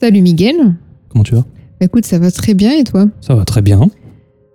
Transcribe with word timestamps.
Salut 0.00 0.22
Miguel. 0.22 0.56
Comment 1.10 1.24
tu 1.24 1.34
vas? 1.34 1.44
Écoute, 1.82 2.06
ça 2.06 2.18
va 2.18 2.30
très 2.30 2.54
bien 2.54 2.72
et 2.72 2.84
toi? 2.84 3.06
Ça 3.20 3.34
va 3.34 3.44
très 3.44 3.60
bien. 3.60 3.90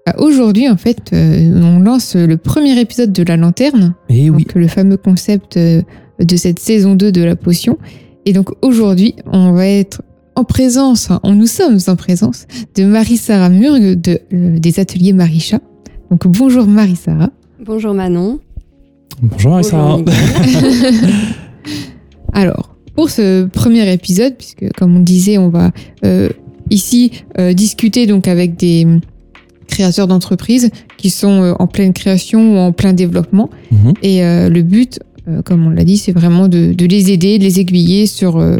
Ah, 0.07 0.15
Aujourd'hui, 0.19 0.67
en 0.67 0.75
fait, 0.77 1.11
euh, 1.13 1.61
on 1.61 1.79
lance 1.79 2.15
le 2.15 2.37
premier 2.37 2.79
épisode 2.79 3.13
de 3.13 3.21
La 3.21 3.37
Lanterne, 3.37 3.93
Et 4.09 4.31
oui, 4.31 4.43
donc 4.43 4.55
le 4.55 4.67
fameux 4.67 4.97
concept 4.97 5.57
euh, 5.57 5.83
de 6.19 6.35
cette 6.35 6.57
saison 6.57 6.95
2 6.95 7.11
de 7.11 7.23
la 7.23 7.35
potion. 7.35 7.77
Et 8.25 8.33
donc 8.33 8.49
aujourd'hui, 8.63 9.13
on 9.31 9.51
va 9.51 9.67
être 9.67 10.01
en 10.35 10.45
présence, 10.45 11.05
enfin, 11.05 11.19
on 11.21 11.35
nous 11.35 11.45
sommes 11.45 11.77
en 11.87 11.95
présence 11.95 12.47
de 12.75 12.83
Marie-Sarah 12.85 13.49
Murgue 13.49 14.01
de, 14.01 14.19
euh, 14.33 14.57
des 14.57 14.79
ateliers 14.79 15.13
Maricha. 15.13 15.59
Donc 16.09 16.25
bonjour 16.25 16.65
Marie-Sarah. 16.65 17.29
Bonjour 17.63 17.93
Manon. 17.93 18.39
bonjour 19.21 19.57
Miguel. 19.57 20.05
Alors, 22.33 22.74
pour 22.95 23.09
ce 23.09 23.45
premier 23.45 23.91
épisode, 23.91 24.35
puisque 24.37 24.71
comme 24.77 24.95
on 24.95 25.01
disait, 25.01 25.37
on 25.37 25.49
va 25.49 25.71
euh, 26.05 26.29
ici 26.69 27.11
euh, 27.39 27.53
discuter 27.53 28.07
donc 28.07 28.27
avec 28.27 28.55
des 28.57 28.87
créateurs 29.67 30.07
d'entreprises 30.07 30.69
qui 30.97 31.09
sont 31.09 31.41
euh, 31.41 31.53
en 31.59 31.67
pleine 31.67 31.93
création 31.93 32.55
ou 32.55 32.57
en 32.57 32.71
plein 32.71 32.93
développement. 32.93 33.49
Mhm. 33.71 33.93
Et 34.01 34.23
euh, 34.23 34.49
le 34.49 34.61
but, 34.61 34.99
euh, 35.27 35.41
comme 35.41 35.65
on 35.65 35.69
l'a 35.69 35.83
dit, 35.83 35.97
c'est 35.97 36.11
vraiment 36.11 36.47
de, 36.47 36.73
de 36.73 36.85
les 36.85 37.11
aider, 37.11 37.37
de 37.37 37.43
les 37.43 37.59
aiguiller 37.59 38.05
sur, 38.05 38.37
euh, 38.37 38.57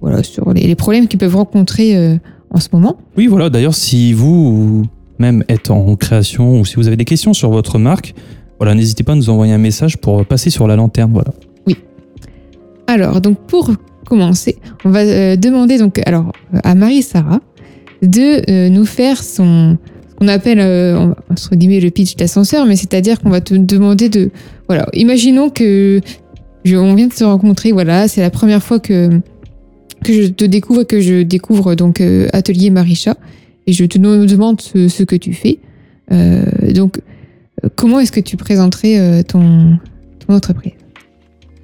voilà, 0.00 0.22
sur 0.22 0.52
les, 0.52 0.66
les 0.66 0.74
problèmes 0.74 1.06
qu'ils 1.06 1.18
peuvent 1.18 1.36
rencontrer 1.36 1.96
euh, 1.96 2.16
en 2.50 2.60
ce 2.60 2.68
moment. 2.72 2.96
Oui, 3.16 3.26
voilà. 3.26 3.50
D'ailleurs, 3.50 3.74
si 3.74 4.12
vous 4.12 4.84
même 5.18 5.44
êtes 5.48 5.70
en 5.70 5.96
création 5.96 6.60
ou 6.60 6.64
si 6.64 6.76
vous 6.76 6.86
avez 6.86 6.96
des 6.96 7.04
questions 7.04 7.34
sur 7.34 7.50
votre 7.50 7.78
marque, 7.78 8.14
voilà, 8.58 8.74
n'hésitez 8.74 9.04
pas 9.04 9.12
à 9.12 9.16
nous 9.16 9.30
envoyer 9.30 9.52
un 9.52 9.58
message 9.58 9.98
pour 9.98 10.24
passer 10.26 10.50
sur 10.50 10.66
la 10.66 10.76
lanterne. 10.76 11.12
Voilà. 11.12 11.32
Alors, 12.88 13.20
donc 13.20 13.38
pour 13.46 13.70
commencer, 14.06 14.56
on 14.86 14.88
va 14.88 15.00
euh, 15.00 15.36
demander 15.36 15.76
donc 15.76 16.00
alors 16.06 16.32
à 16.64 16.74
Marie-Sarah 16.74 17.40
de 18.00 18.50
euh, 18.50 18.70
nous 18.70 18.86
faire 18.86 19.22
son 19.22 19.76
qu'on 20.18 20.26
appelle 20.26 20.58
euh, 20.58 21.12
entre 21.30 21.54
guillemets 21.54 21.80
le 21.80 21.90
pitch 21.90 22.16
d'ascenseur, 22.16 22.64
mais 22.64 22.76
c'est-à-dire 22.76 23.20
qu'on 23.20 23.28
va 23.28 23.42
te 23.42 23.54
demander 23.54 24.08
de 24.08 24.30
voilà, 24.68 24.86
imaginons 24.94 25.50
que 25.50 26.00
on 26.66 26.94
vient 26.94 27.08
de 27.08 27.12
se 27.12 27.24
rencontrer, 27.24 27.72
voilà, 27.72 28.08
c'est 28.08 28.22
la 28.22 28.30
première 28.30 28.62
fois 28.62 28.80
que 28.80 29.20
que 30.02 30.12
je 30.14 30.28
te 30.28 30.46
découvre, 30.46 30.84
que 30.84 31.00
je 31.00 31.22
découvre 31.22 31.74
donc 31.74 32.02
Atelier 32.32 32.70
Maricha 32.70 33.16
et 33.66 33.74
je 33.74 33.84
te 33.84 33.98
demande 33.98 34.62
ce, 34.62 35.02
que 35.02 35.16
tu 35.16 35.34
fais. 35.34 35.58
Donc, 36.72 37.00
comment 37.74 38.00
est-ce 38.00 38.12
que 38.12 38.20
tu 38.20 38.36
présenterais 38.36 39.24
ton 39.24 39.78
entreprise? 40.28 40.72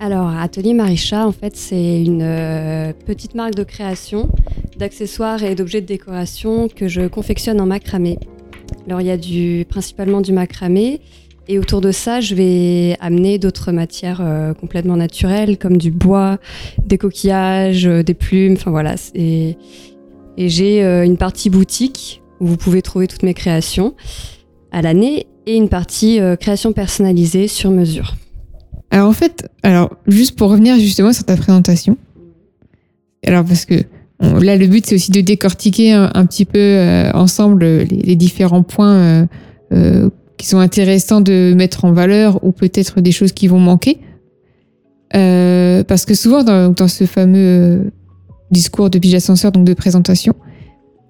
Alors, 0.05 0.29
Atelier 0.29 0.75
Maricha, 0.75 1.27
en 1.27 1.33
fait, 1.33 1.57
c'est 1.57 2.05
une 2.05 2.21
euh, 2.21 2.93
petite 3.07 3.35
marque 3.35 3.55
de 3.55 3.63
création 3.63 4.29
d'accessoires 4.77 5.43
et 5.43 5.55
d'objets 5.55 5.81
de 5.81 5.87
décoration 5.87 6.69
que 6.69 6.89
je 6.89 7.07
confectionne 7.07 7.59
en 7.59 7.65
macramé. 7.65 8.19
Alors, 8.87 9.01
il 9.01 9.07
y 9.07 9.11
a 9.11 9.17
du, 9.17 9.65
principalement 9.67 10.21
du 10.21 10.35
macramé. 10.35 11.01
Et 11.49 11.59
autour 11.59 11.81
de 11.81 11.91
ça, 11.91 12.21
je 12.21 12.35
vais 12.35 12.99
amener 13.01 13.39
d'autres 13.39 13.73
matières 13.73 14.21
euh, 14.21 14.53
complètement 14.53 14.99
naturelles, 14.99 15.57
comme 15.57 15.79
du 15.79 15.91
bois, 15.91 16.37
des 16.85 16.99
coquillages, 16.99 17.87
euh, 17.87 18.03
des 18.03 18.13
plumes, 18.13 18.57
enfin 18.59 18.73
voilà. 18.73 18.97
Et 19.15 19.57
j'ai 20.37 20.83
une 20.83 21.17
partie 21.17 21.49
boutique 21.49 22.23
où 22.41 22.47
vous 22.47 22.59
pouvez 22.59 22.83
trouver 22.83 23.07
toutes 23.07 23.23
mes 23.23 23.33
créations 23.33 23.95
à 24.71 24.83
l'année 24.83 25.29
et 25.47 25.57
une 25.57 25.71
partie 25.71 26.21
création 26.39 26.75
personnalisée 26.75 27.49
sur 27.49 27.71
mesure. 27.71 28.17
Alors 28.95 29.09
en 29.09 29.13
fait, 29.13 29.49
alors 29.65 29.97
juste 30.07 30.37
pour 30.37 30.51
revenir 30.51 30.77
justement 30.79 31.13
sur 31.13 31.25
ta 31.25 31.37
présentation, 31.37 31.99
alors 33.27 33.45
parce 33.45 33.65
que 33.65 33.83
là 34.21 34.57
le 34.57 34.67
but 34.69 34.87
c'est 34.87 34.95
aussi 34.95 35.11
de 35.11 35.21
décortiquer 35.21 35.93
un, 35.93 36.27
petit 36.27 36.45
peu 36.45 36.61
euh, 36.61 37.11
ensemble 37.13 37.65
les, 37.65 37.85
les 37.85 38.17
différents 38.17 38.63
points 38.63 38.95
euh, 38.95 39.27
euh, 39.73 40.11
qui 40.37 40.47
sont 40.47 40.59
intéressants 40.59 41.21
de 41.21 41.55
mettre 41.57 41.85
en 41.85 41.93
valeur 41.93 42.45
ou 42.45 42.53
peut-être 42.53 43.01
des 43.01 43.13
choses 43.13 43.33
qui 43.33 43.49
vont 43.49 43.59
manquer. 43.59 43.99
Euh, 45.17 45.85
parce 45.85 46.05
que 46.05 46.15
souvent 46.15 46.43
dans, 46.43 46.89
ce 46.89 47.05
fameux 47.05 47.39
euh, 47.39 47.79
discours 48.51 48.91
de 48.91 48.99
Pige 48.99 49.15
Ascenseur, 49.15 49.53
donc 49.53 49.65
de 49.65 49.75
présentation, 49.75 50.35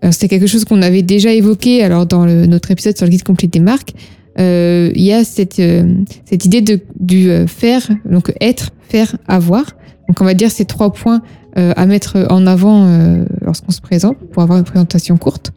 euh, 0.04 0.08
c'est 0.12 0.28
quelque 0.28 0.46
chose 0.46 0.64
qu'on 0.64 0.82
avait 0.82 1.02
déjà 1.02 1.32
évoqué 1.32 1.82
alors 1.82 2.06
dans 2.06 2.26
notre 2.26 2.70
épisode 2.70 2.96
sur 2.96 3.06
le 3.06 3.10
guide 3.10 3.22
complet 3.22 3.48
des 3.48 3.60
marques. 3.60 3.94
Euh, 4.38 4.90
Il 4.94 5.02
y 5.02 5.12
a 5.12 5.24
cette, 5.24 5.58
euh, 5.60 5.94
cette 6.24 6.44
idée 6.44 6.60
de, 6.60 6.80
du 6.98 7.30
euh, 7.30 7.46
faire, 7.46 7.88
donc 8.04 8.32
être, 8.40 8.70
faire, 8.88 9.16
avoir. 9.26 9.64
Donc 10.08 10.20
on 10.20 10.24
va 10.24 10.34
dire 10.34 10.50
ces 10.50 10.64
trois 10.64 10.92
points 10.92 11.22
euh, 11.56 11.72
à 11.76 11.86
mettre 11.86 12.26
en 12.30 12.46
avant 12.46 12.86
euh, 12.86 13.24
lorsqu'on 13.40 13.72
se 13.72 13.80
présente 13.80 14.18
pour 14.32 14.42
avoir 14.42 14.58
une 14.58 14.64
présentation 14.64 15.16
courte. 15.16 15.52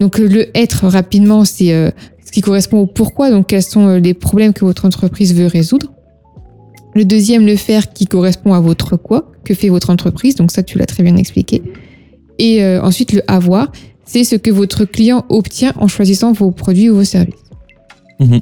Donc 0.00 0.18
le 0.18 0.56
être 0.56 0.86
rapidement, 0.86 1.44
c'est 1.44 1.92
ce 2.24 2.32
qui 2.32 2.40
correspond 2.40 2.78
au 2.78 2.86
pourquoi, 2.86 3.30
donc 3.30 3.46
quels 3.46 3.62
sont 3.62 3.96
les 3.96 4.14
problèmes 4.14 4.52
que 4.52 4.64
votre 4.64 4.84
entreprise 4.86 5.34
veut 5.34 5.46
résoudre. 5.46 5.92
Le 6.94 7.04
deuxième, 7.04 7.46
le 7.46 7.56
faire 7.56 7.92
qui 7.92 8.06
correspond 8.06 8.54
à 8.54 8.60
votre 8.60 8.96
quoi, 8.96 9.32
que 9.44 9.54
fait 9.54 9.68
votre 9.68 9.90
entreprise, 9.90 10.34
donc 10.34 10.50
ça 10.50 10.62
tu 10.62 10.78
l'as 10.78 10.86
très 10.86 11.02
bien 11.02 11.16
expliqué. 11.16 11.62
Et 12.38 12.64
euh, 12.64 12.82
ensuite 12.82 13.12
le 13.12 13.22
avoir, 13.28 13.70
c'est 14.04 14.24
ce 14.24 14.36
que 14.36 14.50
votre 14.50 14.84
client 14.84 15.24
obtient 15.28 15.72
en 15.76 15.86
choisissant 15.86 16.32
vos 16.32 16.50
produits 16.50 16.90
ou 16.90 16.96
vos 16.96 17.04
services. 17.04 17.43
Mhm. 18.20 18.40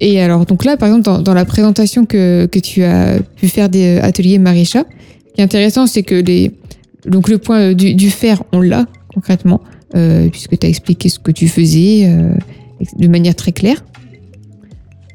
Et 0.00 0.20
alors, 0.20 0.46
donc 0.46 0.64
là, 0.64 0.76
par 0.76 0.88
exemple, 0.88 1.22
dans, 1.22 1.34
la 1.34 1.44
présentation 1.44 2.06
que, 2.06 2.46
que 2.46 2.58
tu 2.58 2.82
as 2.82 3.18
pu 3.36 3.48
faire 3.48 3.68
des 3.68 3.98
euh, 3.98 4.02
ateliers 4.02 4.38
Marécha, 4.38 4.84
ce 5.28 5.34
qui 5.34 5.40
est 5.40 5.44
intéressant, 5.44 5.86
c'est 5.86 6.02
que 6.02 6.14
les, 6.14 6.52
donc 7.06 7.28
le 7.28 7.36
point 7.36 7.60
euh, 7.60 7.74
du, 7.74 7.94
du 7.94 8.10
faire, 8.10 8.42
on 8.52 8.62
l'a 8.62 8.86
concrètement, 9.12 9.60
euh, 9.94 10.28
puisque 10.28 10.58
tu 10.58 10.66
as 10.66 10.70
expliqué 10.70 11.08
ce 11.08 11.18
que 11.18 11.32
tu 11.32 11.48
faisais 11.48 12.08
de 12.96 13.08
manière 13.08 13.34
très 13.34 13.52
claire. 13.52 13.84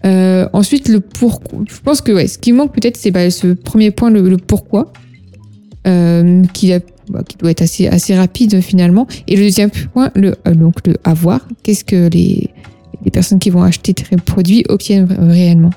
Ensuite, 0.04 0.88
le 0.88 1.00
pourquoi. 1.00 1.60
Je 1.68 1.80
pense 1.80 2.02
que 2.02 2.12
ouais, 2.12 2.28
ce 2.28 2.38
qui 2.38 2.52
manque 2.52 2.74
peut-être, 2.74 2.98
c'est 2.98 3.10
bah, 3.10 3.32
ce 3.32 3.48
premier 3.54 3.90
point, 3.90 4.12
le, 4.12 4.38
pourquoi, 4.38 4.94
qui, 5.86 6.74
bah, 7.10 7.24
qui 7.28 7.38
doit 7.38 7.50
être 7.50 7.64
assez, 7.64 7.88
assez 7.88 8.16
rapide 8.16 8.62
finalement. 8.62 9.08
Et 9.28 9.36
le 9.36 9.44
deuxième 9.44 9.72
point, 9.72 10.12
le, 10.14 10.36
donc 10.54 10.86
le 10.86 10.96
avoir. 11.06 11.48
Qu'est-ce 11.64 11.86
que 11.86 12.10
les, 12.10 12.52
les 13.04 13.12
personnes 13.12 13.40
qui 13.40 13.50
vont 13.50 13.64
acheter 13.64 13.94
tes 13.94 14.16
produits 14.18 14.64
obtiennent 14.70 15.08
réellement 15.20 15.72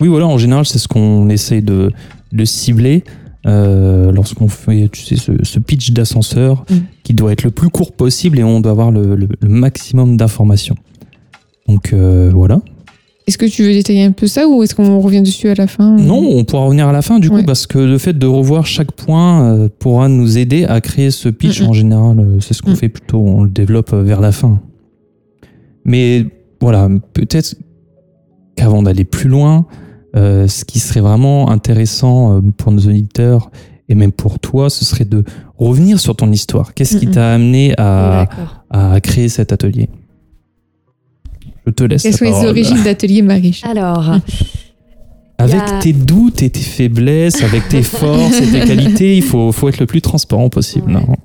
Oui, 0.00 0.08
voilà, 0.08 0.26
en 0.26 0.38
général, 0.38 0.66
c'est 0.66 0.78
ce 0.78 0.88
qu'on 0.88 1.28
essaye 1.28 1.62
de, 1.62 1.90
de 2.32 2.44
cibler 2.44 3.04
euh, 3.46 4.10
lorsqu'on 4.10 4.48
fait 4.48 4.88
tu 4.90 5.02
sais, 5.04 5.16
ce, 5.16 5.32
ce 5.42 5.58
pitch 5.60 5.92
d'ascenseur 5.92 6.64
Mm. 6.68 6.74
qui 7.04 7.14
doit 7.14 7.32
être 7.32 7.44
le 7.44 7.50
plus 7.52 7.68
court 7.70 7.92
possible 7.92 8.38
et 8.40 8.44
on 8.44 8.60
doit 8.60 8.72
avoir 8.72 8.90
le, 8.90 9.14
le- 9.14 9.28
le 9.40 9.48
maximum 9.48 10.16
d'informations. 10.16 10.74
Donc 11.68 11.92
euh, 11.92 12.30
voilà. 12.34 12.60
Est-ce 13.28 13.38
que 13.38 13.46
tu 13.46 13.62
veux 13.64 13.72
détailler 13.72 14.04
un 14.04 14.12
peu 14.12 14.26
ça 14.28 14.46
ou 14.46 14.62
est-ce 14.62 14.74
qu'on 14.74 15.00
revient 15.00 15.20
dessus 15.22 15.48
à 15.48 15.54
la 15.54 15.66
fin 15.66 15.96
Non, 15.96 16.18
on 16.18 16.44
pourra 16.44 16.64
revenir 16.64 16.86
à 16.88 16.92
la 16.92 17.02
fin 17.02 17.18
du 17.18 17.28
coup 17.30 17.42
parce 17.44 17.66
que 17.66 17.78
le 17.78 17.98
fait 17.98 18.16
de 18.16 18.26
revoir 18.26 18.66
chaque 18.66 18.92
point 18.92 19.42
euh, 19.52 19.68
pourra 19.80 20.08
nous 20.08 20.38
aider 20.38 20.64
à 20.64 20.80
créer 20.80 21.10
ce 21.10 21.28
pitch 21.28 21.60
en 21.62 21.72
général. 21.72 22.18
euh, 22.20 22.38
C'est 22.40 22.54
ce 22.54 22.62
qu'on 22.62 22.70
Mm. 22.72 22.76
fait 22.76 22.88
plutôt, 22.88 23.18
on 23.18 23.42
le 23.44 23.50
développe 23.50 23.92
vers 23.94 24.20
la 24.20 24.30
fin. 24.32 24.60
Mais 25.86 26.26
voilà, 26.60 26.88
peut-être 27.12 27.54
qu'avant 28.56 28.82
d'aller 28.82 29.04
plus 29.04 29.28
loin, 29.28 29.66
euh, 30.16 30.48
ce 30.48 30.64
qui 30.64 30.80
serait 30.80 31.00
vraiment 31.00 31.48
intéressant 31.50 32.36
euh, 32.36 32.40
pour 32.56 32.72
nos 32.72 32.80
auditeurs 32.80 33.50
et 33.88 33.94
même 33.94 34.10
pour 34.10 34.40
toi, 34.40 34.68
ce 34.68 34.84
serait 34.84 35.04
de 35.04 35.24
revenir 35.58 36.00
sur 36.00 36.16
ton 36.16 36.32
histoire. 36.32 36.74
Qu'est-ce 36.74 36.96
qui 36.96 37.06
t'a 37.06 37.34
amené 37.34 37.72
à, 37.78 38.26
créer 39.00 39.28
cet 39.28 39.52
atelier? 39.52 39.88
Je 41.66 41.70
te 41.70 41.84
laisse. 41.84 42.02
Quelles 42.02 42.12
la 42.12 42.18
sont 42.18 42.24
les 42.24 42.48
origines 42.48 42.82
d'Atelier 42.82 43.22
Mariche 43.22 43.64
Alors, 43.64 44.10
Avec 45.38 45.60
a- 45.60 45.78
tes 45.80 45.92
doutes 45.92 46.42
et 46.42 46.50
tes 46.50 46.60
faiblesses, 46.60 47.42
avec 47.44 47.68
tes 47.68 47.82
forces 47.84 48.40
et 48.40 48.50
tes 48.50 48.64
qualités, 48.64 49.16
il 49.16 49.22
faut, 49.22 49.52
faut 49.52 49.68
être 49.68 49.78
le 49.78 49.86
plus 49.86 50.00
transparent 50.00 50.48
possible. 50.48 50.96
Ouais. 50.96 51.16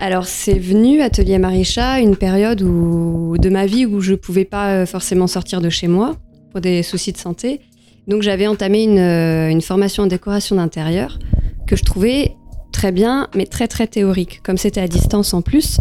Alors 0.00 0.26
c'est 0.26 0.58
venu 0.58 1.00
Atelier 1.00 1.38
Marisha 1.38 1.98
une 1.98 2.16
période 2.16 2.62
où, 2.62 3.36
de 3.36 3.48
ma 3.48 3.66
vie 3.66 3.84
où 3.84 4.00
je 4.00 4.14
pouvais 4.14 4.44
pas 4.44 4.70
euh, 4.70 4.86
forcément 4.86 5.26
sortir 5.26 5.60
de 5.60 5.68
chez 5.70 5.88
moi 5.88 6.16
pour 6.52 6.60
des 6.60 6.84
soucis 6.84 7.12
de 7.12 7.18
santé. 7.18 7.60
Donc 8.06 8.22
j'avais 8.22 8.46
entamé 8.46 8.84
une, 8.84 8.98
euh, 8.98 9.50
une 9.50 9.60
formation 9.60 10.04
en 10.04 10.06
décoration 10.06 10.54
d'intérieur 10.54 11.18
que 11.66 11.74
je 11.74 11.82
trouvais 11.82 12.36
très 12.70 12.92
bien, 12.92 13.28
mais 13.34 13.44
très 13.44 13.66
très 13.66 13.88
théorique, 13.88 14.40
comme 14.44 14.56
c'était 14.56 14.80
à 14.80 14.86
distance 14.86 15.34
en 15.34 15.42
plus. 15.42 15.78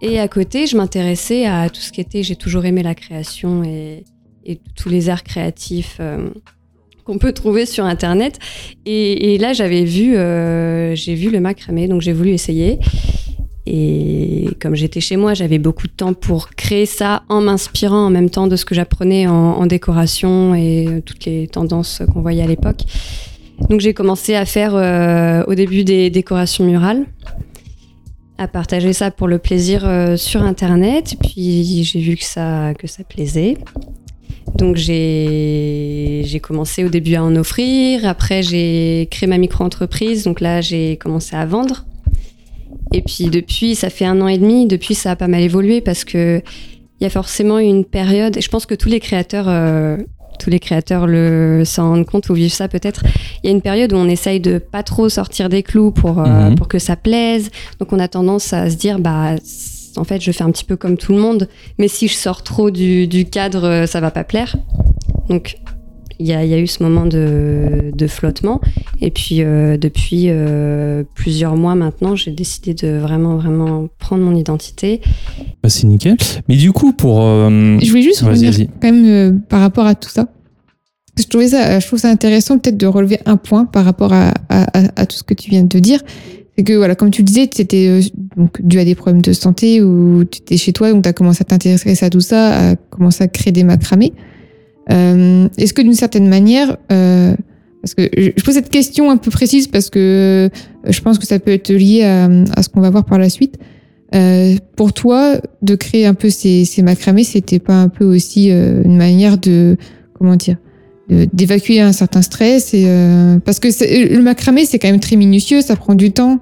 Et 0.00 0.18
à 0.18 0.28
côté, 0.28 0.66
je 0.66 0.78
m'intéressais 0.78 1.44
à 1.44 1.68
tout 1.68 1.82
ce 1.82 1.92
qui 1.92 2.00
était, 2.00 2.22
j'ai 2.22 2.36
toujours 2.36 2.64
aimé 2.64 2.82
la 2.82 2.94
création 2.94 3.62
et, 3.64 4.04
et 4.46 4.58
tous 4.76 4.88
les 4.88 5.10
arts 5.10 5.24
créatifs 5.24 5.98
euh, 6.00 6.30
qu'on 7.04 7.18
peut 7.18 7.32
trouver 7.32 7.66
sur 7.66 7.84
Internet. 7.84 8.38
Et, 8.86 9.36
là, 9.38 9.52
j'avais 9.52 9.84
vu, 9.84 10.14
j'ai 10.96 11.14
vu 11.14 11.30
le 11.30 11.40
macramé, 11.40 11.86
donc 11.86 12.00
j'ai 12.00 12.12
voulu 12.12 12.30
essayer. 12.30 12.78
Et 13.66 14.48
comme 14.60 14.74
j'étais 14.74 15.00
chez 15.00 15.16
moi, 15.16 15.34
j'avais 15.34 15.58
beaucoup 15.58 15.86
de 15.86 15.92
temps 15.92 16.14
pour 16.14 16.50
créer 16.50 16.86
ça 16.86 17.22
en 17.28 17.40
m'inspirant 17.40 18.06
en 18.06 18.10
même 18.10 18.28
temps 18.28 18.48
de 18.48 18.56
ce 18.56 18.64
que 18.64 18.74
j'apprenais 18.74 19.28
en, 19.28 19.66
décoration 19.66 20.54
et 20.54 20.86
euh, 20.88 21.00
toutes 21.00 21.24
les 21.24 21.46
tendances 21.46 22.02
qu'on 22.12 22.20
voyait 22.20 22.42
à 22.42 22.46
l'époque. 22.46 22.80
Donc 23.70 23.80
j'ai 23.80 23.94
commencé 23.94 24.34
à 24.34 24.44
faire 24.44 24.74
euh, 24.74 25.44
au 25.46 25.54
début 25.54 25.84
des 25.84 26.10
décorations 26.10 26.64
murales, 26.64 27.06
à 28.38 28.48
partager 28.48 28.92
ça 28.92 29.12
pour 29.12 29.28
le 29.28 29.38
plaisir 29.38 29.86
euh, 29.86 30.16
sur 30.16 30.42
Internet. 30.42 31.14
Puis 31.20 31.84
j'ai 31.84 32.00
vu 32.00 32.16
que 32.16 32.24
ça, 32.24 32.74
que 32.74 32.88
ça 32.88 33.04
plaisait. 33.04 33.56
Donc 34.56 34.74
j'ai 34.74 36.40
commencé 36.42 36.84
au 36.84 36.88
début 36.88 37.14
à 37.14 37.22
en 37.22 37.36
offrir. 37.36 38.04
Après 38.06 38.42
j'ai 38.42 39.06
créé 39.12 39.28
ma 39.28 39.38
micro-entreprise. 39.38 40.24
Donc 40.24 40.40
là 40.40 40.60
j'ai 40.60 40.96
commencé 40.96 41.36
à 41.36 41.46
vendre. 41.46 41.86
Et 42.92 43.02
puis 43.02 43.24
depuis, 43.30 43.74
ça 43.74 43.90
fait 43.90 44.04
un 44.04 44.20
an 44.20 44.28
et 44.28 44.38
demi, 44.38 44.66
depuis 44.66 44.94
ça 44.94 45.12
a 45.12 45.16
pas 45.16 45.28
mal 45.28 45.40
évolué 45.42 45.80
parce 45.80 46.04
que 46.04 46.42
il 47.00 47.04
y 47.04 47.06
a 47.06 47.10
forcément 47.10 47.58
une 47.58 47.84
période, 47.84 48.36
et 48.36 48.40
je 48.40 48.48
pense 48.48 48.64
que 48.64 48.74
tous 48.74 48.88
les 48.88 49.00
créateurs, 49.00 49.46
euh, 49.48 49.96
tous 50.38 50.50
les 50.50 50.60
créateurs 50.60 51.06
le 51.08 51.62
s'en 51.64 51.90
rendent 51.90 52.06
compte 52.06 52.28
ou 52.28 52.34
vivent 52.34 52.52
ça 52.52 52.68
peut-être. 52.68 53.02
Il 53.42 53.46
y 53.46 53.48
a 53.48 53.52
une 53.52 53.60
période 53.62 53.92
où 53.92 53.96
on 53.96 54.08
essaye 54.08 54.38
de 54.38 54.58
pas 54.58 54.82
trop 54.84 55.08
sortir 55.08 55.48
des 55.48 55.62
clous 55.64 55.90
pour 55.90 56.20
euh, 56.20 56.50
Mhm. 56.50 56.54
pour 56.54 56.68
que 56.68 56.78
ça 56.78 56.94
plaise. 56.96 57.50
Donc 57.80 57.92
on 57.92 57.98
a 57.98 58.06
tendance 58.08 58.52
à 58.52 58.70
se 58.70 58.76
dire 58.76 58.98
bah 59.00 59.34
en 59.96 60.04
fait 60.04 60.20
je 60.20 60.30
fais 60.30 60.44
un 60.44 60.50
petit 60.52 60.64
peu 60.64 60.76
comme 60.76 60.96
tout 60.96 61.12
le 61.12 61.18
monde, 61.18 61.48
mais 61.78 61.88
si 61.88 62.06
je 62.08 62.14
sors 62.14 62.42
trop 62.42 62.70
du, 62.70 63.08
du 63.08 63.24
cadre, 63.24 63.84
ça 63.86 64.00
va 64.00 64.10
pas 64.12 64.22
plaire. 64.24 64.56
Donc 65.28 65.56
il 66.22 66.28
y 66.28 66.32
a, 66.32 66.44
il 66.44 66.50
y 66.50 66.54
a 66.54 66.58
eu 66.58 66.66
ce 66.66 66.82
moment 66.82 67.04
de, 67.06 67.90
de 67.94 68.06
flottement. 68.06 68.60
Et 69.00 69.10
puis, 69.10 69.42
euh, 69.42 69.76
depuis 69.76 70.26
euh, 70.28 71.02
plusieurs 71.14 71.56
mois 71.56 71.74
maintenant, 71.74 72.14
j'ai 72.16 72.30
décidé 72.30 72.74
de 72.74 72.98
vraiment, 72.98 73.36
vraiment 73.36 73.88
prendre 73.98 74.22
mon 74.22 74.34
identité. 74.36 75.00
Bah, 75.62 75.68
c'est 75.68 75.86
nickel. 75.86 76.16
Mais 76.48 76.56
du 76.56 76.72
coup, 76.72 76.92
pour. 76.92 77.20
euh, 77.22 77.78
Je 77.82 77.88
voulais 77.90 78.02
juste 78.02 78.22
Vas-y, 78.22 78.30
revenir 78.30 78.52
vas-y. 78.52 78.66
quand 78.80 78.92
même 78.92 79.04
euh, 79.06 79.32
par 79.48 79.60
rapport 79.60 79.86
à 79.86 79.94
tout 79.94 80.08
ça. 80.10 80.28
Je, 81.18 81.24
trouvais 81.24 81.48
ça, 81.48 81.78
je 81.78 81.86
trouve 81.86 81.98
ça 81.98 82.08
intéressant 82.08 82.58
peut-être 82.58 82.78
de 82.78 82.86
relever 82.86 83.18
un 83.26 83.36
point 83.36 83.64
par 83.66 83.84
rapport 83.84 84.12
à, 84.14 84.32
à- 84.48 84.78
à- 84.78 84.88
à 84.96 85.06
tout 85.06 85.16
ce 85.16 85.22
que 85.22 85.34
tu 85.34 85.50
viens 85.50 85.62
de 85.64 85.78
dire. 85.78 86.00
C'est 86.56 86.64
que, 86.64 86.72
voilà, 86.74 86.94
comme 86.94 87.10
tu 87.10 87.22
le 87.22 87.26
disais, 87.26 87.48
c'était 87.52 87.88
euh, 87.88 88.00
donc 88.36 88.60
dû 88.62 88.78
à 88.78 88.84
des 88.84 88.94
problèmes 88.94 89.22
de 89.22 89.32
santé 89.32 89.82
ou 89.82 90.24
tu 90.24 90.38
étais 90.40 90.56
chez 90.56 90.72
toi, 90.72 90.90
donc 90.92 91.02
tu 91.02 91.08
as 91.08 91.12
commencé 91.12 91.40
à 91.42 91.44
t'intéresser 91.44 92.04
à 92.04 92.10
tout 92.10 92.20
ça, 92.20 92.70
à 92.72 92.76
commencer 92.76 93.24
à 93.24 93.28
créer 93.28 93.52
des 93.52 93.64
macramés. 93.64 94.12
Euh, 94.90 95.48
Est-ce 95.58 95.72
que 95.72 95.82
d'une 95.82 95.94
certaine 95.94 96.28
manière, 96.28 96.76
euh, 96.90 97.34
parce 97.82 97.94
que 97.94 98.08
je 98.14 98.42
pose 98.42 98.54
cette 98.54 98.70
question 98.70 99.10
un 99.10 99.16
peu 99.16 99.30
précise 99.30 99.66
parce 99.68 99.90
que 99.90 100.48
euh, 100.48 100.90
je 100.90 101.00
pense 101.00 101.18
que 101.18 101.26
ça 101.26 101.38
peut 101.38 101.52
être 101.52 101.72
lié 101.72 102.04
à, 102.04 102.28
à 102.56 102.62
ce 102.62 102.68
qu'on 102.68 102.80
va 102.80 102.90
voir 102.90 103.04
par 103.04 103.18
la 103.18 103.28
suite. 103.28 103.58
Euh, 104.14 104.56
pour 104.76 104.92
toi, 104.92 105.36
de 105.62 105.74
créer 105.74 106.06
un 106.06 106.14
peu 106.14 106.28
ces, 106.28 106.64
ces 106.64 106.82
macramés, 106.82 107.24
c'était 107.24 107.58
pas 107.58 107.80
un 107.80 107.88
peu 107.88 108.04
aussi 108.04 108.50
euh, 108.50 108.82
une 108.84 108.96
manière 108.96 109.38
de 109.38 109.76
comment 110.14 110.36
dire 110.36 110.56
d'évacuer 111.32 111.80
un 111.80 111.92
certain 111.92 112.22
stress 112.22 112.74
et 112.74 112.84
euh, 112.86 113.38
parce 113.44 113.58
que 113.60 113.68
le 114.14 114.20
macramé 114.22 114.64
c'est 114.64 114.78
quand 114.78 114.90
même 114.90 115.00
très 115.00 115.16
minutieux, 115.16 115.60
ça 115.60 115.76
prend 115.76 115.94
du 115.94 116.12
temps. 116.12 116.38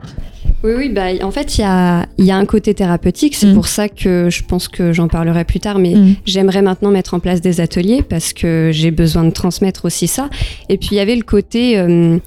Oui, 0.63 0.73
oui, 0.77 0.89
bah, 0.91 1.07
en 1.23 1.31
fait, 1.31 1.57
il 1.57 1.63
y 1.63 1.65
a, 1.65 2.07
il 2.19 2.25
y 2.27 2.31
a 2.31 2.37
un 2.37 2.45
côté 2.45 2.75
thérapeutique. 2.75 3.35
C'est 3.35 3.47
Mm. 3.47 3.55
pour 3.55 3.67
ça 3.69 3.89
que 3.89 4.29
je 4.31 4.43
pense 4.43 4.69
que 4.69 4.93
j'en 4.93 5.09
parlerai 5.09 5.45
plus 5.45 5.59
tard. 5.61 5.79
Mais 5.79 5.95
Mm. 5.95 6.17
j'aimerais 6.27 6.61
maintenant 6.61 6.91
mettre 6.91 7.15
en 7.15 7.21
place 7.21 7.41
des 7.41 7.61
ateliers 7.63 8.03
parce 8.03 8.35
que 8.35 8.71
j'ai 8.73 8.91
besoin 8.91 9.25
de 9.25 9.31
transmettre 9.31 9.87
aussi 9.87 10.07
ça. 10.07 10.29
Et 10.69 10.77
puis, 10.77 10.89
il 10.93 10.97
y 10.97 11.01
avait 11.01 11.17
le 11.17 11.23
côté. 11.23 11.79
euh, 11.79 12.19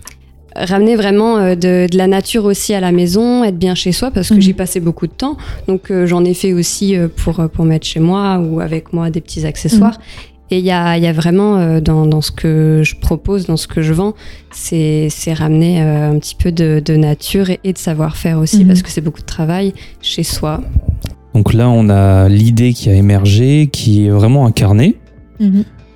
ramener 0.56 0.96
vraiment 0.96 1.38
euh, 1.38 1.56
de, 1.56 1.88
de 1.92 1.98
la 1.98 2.06
nature 2.06 2.46
aussi 2.46 2.76
à 2.76 2.80
la 2.80 2.92
maison, 2.92 3.44
être 3.44 3.58
bien 3.58 3.74
chez 3.74 3.92
soi 3.92 4.12
parce 4.12 4.30
que 4.30 4.36
Mhm. 4.36 4.42
j'y 4.42 4.54
passais 4.54 4.80
beaucoup 4.80 5.08
de 5.08 5.12
temps. 5.12 5.36
Donc 5.68 5.90
euh, 5.90 6.06
j'en 6.06 6.24
ai 6.24 6.36
fait 6.36 6.54
aussi 6.54 6.96
euh, 6.96 7.08
pour, 7.08 7.40
euh, 7.40 7.48
pour 7.48 7.66
mettre 7.66 7.88
chez 7.88 8.00
moi 8.00 8.38
ou 8.40 8.60
avec 8.60 8.94
moi 8.94 9.10
des 9.10 9.20
petits 9.20 9.48
accessoires. 9.48 10.00
Et 10.54 10.60
il 10.60 10.66
y 10.66 10.70
a, 10.70 10.98
il 11.00 11.04
y 11.04 11.08
a 11.08 11.14
vraiment 11.14 11.58
euh, 11.58 11.82
dans, 11.82 12.06
dans 12.06 12.22
ce 12.22 12.32
que 12.32 12.82
je 12.86 12.96
propose, 12.96 13.48
dans 13.48 13.58
ce 13.58 13.66
que 13.68 13.82
je 13.82 13.92
vends, 13.92 14.14
c'est 14.52 15.10
ramener 15.34 15.82
euh, 15.82 16.12
un 16.12 16.20
petit 16.20 16.36
peu 16.36 16.52
de, 16.52 16.80
de 16.86 16.96
nature 16.96 17.50
et, 17.50 17.60
et 17.64 17.74
de 17.74 17.78
savoir-faire 17.80 18.38
aussi 18.38 18.60
Mhm. 18.60 18.68
parce 18.68 18.84
que 18.84 18.92
c'est 18.92 19.02
beaucoup 19.02 19.22
de 19.22 19.26
travail 19.26 19.74
chez 20.00 20.22
soi. 20.22 20.62
Donc 21.34 21.54
là, 21.56 21.70
on 21.70 21.90
a 21.90 22.30
l'idée 22.30 22.74
qui 22.74 22.88
a 22.92 22.94
émergé, 22.94 23.68
qui 23.72 24.06
est 24.06 24.12
vraiment 24.12 24.46
incarnée. 24.46 24.96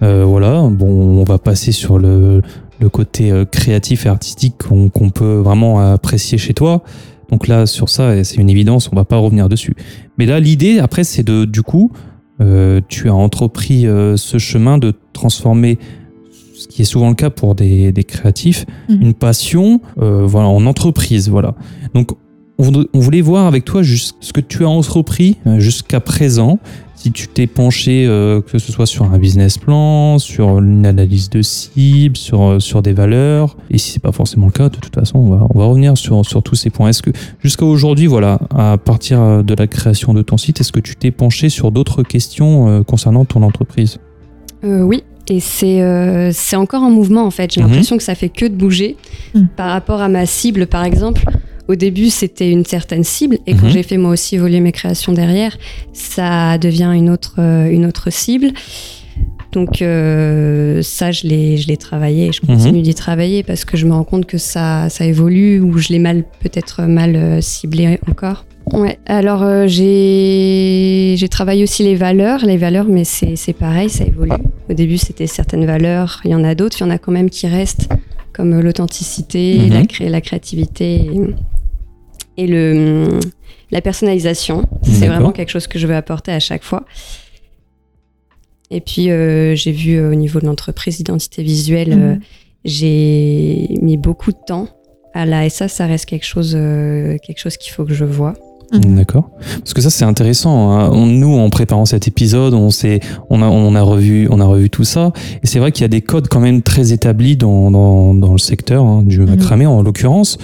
Euh, 0.01 0.25
voilà, 0.25 0.67
bon, 0.71 1.19
on 1.19 1.23
va 1.23 1.37
passer 1.37 1.71
sur 1.71 1.99
le, 1.99 2.41
le 2.79 2.89
côté 2.89 3.31
créatif 3.51 4.07
et 4.07 4.09
artistique 4.09 4.55
qu'on 4.57 5.09
peut 5.11 5.35
vraiment 5.35 5.79
apprécier 5.93 6.39
chez 6.39 6.55
toi. 6.55 6.81
Donc 7.29 7.47
là, 7.47 7.67
sur 7.67 7.89
ça, 7.89 8.23
c'est 8.23 8.37
une 8.37 8.49
évidence, 8.49 8.89
on 8.91 8.95
va 8.95 9.05
pas 9.05 9.17
revenir 9.17 9.49
dessus. 9.49 9.75
Mais 10.17 10.25
là, 10.25 10.39
l'idée, 10.39 10.79
après, 10.79 11.03
c'est 11.03 11.21
de, 11.23 11.45
du 11.45 11.61
coup, 11.61 11.91
euh, 12.41 12.81
tu 12.87 13.09
as 13.09 13.13
entrepris 13.15 13.87
euh, 13.87 14.17
ce 14.17 14.37
chemin 14.37 14.77
de 14.77 14.93
transformer, 15.13 15.79
ce 16.55 16.67
qui 16.67 16.81
est 16.81 16.85
souvent 16.85 17.09
le 17.09 17.15
cas 17.15 17.29
pour 17.29 17.55
des, 17.55 17.91
des 17.91 18.03
créatifs, 18.03 18.65
Mhm. 18.89 19.01
une 19.01 19.13
passion 19.13 19.81
euh, 20.01 20.25
voilà, 20.25 20.47
en 20.47 20.65
entreprise. 20.65 21.29
Voilà. 21.29 21.55
Donc, 21.93 22.11
on, 22.59 22.71
on 22.93 22.99
voulait 22.99 23.21
voir 23.21 23.45
avec 23.45 23.65
toi 23.65 23.81
ce 23.83 24.33
que 24.33 24.41
tu 24.41 24.63
as 24.65 24.69
entrepris 24.69 25.37
jusqu'à 25.57 25.99
présent, 25.99 26.57
si 26.99 27.11
tu 27.11 27.27
t'es 27.27 27.45
penché, 27.47 28.05
euh, 28.07 28.41
que 28.41 28.57
ce 28.57 28.71
soit 28.71 28.87
sur 28.87 29.05
un 29.05 29.19
business 29.19 29.57
plan, 29.59 30.17
sur 30.19 30.57
une 30.59 30.83
analyse 30.85 31.29
de 31.29 31.41
cible, 31.43 32.17
sur, 32.17 32.41
euh, 32.41 32.59
sur 32.59 32.81
des 32.81 32.91
valeurs, 32.93 33.55
et 33.69 33.77
si 33.77 33.91
c'est 33.91 34.01
pas 34.01 34.11
forcément 34.11 34.47
le 34.47 34.51
cas, 34.51 34.69
de 34.69 34.77
toute 34.77 34.95
façon, 34.95 35.19
on 35.19 35.29
va, 35.29 35.47
on 35.53 35.59
va 35.59 35.65
revenir 35.65 35.95
sur, 35.95 36.25
sur 36.25 36.41
tous 36.41 36.55
ces 36.55 36.71
points. 36.71 36.89
Est-ce 36.89 37.03
que 37.03 37.11
jusqu'à 37.43 37.65
aujourd'hui, 37.65 38.07
voilà, 38.07 38.39
à 38.55 38.77
partir 38.77 39.21
euh, 39.21 39.43
de 39.43 39.53
la 39.53 39.67
création 39.67 40.13
de 40.15 40.23
ton 40.23 40.37
site, 40.37 40.59
est-ce 40.59 40.71
que 40.71 40.79
tu 40.79 40.95
t'es 40.95 41.11
penché 41.11 41.49
sur 41.49 41.71
d'autres 41.71 42.01
questions 42.01 42.67
euh, 42.67 42.81
concernant 42.83 43.25
ton 43.25 43.43
entreprise? 43.43 43.99
Euh, 44.63 44.81
oui, 44.81 45.03
et 45.27 45.39
c'est 45.39 45.83
euh, 45.83 46.31
c'est 46.33 46.55
encore 46.55 46.81
en 46.81 46.89
mouvement 46.89 47.25
en 47.25 47.31
fait. 47.31 47.53
J'ai 47.53 47.61
Mhm. 47.61 47.67
l'impression 47.67 47.97
que 47.97 48.03
ça 48.03 48.15
fait 48.15 48.29
que 48.29 48.45
de 48.47 48.55
bouger. 48.55 48.97
Mhm. 49.35 49.49
Par 49.55 49.69
rapport 49.69 50.01
à 50.01 50.09
ma 50.09 50.25
cible, 50.25 50.65
par 50.65 50.83
exemple, 50.83 51.23
au 51.67 51.75
début 51.75 52.09
c'était 52.09 52.49
une 52.51 52.65
certaine 52.65 53.03
cible, 53.03 53.37
et 53.45 53.53
quand 53.53 53.67
Mhm. 53.67 53.71
j'ai 53.73 53.83
fait 53.83 53.97
moi 53.97 54.11
aussi 54.11 54.35
évoluer 54.35 54.59
mes 54.59 54.71
créations 54.71 55.13
derrière, 55.13 55.57
ça 55.93 56.57
devient 56.57 56.91
une 56.95 57.09
autre, 57.09 57.35
euh, 57.39 57.69
une 57.69 57.85
autre 57.85 58.09
cible. 58.11 58.51
Donc 59.53 59.81
euh, 59.81 60.81
ça, 60.83 61.11
je 61.11 61.25
l'ai 61.27 61.57
je 61.57 61.67
l'ai 61.67 61.77
travaillé 61.77 62.27
et 62.27 62.31
je 62.31 62.41
continue 62.41 62.81
d'y 62.81 62.93
travailler 62.93 63.41
parce 63.43 63.65
que 63.65 63.75
je 63.77 63.85
me 63.87 63.93
rends 63.93 64.03
compte 64.03 64.25
que 64.27 64.37
ça, 64.37 64.89
ça 64.89 65.05
évolue 65.05 65.59
ou 65.61 65.77
je 65.79 65.87
l'ai 65.89 65.99
mal 65.99 66.25
peut-être 66.41 66.83
mal 66.83 67.15
euh, 67.15 67.41
ciblé 67.41 67.97
encore. 68.09 68.45
Ouais, 68.73 68.99
alors 69.05 69.43
euh, 69.43 69.65
j'ai 69.67 71.15
j'ai 71.17 71.29
travaillé 71.29 71.63
aussi 71.63 71.83
les 71.83 71.95
valeurs, 71.95 72.45
les 72.45 72.57
valeurs, 72.57 72.85
mais 72.89 73.05
c'est 73.05 73.35
c'est 73.37 73.53
pareil, 73.53 73.89
ça 73.89 74.03
évolue. 74.03 74.31
Au 74.69 74.73
début, 74.73 74.97
c'était 74.97 75.27
certaines 75.27 75.65
valeurs, 75.65 76.19
il 76.25 76.31
y 76.31 76.35
en 76.35 76.43
a 76.43 76.53
d'autres, 76.53 76.77
il 76.79 76.83
y 76.83 76.87
en 76.87 76.89
a 76.91 76.97
quand 76.97 77.13
même 77.13 77.29
qui 77.29 77.47
restent, 77.47 77.87
comme 78.33 78.59
l'authenticité, 78.59 79.59
Mhm. 79.59 79.69
la, 79.73 79.81
cré- 79.85 80.09
la 80.09 80.21
créativité 80.21 80.95
et, 80.95 81.21
et 82.37 82.47
le, 82.47 83.19
la 83.71 83.81
personnalisation. 83.81 84.67
C'est 84.83 85.07
vraiment 85.07 85.31
quelque 85.31 85.49
chose 85.49 85.67
que 85.67 85.79
je 85.79 85.87
veux 85.87 85.95
apporter 85.95 86.31
à 86.31 86.39
chaque 86.39 86.63
fois. 86.63 86.85
Et 88.69 88.81
puis, 88.81 89.09
euh, 89.11 89.55
j'ai 89.55 89.71
vu 89.71 89.95
euh, 89.97 90.11
au 90.11 90.15
niveau 90.15 90.39
de 90.39 90.45
l'entreprise 90.45 90.99
identité 90.99 91.41
visuelle, 91.43 91.93
euh, 91.93 92.13
Mhm. 92.15 92.19
j'ai 92.65 93.67
mis 93.81 93.97
beaucoup 93.97 94.31
de 94.31 94.37
temps 94.45 94.67
à 95.13 95.25
la, 95.25 95.45
et 95.45 95.49
ça, 95.49 95.67
ça 95.67 95.85
reste 95.87 96.05
quelque 96.05 96.25
chose, 96.25 96.53
euh, 96.55 97.17
quelque 97.25 97.39
chose 97.39 97.57
qu'il 97.57 97.71
faut 97.71 97.85
que 97.85 97.93
je 97.93 98.03
vois. 98.05 98.33
Mhm. 98.73 98.95
D'accord. 98.95 99.29
Parce 99.59 99.73
que 99.73 99.81
ça 99.81 99.89
c'est 99.89 100.03
intéressant. 100.03 100.71
hein. 100.71 100.89
On- 100.91 101.05
nous, 101.05 101.37
en 101.37 101.49
préparant 101.49 101.85
cet 101.85 102.07
épisode, 102.07 102.53
on 102.53 102.69
s'est, 102.69 102.99
on 103.29 103.41
a, 103.41 103.47
on 103.47 103.75
a 103.75 103.81
revu, 103.81 104.27
on 104.29 104.41
a 104.41 104.45
revu 104.45 104.69
tout 104.69 104.83
ça. 104.83 105.13
Et 105.41 105.47
c'est 105.47 105.59
vrai 105.59 105.71
qu'il 105.71 105.83
y 105.83 105.85
a 105.85 105.89
des 105.89 106.01
codes 106.01 106.27
quand 106.27 106.41
même 106.41 106.61
très 106.61 106.91
établis 106.91 107.37
dans, 107.37 107.71
dans, 107.71 108.13
dans 108.13 108.33
le 108.33 108.37
secteur 108.37 108.83
hein, 108.85 109.03
du 109.03 109.19
Mhm. 109.21 109.29
macramé 109.29 109.65
en 109.65 109.81
l'occurrence. 109.81 110.37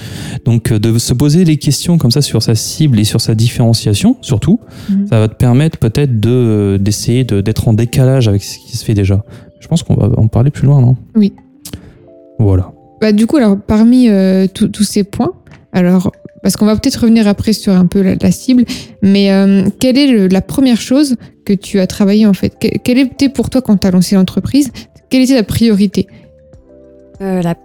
Donc 0.46 0.72
euh, 0.72 0.80
de 0.80 0.98
se 0.98 1.14
poser 1.14 1.44
les 1.44 1.58
questions 1.58 1.98
comme 1.98 2.12
ça 2.12 2.22
sur 2.22 2.42
sa 2.42 2.56
cible 2.56 2.98
et 3.00 3.04
sur 3.04 3.20
sa 3.20 3.36
différenciation, 3.36 4.16
surtout, 4.22 4.60
Mhm. 4.90 5.08
ça 5.08 5.20
va 5.20 5.28
te 5.28 5.36
permettre 5.36 5.78
peut-être 5.78 6.20
de 6.20 6.78
d'essayer 6.80 7.24
de- 7.26 7.42
d'être 7.42 7.68
en 7.68 7.74
décalage 7.74 8.28
avec 8.30 8.42
ce 8.44 8.58
qui 8.60 8.78
se 8.78 8.86
fait 8.86 8.94
déjà. 8.94 9.24
Je 9.60 9.68
pense 9.68 9.84
qu'on 9.84 9.96
va 9.96 10.10
en 10.18 10.28
parler 10.28 10.50
plus 10.52 10.66
loin, 10.68 10.80
non? 10.82 10.96
Oui. 11.16 11.34
Voilà. 12.40 12.72
Bah, 13.02 13.12
du 13.12 13.28
coup, 13.28 13.38
alors, 13.38 13.58
parmi 13.58 14.10
euh, 14.10 14.48
tous 14.54 14.84
ces 14.84 15.04
points, 15.04 15.34
alors, 15.72 16.12
parce 16.44 16.56
qu'on 16.58 16.66
va 16.68 16.76
peut-être 16.76 16.98
revenir 16.98 17.28
après 17.28 17.54
sur 17.54 17.74
un 17.74 17.88
peu 17.88 18.02
la, 18.02 18.32
cible, 18.32 18.66
mais 19.02 19.32
euh, 19.32 19.64
quelle 19.80 19.98
est 19.98 20.28
la 20.28 20.42
première 20.42 20.80
chose 20.80 21.16
que 21.46 21.54
tu 21.54 21.80
as 21.80 21.88
travaillé 21.88 22.26
en 22.28 22.34
fait? 22.34 22.60
Que- 22.60 22.78
Quelle 22.84 23.00
était 23.00 23.30
pour 23.30 23.50
toi 23.50 23.62
quand 23.62 23.78
tu 23.78 23.88
as 23.88 23.92
lancé 23.92 24.16
l'entreprise? 24.16 24.70
Quelle 25.10 25.22
était 25.24 25.36
la 25.36 25.44
priorité? 25.44 26.08
Euh, 27.22 27.42
la 27.42 27.56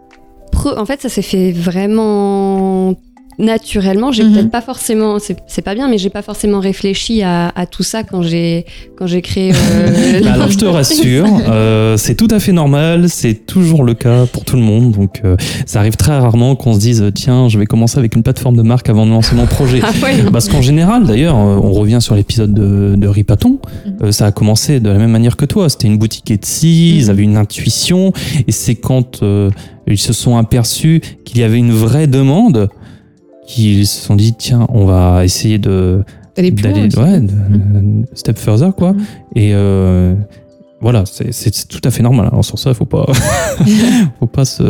pre- 0.52 0.78
En 0.78 0.86
fait, 0.86 1.00
ça 1.02 1.08
s'est 1.08 1.22
fait 1.22 1.52
vraiment 1.52 2.94
naturellement. 3.38 4.12
J'ai 4.12 4.24
Mhm. 4.24 4.32
peut-être 4.32 4.50
pas 4.50 4.60
forcément, 4.60 5.18
c'est 5.18 5.62
pas 5.62 5.74
bien, 5.74 5.88
mais 5.88 5.98
j'ai 5.98 6.10
pas 6.10 6.22
forcément 6.22 6.60
réfléchi 6.60 7.22
à, 7.22 7.52
à 7.54 7.66
tout 7.66 7.82
ça 7.82 8.02
quand 8.02 8.22
j'ai 8.22 8.66
quand 8.96 9.06
j'ai 9.06 9.22
créé. 9.22 9.52
euh, 9.52 10.20
Bah 10.24 10.32
alors 10.32 10.50
je 10.50 10.58
te 10.58 10.64
rassure, 10.64 11.26
euh, 11.48 11.96
c'est 11.96 12.14
tout 12.16 12.28
à 12.30 12.40
fait 12.40 12.52
normal, 12.52 13.08
c'est 13.08 13.46
toujours 13.46 13.84
le 13.84 13.94
cas 13.94 14.26
pour 14.26 14.44
tout 14.44 14.56
le 14.56 14.62
monde. 14.62 14.90
Donc 14.92 15.20
euh, 15.24 15.36
ça 15.66 15.78
arrive 15.80 15.96
très 15.96 16.18
rarement 16.18 16.56
qu'on 16.56 16.74
se 16.74 16.80
dise 16.80 17.04
tiens, 17.14 17.48
je 17.48 17.58
vais 17.58 17.66
commencer 17.66 17.98
avec 17.98 18.16
une 18.16 18.22
plateforme 18.22 18.56
de 18.56 18.62
marque 18.62 18.88
avant 18.88 19.06
de 19.06 19.10
lancer 19.12 19.34
mon 19.36 19.46
projet. 19.46 19.80
Ah 19.88 19.92
ouais. 20.02 20.30
Parce 20.32 20.48
qu'en 20.48 20.60
général, 20.62 21.04
d'ailleurs, 21.06 21.36
euh, 21.36 21.56
on 21.62 21.72
revient 21.72 21.98
sur 22.00 22.14
l'épisode 22.14 22.52
de, 22.52 22.94
de 22.96 23.08
Ripaton, 23.08 23.58
euh, 24.02 24.10
ça 24.12 24.26
a 24.26 24.32
commencé 24.32 24.80
de 24.80 24.88
la 24.90 24.98
même 24.98 25.10
manière 25.10 25.36
que 25.36 25.44
toi. 25.44 25.68
C'était 25.68 25.86
une 25.86 25.96
boutique 25.98 26.30
Etsy, 26.30 26.96
ils 26.98 27.04
Mhm. 27.04 27.10
avaient 27.10 27.22
une 27.22 27.36
intuition, 27.36 28.12
et 28.46 28.52
c'est 28.52 28.74
quand 28.74 29.22
euh, 29.22 29.50
ils 29.86 29.98
se 29.98 30.12
sont 30.12 30.36
aperçus 30.36 31.00
qu'il 31.24 31.38
y 31.38 31.42
avait 31.44 31.56
une 31.58 31.72
vraie 31.72 32.06
demande 32.06 32.68
qu'ils 33.48 33.86
se 33.86 34.02
sont 34.04 34.14
dit 34.14 34.34
tiens, 34.34 34.66
on 34.68 34.84
va 34.84 35.24
essayer 35.24 35.58
de 35.58 36.04
D'aller 36.36 36.50
ouais, 36.52 37.20
de- 37.20 38.04
step 38.14 38.38
further 38.38 38.72
quoi. 38.76 38.92
Mhm. 38.92 39.00
Et 39.34 39.50
euh, 39.54 40.14
voilà, 40.80 41.04
c'est- 41.06 41.32
c'est 41.32 41.52
c'est 41.52 41.66
tout 41.66 41.80
à 41.82 41.90
fait 41.90 42.02
normal. 42.04 42.28
Alors 42.30 42.44
sur 42.44 42.58
ça, 42.58 42.72
faut 42.74 42.84
pas, 42.84 43.06
faut 44.20 44.26
pas 44.26 44.44
se. 44.44 44.62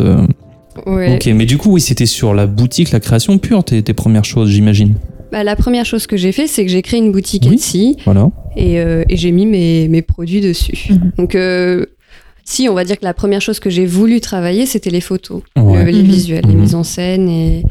Ouais. 0.87 1.15
Ok, 1.15 1.25
mais 1.35 1.45
du 1.45 1.57
coup, 1.57 1.73
oui, 1.73 1.81
c'était 1.81 2.05
sur 2.05 2.33
la 2.33 2.47
boutique, 2.47 2.91
la 2.91 2.99
création 2.99 3.37
pure, 3.37 3.63
tes, 3.63 3.83
tes 3.83 3.93
premières 3.93 4.23
choses, 4.25 4.49
j'imagine. 4.49 4.93
Bah, 5.31 5.43
la 5.43 5.55
première 5.55 5.85
chose 5.85 6.07
que 6.07 6.17
j'ai 6.17 6.31
fait, 6.31 6.47
c'est 6.47 6.65
que 6.65 6.71
j'ai 6.71 6.81
créé 6.81 6.99
une 6.99 7.11
boutique 7.11 7.45
Oui. 7.47 7.55
Etsy 7.55 7.97
Voilà. 8.05 8.31
et, 8.55 8.79
euh, 8.79 9.03
et 9.09 9.17
j'ai 9.17 9.31
mis 9.31 9.45
mes, 9.45 9.87
mes 9.89 10.01
produits 10.01 10.41
dessus. 10.41 10.87
Mhm. 10.93 11.11
Donc, 11.17 11.35
euh, 11.35 11.85
si, 12.45 12.67
on 12.69 12.73
va 12.73 12.83
dire 12.85 12.97
que 12.97 13.05
la 13.05 13.13
première 13.13 13.41
chose 13.41 13.59
que 13.59 13.69
j'ai 13.69 13.85
voulu 13.85 14.21
travailler, 14.21 14.65
c'était 14.65 14.89
les 14.89 15.01
photos, 15.01 15.43
Ouais. 15.55 15.83
le- 15.85 15.91
les 15.91 16.01
Mhm. 16.01 16.07
visuels, 16.09 16.45
les 16.47 16.55
mises 16.55 16.73
en 16.75 16.83
scène 16.83 17.29
et, 17.29 17.63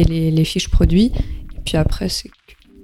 et 0.00 0.04
les, 0.04 0.30
les 0.30 0.44
fiches 0.44 0.68
produits. 0.68 1.06
Et 1.56 1.60
puis 1.64 1.76
après, 1.76 2.08
c'est 2.08 2.30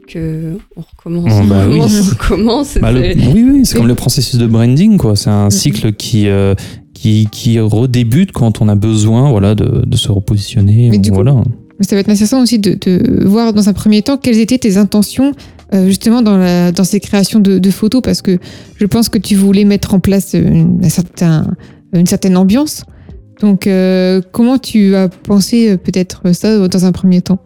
que, 0.09 0.57
on 0.77 0.81
recommence. 0.81 1.33
Oh, 1.43 1.47
bah 1.47 1.65
on 1.67 1.71
oui. 1.73 1.81
recommence, 1.81 2.01
on 2.01 2.11
recommence. 2.11 2.79
Bah, 2.81 2.93
le- 2.93 3.15
oui, 3.33 3.45
oui, 3.53 3.61
c'est 3.65 3.77
comme 3.77 3.87
le 3.89 3.95
processus 3.95 4.37
de 4.39 4.47
branding, 4.47 4.97
quoi. 4.97 5.15
C'est 5.17 5.31
un 5.31 5.45
Mhm. 5.45 5.51
cycle 5.51 5.93
qui, 5.93 6.29
euh, 6.29 6.55
qui, 6.95 7.29
qui 7.31 7.59
redébute 7.61 8.33
quand 8.33 8.61
on 8.61 8.69
a 8.69 8.75
besoin, 8.75 9.31
voilà, 9.31 9.55
de, 9.55 9.85
de 9.87 9.97
se 9.97 10.11
repositionner. 10.11 10.89
Mais 10.91 10.99
du 10.99 11.11
coup, 11.11 11.17
voilà. 11.17 11.35
Mais 11.79 11.87
ça 11.87 11.97
va 11.97 12.01
être 12.01 12.11
intéressant 12.11 12.43
aussi 12.43 12.59
de, 12.59 12.77
de 12.79 13.25
voir 13.25 13.53
dans 13.55 13.69
un 13.69 13.73
premier 13.73 14.03
temps 14.03 14.19
quelles 14.19 14.39
étaient 14.39 14.59
tes 14.59 14.77
intentions 14.77 15.33
euh, 15.73 15.87
justement 15.87 16.21
dans, 16.21 16.37
la, 16.37 16.73
dans 16.73 16.85
ces 16.85 17.01
créations 17.01 17.39
de, 17.41 17.59
de 17.59 17.71
photos 17.71 18.03
parce 18.03 18.21
que 18.21 18.39
je 18.77 18.85
pense 18.85 19.09
que 19.09 19.17
tu 19.17 19.35
voulais 19.35 19.65
mettre 19.65 19.95
en 19.95 20.01
place 20.01 20.35
une 20.35 20.83
certaine 22.07 22.37
ambiance. 22.37 22.85
Donc 23.41 23.67
euh, 23.67 24.21
comment 24.33 24.59
tu 24.59 24.95
as 24.95 25.09
pensé 25.09 25.71
euh, 25.71 25.77
peut-être 25.77 26.33
ça 26.35 26.69
dans 26.69 26.85
un 26.85 26.93
premier 26.93 27.23
temps? 27.23 27.39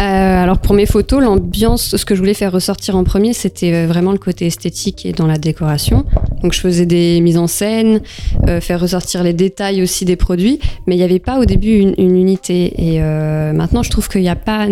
Euh, 0.00 0.02
alors 0.02 0.58
pour 0.58 0.74
mes 0.74 0.84
photos, 0.84 1.22
l'ambiance, 1.22 1.96
ce 1.96 2.04
que 2.04 2.14
je 2.14 2.20
voulais 2.20 2.34
faire 2.34 2.50
ressortir 2.52 2.96
en 2.96 3.04
premier, 3.04 3.32
c'était 3.32 3.72
euh, 3.72 3.86
vraiment 3.86 4.12
le 4.12 4.18
côté 4.18 4.46
esthétique 4.46 5.06
et 5.06 5.12
dans 5.12 5.26
la 5.28 5.38
décoration. 5.38 6.04
Donc 6.42 6.52
je 6.52 6.60
faisais 6.60 6.86
des 6.86 7.20
mises 7.20 7.38
en 7.38 7.46
scène, 7.46 8.00
euh, 8.48 8.60
faire 8.60 8.80
ressortir 8.80 9.22
les 9.22 9.32
détails 9.32 9.82
aussi 9.82 10.04
des 10.04 10.16
produits, 10.16 10.58
mais 10.86 10.96
il 10.96 10.98
n'y 10.98 11.04
avait 11.04 11.20
pas 11.20 11.38
au 11.38 11.44
début 11.44 11.76
une, 11.78 11.94
une 11.98 12.16
unité. 12.16 12.74
Et 12.76 13.00
euh, 13.00 13.52
maintenant, 13.52 13.82
je 13.84 13.90
trouve 13.90 14.08
qu'il 14.08 14.22
n'y 14.22 14.28
a 14.28 14.36
pas 14.36 14.66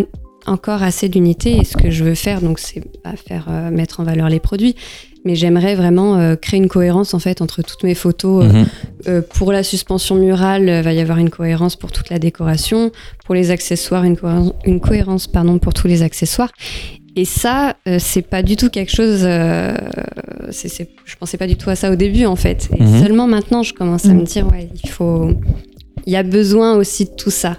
encore 0.47 0.83
assez 0.83 1.09
d'unité. 1.09 1.57
Et 1.57 1.63
ce 1.63 1.75
que 1.77 1.89
je 1.89 2.03
veux 2.03 2.13
faire, 2.15 2.41
donc, 2.41 2.59
c'est 2.59 2.83
pas 3.01 3.15
faire 3.15 3.47
euh, 3.49 3.71
mettre 3.71 4.01
en 4.01 4.03
valeur 4.03 4.29
les 4.29 4.39
produits, 4.41 4.75
mais 5.23 5.33
j'aimerais 5.35 5.73
vraiment 5.75 6.17
euh, 6.17 6.35
créer 6.35 6.59
une 6.59 6.67
cohérence 6.67 7.13
en 7.15 7.19
fait 7.19 7.41
entre 7.41 7.63
toutes 7.63 7.83
mes 7.83 7.95
photos. 7.95 8.43
euh, 8.45 8.49
Mhm. 8.49 8.65
Euh, 9.07 9.21
pour 9.21 9.51
la 9.51 9.63
suspension 9.63 10.15
murale, 10.15 10.63
il 10.67 10.81
va 10.83 10.93
y 10.93 10.99
avoir 10.99 11.17
une 11.17 11.29
cohérence 11.29 11.75
pour 11.75 11.91
toute 11.91 12.09
la 12.09 12.19
décoration. 12.19 12.91
Pour 13.25 13.35
les 13.35 13.51
accessoires, 13.51 14.03
une 14.03 14.17
cohérence, 14.17 14.53
une 14.65 14.79
cohérence 14.79 15.27
pardon, 15.27 15.57
pour 15.59 15.73
tous 15.73 15.87
les 15.87 16.01
accessoires. 16.03 16.51
Et 17.17 17.23
ça, 17.25 17.75
euh, 17.87 17.97
c'est 17.99 18.21
pas 18.23 18.43
du 18.43 18.55
tout 18.57 18.69
quelque 18.69 18.91
chose. 18.91 19.21
Euh, 19.23 19.73
c'est, 20.51 20.67
c'est- 20.67 20.89
je 21.05 21.15
pensais 21.15 21.37
pas 21.37 21.47
du 21.47 21.55
tout 21.55 21.69
à 21.69 21.75
ça 21.75 21.89
au 21.91 21.95
début, 21.95 22.25
en 22.25 22.35
fait. 22.35 22.69
Et 22.77 22.83
Mhm. 22.83 23.01
seulement 23.01 23.27
maintenant, 23.27 23.63
je 23.63 23.73
commence 23.73 24.05
à 24.05 24.09
Mhm. 24.09 24.19
me 24.19 24.23
dire, 24.25 24.47
ouais, 24.51 24.69
il 24.83 24.89
faut. 24.89 25.31
Il 26.05 26.11
y 26.13 26.17
a 26.17 26.23
besoin 26.23 26.75
aussi 26.75 27.05
de 27.05 27.11
tout 27.11 27.31
ça. 27.31 27.55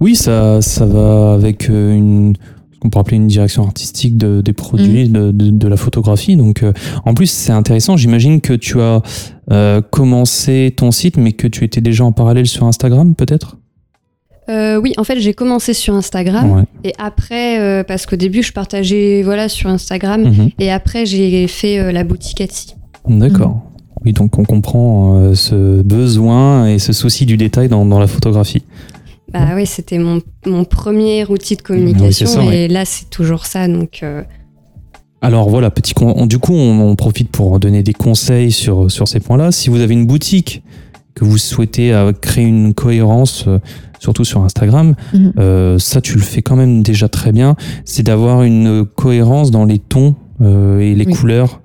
Oui, 0.00 0.16
ça, 0.16 0.60
ça 0.62 0.86
va 0.86 1.34
avec 1.34 1.68
euh, 1.70 1.92
une, 1.94 2.34
ce 2.76 2.80
qu'on 2.80 2.90
pourrait 2.90 3.00
appeler 3.00 3.16
une 3.16 3.26
direction 3.26 3.64
artistique 3.64 4.18
de- 4.18 4.42
des 4.42 4.52
produits, 4.52 5.08
de, 5.08 5.30
de- 5.30 5.48
de 5.50 5.68
la 5.68 5.78
photographie. 5.78 6.36
Donc, 6.36 6.62
euh, 6.62 6.72
en 7.06 7.14
plus, 7.14 7.30
c'est 7.30 7.52
intéressant. 7.52 7.96
J'imagine 7.96 8.42
que 8.42 8.52
tu 8.52 8.80
as 8.82 9.00
euh, 9.50 9.80
commencé 9.80 10.74
ton 10.76 10.90
site, 10.90 11.16
mais 11.16 11.32
que 11.32 11.46
tu 11.46 11.64
étais 11.64 11.80
déjà 11.80 12.04
en 12.04 12.12
parallèle 12.12 12.46
sur 12.46 12.66
Instagram, 12.66 13.14
peut-être? 13.14 13.56
Euh, 14.50 14.78
oui, 14.78 14.92
en 14.98 15.04
fait, 15.04 15.18
j'ai 15.20 15.32
commencé 15.32 15.72
sur 15.72 15.94
Instagram. 15.94 16.52
Ouais. 16.52 16.62
Et 16.84 16.92
après, 16.98 17.58
euh, 17.60 17.82
parce 17.82 18.04
qu'au 18.04 18.16
début, 18.16 18.42
je 18.42 18.52
partageais 18.52 19.22
voilà, 19.24 19.48
sur 19.48 19.70
Instagram. 19.70 20.22
Mhm. 20.24 20.50
Et 20.60 20.70
après, 20.70 21.06
j'ai 21.06 21.46
fait 21.48 21.78
euh, 21.78 21.92
la 21.92 22.04
boutique 22.04 22.40
Etsy. 22.42 22.74
D'accord. 23.08 23.62
Oui, 24.04 24.12
donc 24.12 24.38
on 24.38 24.44
comprend 24.44 25.34
ce 25.34 25.82
besoin 25.82 26.68
et 26.68 26.78
ce 26.78 26.92
souci 26.92 27.24
du 27.26 27.36
détail 27.38 27.68
dans, 27.68 27.84
dans 27.86 27.98
la 27.98 28.06
photographie. 28.06 28.62
Bah 29.32 29.48
oui, 29.56 29.66
c'était 29.66 29.98
mon, 29.98 30.20
mon 30.46 30.64
premier 30.64 31.24
outil 31.26 31.56
de 31.56 31.62
communication 31.62 32.26
ça, 32.26 32.54
et 32.54 32.68
là 32.68 32.84
c'est 32.84 33.10
toujours 33.10 33.44
ça 33.46 33.66
donc 33.66 34.00
euh, 34.02 34.22
Alors 35.20 35.48
voilà, 35.48 35.70
petit 35.70 35.94
con- 35.94 36.14
on- 36.16 36.26
du 36.26 36.38
coup, 36.38 36.52
on, 36.54 36.80
on 36.90 36.94
profite 36.96 37.30
pour 37.30 37.58
donner 37.58 37.82
des 37.82 37.92
conseils 37.92 38.52
sur, 38.52 38.90
sur 38.90 39.08
ces 39.08 39.18
points-là. 39.18 39.50
Si 39.50 39.68
vous 39.70 39.80
avez 39.80 39.94
une 39.94 40.06
boutique 40.06 40.62
que 41.14 41.24
vous 41.24 41.38
souhaitez 41.38 41.92
euh, 41.92 42.12
créer 42.12 42.44
une 42.44 42.72
cohérence, 42.74 43.44
euh, 43.48 43.58
surtout 43.98 44.24
sur 44.24 44.42
Instagram, 44.44 44.94
Mhm. 45.12 45.32
euh, 45.38 45.78
ça 45.78 46.00
tu 46.00 46.14
le 46.14 46.20
fais 46.22 46.42
quand 46.42 46.56
même 46.56 46.82
déjà 46.82 47.08
très 47.08 47.32
bien. 47.32 47.56
C'est 47.84 48.04
d'avoir 48.04 48.42
une 48.44 48.84
cohérence 48.86 49.50
dans 49.50 49.64
les 49.64 49.78
tons 49.80 50.14
euh, 50.42 50.78
et 50.80 50.94
les 50.94 51.06
Oui. 51.06 51.12
couleurs 51.14 51.62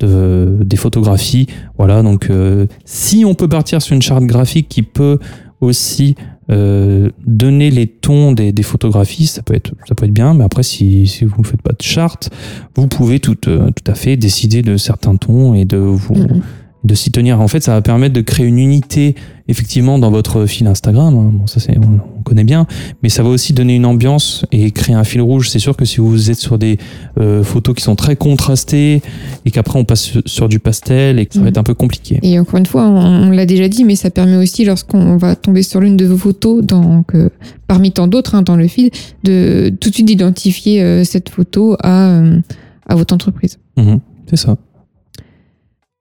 de, 0.00 0.58
des 0.64 0.76
photographies. 0.76 1.46
Voilà, 1.78 2.02
donc 2.02 2.28
euh, 2.30 2.66
si 2.86 3.24
on 3.24 3.34
peut 3.34 3.48
partir 3.48 3.82
sur 3.82 3.94
une 3.94 4.02
charte 4.02 4.24
graphique 4.24 4.68
qui 4.68 4.82
peut 4.82 5.18
aussi 5.60 6.14
euh, 6.50 7.08
donner 7.26 7.70
les 7.70 7.86
tons 7.86 8.32
des, 8.32 8.52
photographies, 8.62 9.26
ça 9.26 9.42
peut 9.42 9.54
être 9.54 9.72
ça 9.86 9.94
peut 9.94 10.06
être 10.06 10.12
bien. 10.12 10.34
Mais 10.34 10.44
après, 10.44 10.62
si, 10.62 11.06
vous 11.22 11.42
ne 11.42 11.46
faites 11.46 11.62
pas 11.62 11.72
de 11.72 11.82
charte, 11.82 12.30
vous 12.74 12.88
pouvez 12.88 13.20
tout, 13.20 13.48
euh, 13.48 13.70
tout 13.70 13.90
à 13.90 13.94
fait 13.94 14.16
décider 14.16 14.62
de 14.62 14.76
certains 14.76 15.16
tons 15.16 15.54
et 15.54 15.64
de 15.64 15.76
vous 15.76 16.14
Mhm. 16.14 16.42
De 16.84 16.94
s'y 16.94 17.10
tenir. 17.10 17.40
En 17.40 17.48
fait, 17.48 17.62
ça 17.62 17.72
va 17.72 17.82
permettre 17.82 18.14
de 18.14 18.20
créer 18.20 18.46
une 18.46 18.58
unité 18.58 19.14
effectivement 19.48 19.98
dans 19.98 20.10
votre 20.10 20.46
fil 20.46 20.66
Instagram. 20.66 21.14
hein. 21.16 21.30
Bon, 21.32 21.46
ça 21.46 21.60
c'est 21.60 21.76
on, 21.78 22.00
on 22.18 22.22
connaît 22.22 22.44
bien, 22.44 22.66
mais 23.02 23.08
ça 23.08 23.22
va 23.22 23.28
aussi 23.30 23.52
donner 23.52 23.74
une 23.76 23.84
ambiance 23.86 24.44
et 24.52 24.70
créer 24.70 24.94
un 24.94 25.04
fil 25.04 25.20
rouge. 25.20 25.48
C'est 25.50 25.58
sûr 25.58 25.76
que 25.76 25.84
si 25.84 25.98
vous 26.00 26.30
êtes 26.30 26.38
sur 26.38 26.58
des 26.58 26.78
euh, 27.18 27.42
photos 27.42 27.74
qui 27.74 27.82
sont 27.82 27.96
très 27.96 28.16
contrastées 28.16 29.02
et 29.44 29.50
qu'après 29.50 29.78
on 29.78 29.84
passe 29.84 30.12
sur, 30.26 30.48
du 30.48 30.58
pastel 30.58 31.18
et 31.18 31.26
que 31.26 31.34
ça 31.34 31.40
va 31.40 31.44
Mhm. 31.44 31.48
être 31.48 31.58
un 31.58 31.62
peu 31.62 31.74
compliqué. 31.74 32.18
Et 32.22 32.38
encore 32.38 32.58
une 32.58 32.66
fois, 32.66 32.86
on, 32.86 33.28
on 33.28 33.30
l'a 33.30 33.46
déjà 33.46 33.68
dit, 33.68 33.84
mais 33.84 33.96
ça 33.96 34.10
permet 34.10 34.36
aussi, 34.36 34.64
lorsqu'on 34.64 35.16
va 35.16 35.36
tomber 35.36 35.62
sur 35.62 35.80
l'une 35.80 35.96
de 35.96 36.04
vos 36.06 36.16
photos, 36.18 36.62
donc, 36.64 37.14
euh, 37.14 37.28
parmi 37.66 37.92
tant 37.92 38.06
d'autres 38.06 38.34
hein, 38.34 38.42
dans 38.42 38.56
le 38.56 38.68
feed, 38.68 38.92
de 39.24 39.72
tout 39.80 39.88
de 39.90 39.94
suite 39.94 40.06
d'identifier 40.06 40.82
euh, 40.82 41.04
cette 41.04 41.28
photo 41.30 41.76
à, 41.82 42.08
euh, 42.10 42.40
à 42.88 42.94
votre 42.94 43.14
entreprise. 43.14 43.58
Mhm. 43.78 44.00
C'est 44.28 44.36
ça. 44.36 44.56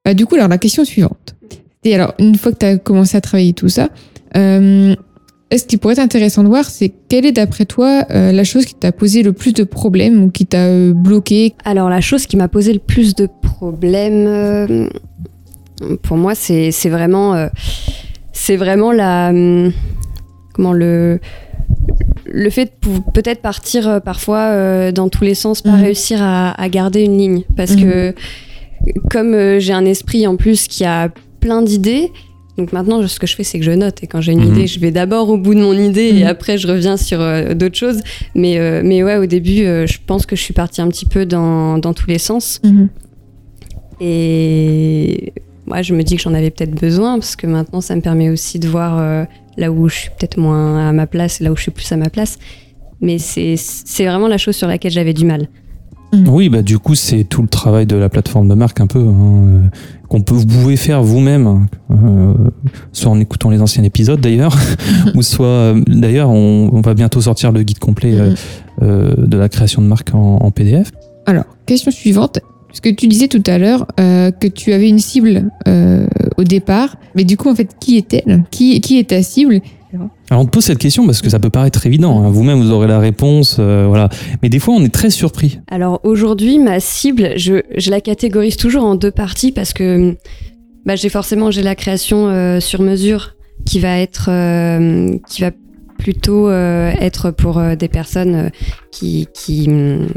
Bah, 0.05 0.13
du 0.13 0.25
coup, 0.25 0.35
alors 0.35 0.47
la 0.49 0.57
question 0.57 0.83
suivante. 0.83 1.35
Et 1.85 1.95
alors, 1.95 2.13
une 2.19 2.35
fois 2.35 2.51
que 2.51 2.57
tu 2.57 2.65
as 2.65 2.77
commencé 2.77 3.15
à 3.17 3.21
travailler 3.21 3.53
tout 3.53 3.69
ça, 3.69 3.89
euh, 4.35 4.95
ce 5.55 5.63
qui 5.65 5.77
pourrait 5.77 5.93
être 5.93 5.99
intéressant 5.99 6.43
de 6.43 6.47
voir, 6.47 6.65
c'est 6.65 6.91
quelle 7.09 7.25
est 7.25 7.31
d'après 7.31 7.65
toi 7.65 8.05
euh, 8.11 8.31
la 8.31 8.43
chose 8.43 8.65
qui 8.65 8.73
t'a 8.75 8.91
posé 8.91 9.21
le 9.23 9.33
plus 9.33 9.53
de 9.53 9.63
problèmes 9.63 10.23
ou 10.23 10.29
qui 10.29 10.45
t'a 10.45 10.65
euh, 10.65 10.93
bloqué? 10.93 11.53
Alors 11.63 11.89
la 11.89 12.01
chose 12.01 12.25
qui 12.25 12.37
m'a 12.37 12.47
posé 12.47 12.73
le 12.73 12.79
plus 12.79 13.15
de 13.15 13.27
problèmes 13.41 14.25
euh, 14.27 14.87
pour 16.01 16.17
moi 16.17 16.33
c'est 16.35 16.71
vraiment 16.89 17.47
c'est 18.31 18.55
vraiment 18.55 18.91
la 18.91 19.29
hum, 19.29 19.71
comment 20.53 20.73
le 20.73 21.19
le 22.25 22.49
fait 22.49 22.73
de 22.81 23.11
peut-être 23.13 23.41
partir 23.41 24.01
parfois 24.01 24.91
dans 24.91 25.09
tous 25.09 25.23
les 25.23 25.35
sens, 25.35 25.61
pas 25.61 25.71
Mhm. 25.71 25.81
réussir 25.83 26.23
à, 26.23 26.51
à 26.59 26.69
garder 26.69 27.01
une 27.03 27.17
ligne. 27.17 27.43
Parce 27.55 27.75
Mhm. 27.75 27.81
que 27.83 28.15
comme 29.09 29.33
euh, 29.33 29.59
j'ai 29.59 29.73
un 29.73 29.85
esprit 29.85 30.25
en 30.27 30.35
plus 30.35 30.67
qui 30.67 30.83
a 30.85 31.09
plein 31.39 31.61
d'idées, 31.61 32.11
donc 32.57 32.71
maintenant 32.71 33.05
ce 33.07 33.19
que 33.19 33.25
je 33.27 33.35
fais 33.35 33.43
c'est 33.43 33.57
que 33.59 33.65
je 33.65 33.71
note 33.71 34.03
et 34.03 34.07
quand 34.07 34.21
j'ai 34.21 34.31
une 34.33 34.43
Mhm. 34.45 34.53
idée 34.55 34.67
je 34.67 34.79
vais 34.79 34.91
d'abord 34.91 35.29
au 35.29 35.37
bout 35.37 35.55
de 35.55 35.59
mon 35.61 35.73
idée 35.73 36.09
et 36.09 36.21
Mhm. 36.23 36.27
après 36.27 36.57
je 36.57 36.67
reviens 36.67 36.97
sur 36.97 37.19
euh, 37.21 37.53
d'autres 37.53 37.77
choses. 37.77 38.01
Mais, 38.35 38.57
euh, 38.59 38.81
mais 38.83 39.03
ouais 39.03 39.17
au 39.17 39.25
début 39.25 39.63
euh, 39.65 39.87
je 39.87 39.97
pense 40.05 40.25
que 40.25 40.35
je 40.35 40.41
suis 40.41 40.53
partie 40.53 40.81
un 40.81 40.87
petit 40.89 41.05
peu 41.05 41.25
dans, 41.25 41.77
dans 41.79 41.93
tous 41.93 42.07
les 42.07 42.19
sens. 42.19 42.61
Mhm. 42.63 42.89
Et 44.01 45.33
moi, 45.65 45.81
je 45.81 45.93
me 45.93 46.03
dis 46.03 46.15
que 46.17 46.21
j'en 46.21 46.33
avais 46.33 46.49
peut-être 46.49 46.75
besoin 46.79 47.13
parce 47.19 47.35
que 47.35 47.47
maintenant, 47.47 47.79
ça 47.81 47.95
me 47.95 48.01
permet 48.01 48.29
aussi 48.29 48.59
de 48.59 48.67
voir 48.67 48.99
euh, 48.99 49.23
là 49.57 49.71
où 49.71 49.87
je 49.87 49.95
suis 49.95 50.09
peut-être 50.09 50.37
moins 50.37 50.89
à 50.89 50.91
ma 50.91 51.07
place 51.07 51.39
et 51.39 51.43
là 51.45 51.51
où 51.51 51.55
je 51.55 51.61
suis 51.61 51.71
plus 51.71 51.89
à 51.91 51.97
ma 51.97 52.09
place. 52.09 52.37
Mais 53.01 53.17
c'est 53.17 53.55
c'est 53.57 54.05
vraiment 54.05 54.27
la 54.27 54.37
chose 54.37 54.55
sur 54.55 54.67
laquelle 54.67 54.91
j'avais 54.91 55.13
du 55.13 55.25
mal. 55.25 55.47
Oui, 56.27 56.49
bah 56.49 56.61
du 56.61 56.77
coup, 56.79 56.95
c'est 56.95 57.23
tout 57.23 57.41
le 57.41 57.47
travail 57.47 57.85
de 57.85 57.95
la 57.95 58.09
plateforme 58.09 58.47
de 58.47 58.53
marque 58.53 58.79
un 58.81 58.87
peu 58.87 58.99
hein, 58.99 59.13
euh, 59.47 59.59
qu'on 60.07 60.21
peut 60.21 60.35
vous 60.35 60.45
pouvez 60.45 60.75
faire 60.77 61.01
vous-même, 61.01 61.47
hein, 61.47 61.65
euh, 61.91 62.33
soit 62.91 63.11
en 63.11 63.19
écoutant 63.19 63.49
les 63.49 63.61
anciens 63.61 63.83
épisodes 63.83 64.21
d'ailleurs, 64.21 64.55
ou 65.15 65.21
soit 65.23 65.45
euh, 65.47 65.81
d'ailleurs 65.87 66.29
on, 66.29 66.69
on 66.71 66.81
va 66.81 66.93
bientôt 66.93 67.19
sortir 67.21 67.51
le 67.51 67.63
guide 67.63 67.79
complet 67.79 68.11
Mhm. 68.11 68.35
euh, 68.83 69.13
de 69.17 69.37
la 69.37 69.49
création 69.49 69.81
de 69.81 69.87
marque 69.87 70.13
en, 70.13 70.37
en 70.37 70.51
PDF. 70.51 70.91
Alors, 71.25 71.45
question 71.65 71.91
suivante. 71.91 72.39
Parce 72.67 72.79
que 72.81 72.89
tu 72.89 73.07
disais 73.07 73.27
tout 73.27 73.43
à 73.45 73.59
l'heure 73.59 73.85
euh, 73.99 74.31
que 74.31 74.47
tu 74.47 74.73
avais 74.73 74.89
une 74.89 74.97
cible 74.99 75.51
euh, 75.67 76.07
au 76.37 76.43
départ, 76.43 76.95
mais 77.15 77.23
du 77.23 77.37
coup, 77.37 77.49
en 77.49 77.55
fait, 77.55 77.69
qui 77.79 77.97
est-elle? 77.97 78.43
Qui, 78.49 78.81
qui 78.81 78.97
est 78.97 79.09
ta 79.11 79.21
cible? 79.21 79.61
Alors 80.29 80.41
on 80.43 80.45
te 80.45 80.49
pose 80.51 80.63
cette 80.63 80.77
question 80.77 81.05
parce 81.05 81.21
que 81.21 81.29
ça 81.29 81.39
peut 81.39 81.49
paraître 81.49 81.85
évident. 81.85 82.23
hein. 82.23 82.29
Vous-même 82.29 82.59
vous 82.59 82.71
aurez 82.71 82.87
la 82.87 82.99
réponse, 82.99 83.57
euh, 83.59 83.85
voilà. 83.87 84.09
Mais 84.41 84.49
des 84.49 84.59
fois 84.59 84.73
on 84.75 84.83
est 84.83 84.93
très 84.93 85.09
surpris. 85.09 85.59
Alors 85.69 85.99
aujourd'hui, 86.03 86.59
ma 86.59 86.79
cible, 86.79 87.33
je, 87.37 87.61
je 87.77 87.91
la 87.91 88.01
catégorise 88.01 88.57
toujours 88.57 88.83
en 88.83 88.95
deux 88.95 89.11
parties 89.11 89.51
parce 89.51 89.73
que 89.73 90.15
bah, 90.85 90.95
j'ai 90.95 91.09
forcément 91.09 91.51
j'ai 91.51 91.63
la 91.63 91.75
création 91.75 92.27
euh, 92.27 92.59
sur 92.59 92.81
mesure 92.81 93.35
qui 93.65 93.79
va 93.79 93.99
être 93.99 94.29
euh, 94.29 95.17
qui 95.29 95.41
va 95.41 95.51
plutôt 95.97 96.51
être 96.51 97.31
pour 97.31 97.61
des 97.77 97.87
personnes 97.87 98.51
qui 98.91 99.27
qui 99.33 99.67
hum, 99.69 100.07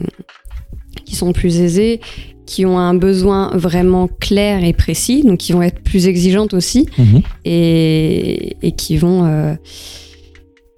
qui 1.06 1.14
sont 1.16 1.32
plus 1.32 1.60
aisées, 1.60 2.00
qui 2.44 2.66
ont 2.66 2.78
un 2.78 2.94
besoin 2.94 3.50
vraiment 3.56 4.08
clair 4.20 4.62
et 4.62 4.72
précis, 4.72 5.22
donc 5.25 5.38
qui 5.38 5.52
vont 5.52 5.62
être 5.62 5.80
plus 5.82 6.06
exigeantes 6.06 6.52
aussi 6.54 6.86
Mhm. 6.98 7.22
et, 7.44 8.56
et 8.62 8.72
qui 8.72 8.96
vont. 8.98 9.25
euh, 9.25 9.54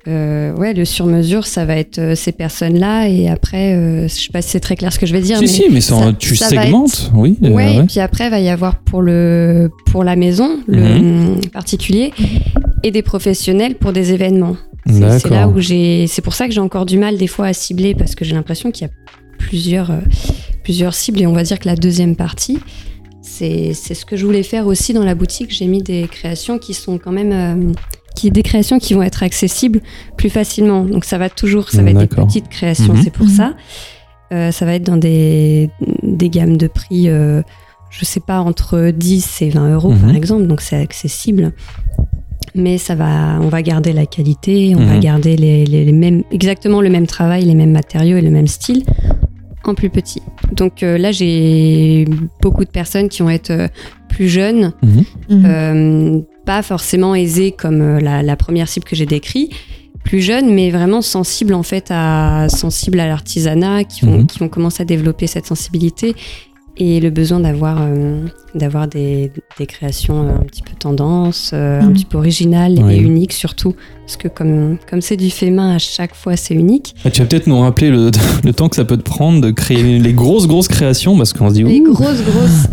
euh, 0.07 0.55
ouais, 0.55 0.73
le 0.73 0.87
sur-mesure, 0.87 1.47
ça 1.47 1.67
va 1.67 1.77
être 1.77 1.99
euh, 1.99 2.15
ces 2.15 2.33
personnes-là. 2.33 3.09
Et 3.11 3.29
après, 3.29 3.75
euh, 3.75 4.09
je 4.09 4.15
sais 4.15 4.31
pas 4.33 4.41
si 4.41 4.49
c'est 4.51 4.61
très 4.61 4.75
clair 4.75 4.91
ce 4.91 4.99
que 4.99 5.05
je 5.05 5.13
vais 5.13 5.21
dire. 5.21 5.37
Si 5.37 5.43
mais 5.43 5.49
si, 5.49 5.65
mais 5.71 5.81
ça, 5.83 5.99
ça- 5.99 6.13
tu 6.15 6.35
ça 6.35 6.49
segmentes, 6.49 7.11
oui. 7.15 7.37
euh, 7.45 7.51
Ouais, 7.51 7.77
et 7.77 7.83
puis 7.83 8.01
après, 8.01 8.27
il 8.29 8.31
va 8.31 8.41
y 8.41 8.49
avoir 8.49 8.77
pour, 8.79 9.03
le, 9.03 9.69
pour 9.87 10.05
la 10.05 10.17
maison, 10.17 10.61
le 10.67 10.83
hum, 10.83 11.41
particulier, 11.53 12.13
et 12.83 12.91
des 12.91 13.03
professionnels 13.03 13.75
pour 13.75 13.93
des 13.93 14.13
événements. 14.13 14.57
C'est 14.87 15.29
là 15.29 15.47
où 15.49 15.61
j'ai. 15.61 16.07
C'est 16.07 16.23
pour 16.23 16.33
ça 16.33 16.47
que 16.47 16.55
j'ai 16.55 16.61
encore 16.61 16.87
du 16.87 16.97
mal 16.97 17.19
des 17.19 17.27
fois 17.27 17.47
à 17.49 17.53
cibler 17.53 17.95
parce 17.95 18.15
que 18.15 18.25
j'ai 18.25 18.35
l'impression 18.35 18.71
qu'il 18.71 18.87
y 18.87 18.91
a 18.91 18.93
plusieurs, 19.39 19.91
euh, 19.91 20.01
plusieurs 20.65 20.95
cibles 20.95 21.21
et 21.23 21.27
on 21.27 21.33
va 21.33 21.43
dire 21.43 21.59
que 21.59 21.67
la 21.69 21.77
deuxième 21.77 22.17
partie, 22.17 22.59
c'est 23.23 23.73
c'est 23.75 23.95
ce 23.95 24.05
que 24.05 24.17
je 24.17 24.25
voulais 24.27 24.43
faire 24.43 24.67
aussi 24.67 24.93
dans 24.93 25.05
la 25.05 25.15
boutique. 25.15 25.51
J'ai 25.51 25.67
mis 25.67 25.83
des 25.83 26.09
créations 26.11 26.59
qui 26.59 26.75
sont 26.75 26.99
quand 26.99 27.13
même. 27.13 27.33
euh, 27.33 27.73
qui, 28.17 28.33
des 28.33 28.43
créations 28.43 28.81
qui 28.81 28.95
vont 28.95 29.03
être 29.03 29.23
accessibles 29.23 29.81
plus 30.17 30.29
facilement. 30.29 30.83
Donc 30.85 31.05
ça 31.05 31.19
va 31.19 31.31
toujours, 31.31 31.69
ça 31.71 31.83
va 31.85 31.91
être 31.91 32.01
des 32.01 32.07
petites 32.09 32.49
créations, 32.49 32.95
Mhm. 32.95 33.03
c'est 33.05 33.11
pour 33.13 33.27
Mhm. 33.27 33.33
ça. 33.33 33.55
Euh, 34.33 34.51
ça 34.51 34.65
va 34.67 34.75
être 34.75 34.83
dans 34.83 34.97
des, 34.97 35.71
des 36.03 36.29
gammes 36.29 36.57
de 36.57 36.67
prix, 36.67 37.09
euh, 37.09 37.43
je 37.91 38.05
sais 38.05 38.19
pas, 38.19 38.41
entre 38.41 38.91
10 38.91 39.41
et 39.43 39.51
20 39.51 39.73
euros 39.73 39.93
Mhm. 39.93 40.01
par 40.01 40.17
exemple, 40.17 40.47
donc 40.49 40.61
c'est 40.63 40.75
accessible. 40.77 41.53
Mais 42.57 42.77
ça 42.77 42.97
va, 42.97 43.39
on 43.41 43.49
va 43.51 43.63
garder 43.63 43.93
la 43.93 44.05
qualité, 44.07 44.75
on 44.77 44.85
va 44.85 44.95
Mhm. 44.95 45.01
garder 45.01 45.37
les, 45.37 45.65
les- 45.65 45.85
les 45.85 45.93
mêmes, 45.93 46.25
exactement 46.33 46.81
le 46.81 46.89
même 46.91 47.07
travail, 47.07 47.45
les 47.45 47.55
mêmes 47.55 47.71
matériaux 47.73 48.17
et 48.17 48.23
le 48.23 48.31
même 48.31 48.49
style 48.49 48.83
en 49.69 49.75
plus 49.75 49.91
petit. 49.91 50.23
Donc 50.53 50.83
euh, 50.83 50.99
là, 50.99 51.13
j'ai 51.13 52.07
beaucoup 52.43 52.65
de 52.65 52.71
personnes 52.71 53.09
qui 53.09 53.23
vont 53.23 53.31
être 53.31 53.51
euh, 53.51 53.69
plus 54.09 54.29
jeunes, 54.29 54.73
Mhm. 54.83 55.05
Mhm. 55.31 55.43
euh, 55.47 56.21
pas 56.45 56.63
forcément 56.63 57.15
aisées 57.15 57.53
comme 57.53 57.81
euh, 57.83 58.01
la, 58.01 58.23
la 58.23 58.37
première 58.37 58.69
cible 58.69 58.85
que 58.87 58.97
j'ai 58.97 59.07
décrite, 59.07 59.53
plus 60.05 60.21
jeunes, 60.23 60.55
mais 60.55 60.71
vraiment 60.71 61.03
sensibles 61.03 61.53
en 61.53 61.63
fait 61.63 61.89
à 61.91 62.47
sensibles 62.49 62.99
à 63.01 63.07
l'artisanat, 63.07 63.85
qui 63.85 64.07
vont 64.07 64.19
Mhm. 64.21 64.27
qui 64.27 64.39
vont 64.39 64.49
commencer 64.49 64.83
à 64.83 64.87
développer 64.87 65.27
cette 65.27 65.47
sensibilité 65.47 66.15
et 66.79 67.01
le 67.01 67.11
besoin 67.11 67.41
d'avoir 67.41 67.79
euh, 67.83 68.21
d'avoir 68.55 68.87
des, 68.89 69.31
des 69.59 69.67
créations 69.67 70.23
euh, 70.29 70.35
un 70.37 70.45
petit 70.45 70.63
peu 70.63 70.73
tendance, 70.79 71.51
euh, 71.53 71.81
un 71.81 71.87
Mhm. 71.87 71.93
petit 71.93 72.05
peu 72.05 72.19
originales 72.19 72.79
Oui. 72.83 72.95
et 72.95 72.99
uniques 72.99 73.33
surtout, 73.33 73.75
parce 74.07 74.17
que 74.17 74.29
comme 74.29 74.79
comme 74.89 75.01
c'est 75.01 75.17
du 75.17 75.31
fait 75.31 75.51
main 75.51 75.75
à 75.75 75.79
chaque 75.79 76.15
fois, 76.15 76.37
c'est 76.37 76.55
unique. 76.55 76.95
Ah, 77.05 77.11
Tu 77.11 77.21
vas 77.21 77.27
peut-être 77.29 77.47
nous 77.49 77.59
rappeler 77.61 77.91
le, 77.91 78.11
le 78.45 78.53
temps 78.53 78.69
que 78.69 78.77
ça 78.77 78.85
peut 78.85 78.97
te 78.97 79.03
prendre 79.03 79.41
de 79.41 79.51
créer 79.51 79.99
les 79.99 80.13
grosses 80.13 80.47
grosses 80.47 80.69
créations 80.69 81.17
parce 81.17 81.33
qu'on 81.33 81.49
se 81.49 81.55
dit 81.55 81.63
Les 81.65 81.81
ouh, 81.81 81.93
grosses, 81.93 82.23
grosses. 82.25 82.67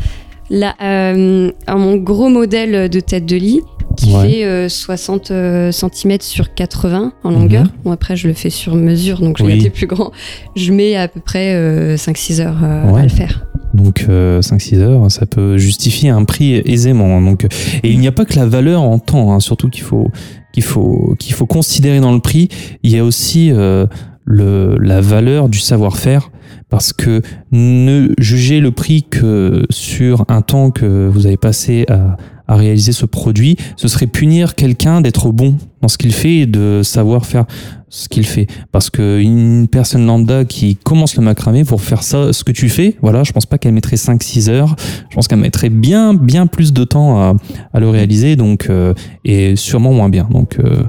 Là, 0.52 0.76
euh, 0.84 1.50
mon 1.76 1.96
gros 1.96 2.30
modèle 2.30 2.88
de 2.90 3.00
tête 3.00 3.26
de 3.26 3.36
lit 3.36 3.62
qui 3.98 4.14
Ouais. 4.14 4.30
fait 4.30 4.46
euh, 4.46 4.70
60 4.70 5.32
cm 5.72 6.18
sur 6.22 6.54
80 6.54 7.14
en 7.24 7.30
longueur. 7.32 7.66
Bon, 7.84 7.92
après, 7.92 8.16
je 8.16 8.28
le 8.28 8.34
fais 8.36 8.50
sur 8.52 8.76
mesure, 8.76 9.22
donc 9.22 9.38
je 9.40 9.44
Oui. 9.44 9.70
plus 9.72 9.88
grand. 9.88 10.12
Je 10.56 10.72
mets 10.72 10.96
à 10.98 11.08
peu 11.08 11.20
près 11.22 11.96
5-6 11.98 12.42
heures 12.42 12.58
Ouais. 12.92 13.00
à 13.00 13.04
le 13.04 13.10
faire. 13.10 13.46
Donc 13.76 14.06
5-6 14.08 14.78
heures, 14.78 15.12
ça 15.12 15.26
peut 15.26 15.58
justifier 15.58 16.10
un 16.10 16.24
prix 16.24 16.56
aisément. 16.66 17.22
Donc, 17.22 17.46
et 17.84 17.92
il 17.92 18.00
n'y 18.00 18.08
a 18.08 18.12
pas 18.12 18.26
que 18.26 18.36
la 18.36 18.46
valeur 18.46 18.82
en 18.82 19.00
temps, 19.00 19.34
hein, 19.34 19.40
surtout 19.40 19.70
qu'il 19.70 19.84
faut, 19.84 20.12
qu'il 20.54 20.64
faut, 20.64 21.16
qu'il 21.20 21.34
faut 21.34 21.46
considérer 21.46 22.00
dans 22.00 22.14
le 22.14 22.20
prix. 22.20 22.48
Il 22.84 22.92
y 22.92 22.98
a 22.98 23.04
aussi 23.04 23.52
euh, 23.52 23.86
le, 24.24 24.78
la 24.80 25.02
valeur 25.02 25.50
du 25.50 25.60
savoir-faire. 25.60 26.32
Parce 26.70 26.94
que 26.94 27.22
ne 27.52 28.10
jugez 28.18 28.60
le 28.60 28.72
prix 28.72 29.04
que 29.04 29.66
sur 29.70 30.26
un 30.30 30.42
temps 30.42 30.72
que 30.72 31.08
vous 31.08 31.28
avez 31.28 31.38
passé 31.38 31.86
à, 31.90 32.18
à 32.48 32.56
réaliser 32.56 32.92
ce 32.92 33.06
produit, 33.06 33.58
ce 33.76 33.88
serait 33.88 34.08
punir 34.08 34.56
quelqu'un 34.56 35.02
d'être 35.02 35.32
bon 35.32 35.56
dans 35.82 35.88
ce 35.88 35.98
qu'il 35.98 36.14
fait 36.14 36.38
et 36.38 36.46
de 36.46 36.82
savoir 36.84 37.26
faire 37.26 37.46
ce 37.90 38.10
qu'il 38.10 38.26
fait. 38.26 38.48
Parce 38.72 38.90
que 38.90 39.20
une 39.20 39.68
personne 39.68 40.06
lambda 40.06 40.44
qui 40.46 40.76
commence 40.76 41.16
le 41.16 41.24
macramé 41.24 41.64
pour 41.64 41.82
faire 41.82 42.04
ça, 42.04 42.34
ce 42.34 42.44
que 42.44 42.52
tu 42.52 42.70
fais, 42.70 42.98
voilà, 43.02 43.24
je 43.24 43.32
pense 43.32 43.46
pas 43.46 43.58
qu'elle 43.58 43.74
mettrait 43.74 43.96
5-6 43.96 44.50
heures. 44.50 44.76
Je 45.10 45.16
pense 45.16 45.28
qu'elle 45.28 45.40
mettrait 45.40 45.70
bien, 45.70 46.14
bien 46.14 46.46
plus 46.48 46.74
de 46.74 46.84
temps 46.84 47.20
à, 47.20 47.80
le 47.80 47.90
réaliser, 47.90 48.36
donc, 48.36 48.68
euh, 48.70 48.94
et 49.24 49.56
sûrement 49.56 49.94
moins 49.94 50.10
bien. 50.10 50.28
Donc, 50.30 50.58
euh, 50.60 50.84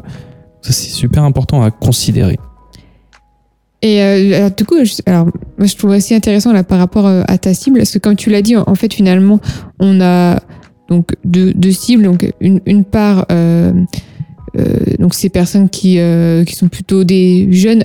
c'est 0.63 0.73
super 0.73 1.23
important 1.23 1.63
à 1.63 1.71
considérer. 1.71 2.39
Et 3.83 4.03
euh, 4.03 4.51
du 4.51 4.65
coup, 4.65 4.85
je, 4.85 4.95
alors, 5.07 5.29
je 5.59 5.77
trouve 5.77 5.91
aussi 5.91 6.15
intéressant 6.15 6.53
là 6.53 6.65
par 6.65 6.79
rapport 6.79 7.07
à 7.07 7.39
ta 7.39 7.55
cible, 7.55 7.79
parce 7.79 7.93
que 7.93 7.99
comme 7.99 8.17
tu 8.17 8.31
l'as 8.31 8.43
dit, 8.43 8.57
en 8.57 8.75
fait, 8.75 8.93
finalement, 8.93 9.39
on 9.79 10.01
a 10.01 10.41
donc 10.89 11.15
deux, 11.25 11.73
cibles. 11.73 12.05
Donc, 12.05 12.31
une, 12.41 12.61
une 12.67 12.85
part, 12.85 13.27
euh, 13.31 13.73
euh, 14.59 14.63
donc 14.99 15.15
ces 15.15 15.29
personnes 15.29 15.69
qui, 15.69 15.99
euh, 15.99 16.45
qui 16.45 16.55
sont 16.55 16.69
plutôt 16.69 17.05
des 17.05 17.49
jeunes. 17.53 17.83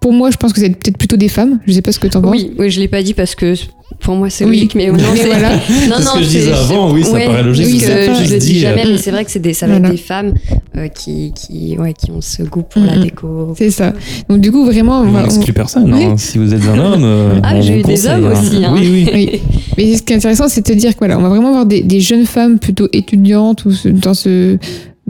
Pour 0.00 0.12
moi, 0.12 0.30
je 0.30 0.36
pense 0.36 0.52
que 0.52 0.60
c'est 0.60 0.70
peut-être 0.70 0.96
plutôt 0.96 1.16
des 1.16 1.28
femmes. 1.28 1.58
Je 1.66 1.72
sais 1.72 1.82
pas 1.82 1.92
ce 1.92 1.98
que 1.98 2.06
tu 2.06 2.16
en 2.16 2.22
penses. 2.22 2.30
Oui, 2.32 2.52
oui, 2.58 2.70
je 2.70 2.78
l'ai 2.80 2.88
pas 2.88 3.02
dit 3.02 3.14
parce 3.14 3.34
que 3.34 3.54
pour 4.00 4.14
moi 4.14 4.30
c'est 4.30 4.44
Oui. 4.44 4.52
logique, 4.52 4.74
mais 4.76 4.86
non, 4.88 4.92
Mais 5.12 5.18
c'est- 5.18 5.26
voilà. 5.26 5.50
non, 5.56 5.58
C'est 5.68 5.80
ce 6.02 6.04
non, 6.04 6.12
que 6.14 6.18
je 6.22 6.24
disais 6.28 6.40
c'est- 6.42 6.52
avant, 6.52 6.92
oui, 6.92 7.02
ça 7.02 7.12
ouais, 7.12 7.26
paraît 7.26 7.42
logique, 7.42 7.80
que 7.80 7.86
ça, 7.86 8.14
je 8.14 8.24
je 8.28 8.32
le 8.34 8.38
dis, 8.38 8.58
euh, 8.58 8.60
jamais, 8.60 8.84
mais 8.86 8.98
c'est 8.98 9.10
vrai 9.10 9.24
que 9.24 9.30
c'est 9.30 9.40
des, 9.40 9.54
ça 9.54 9.66
va 9.66 9.72
Voilà. 9.72 9.88
être 9.88 9.92
des 9.92 10.00
femmes 10.00 10.34
euh, 10.76 10.86
qui, 10.88 11.32
qui, 11.34 11.76
ouais, 11.78 11.94
qui 11.94 12.10
ont 12.12 12.20
ce 12.20 12.42
goût 12.44 12.62
pour 12.62 12.82
la 12.84 12.96
déco. 12.96 13.54
C'est 13.58 13.70
ça. 13.70 13.92
Donc, 14.28 14.40
du 14.40 14.52
coup, 14.52 14.64
vraiment, 14.64 15.00
on 15.00 15.08
On 15.14 15.22
n'exclut 15.22 15.52
personne. 15.52 15.92
Oui. 15.92 16.04
hein. 16.04 16.14
Si 16.16 16.38
vous 16.38 16.54
êtes 16.54 16.64
un 16.68 16.78
homme, 16.78 17.02
euh, 17.04 17.40
Ah, 17.42 17.60
j'ai 17.60 17.80
eu 17.80 17.82
des 17.82 18.06
hommes 18.06 18.26
hein. 18.26 18.32
aussi, 18.40 18.64
hein. 18.64 18.72
Oui, 18.74 18.88
oui. 18.92 19.08
Oui. 19.12 19.40
Mais 19.76 19.96
ce 19.96 20.02
qui 20.02 20.12
est 20.12 20.16
intéressant, 20.16 20.46
c'est 20.48 20.60
de 20.60 20.72
te 20.72 20.78
dire 20.78 20.92
que 20.92 20.98
voilà, 20.98 21.18
on 21.18 21.22
va 21.22 21.28
vraiment 21.30 21.48
avoir 21.48 21.66
des, 21.66 21.80
des 21.82 22.00
jeunes 22.00 22.26
femmes 22.26 22.60
plutôt 22.60 22.86
étudiantes 22.92 23.64
ou 23.64 23.72
dans 23.90 24.14
ce, 24.14 24.58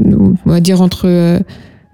on 0.03 0.35
va 0.47 0.61
dire 0.61 0.81
entre 0.81 1.41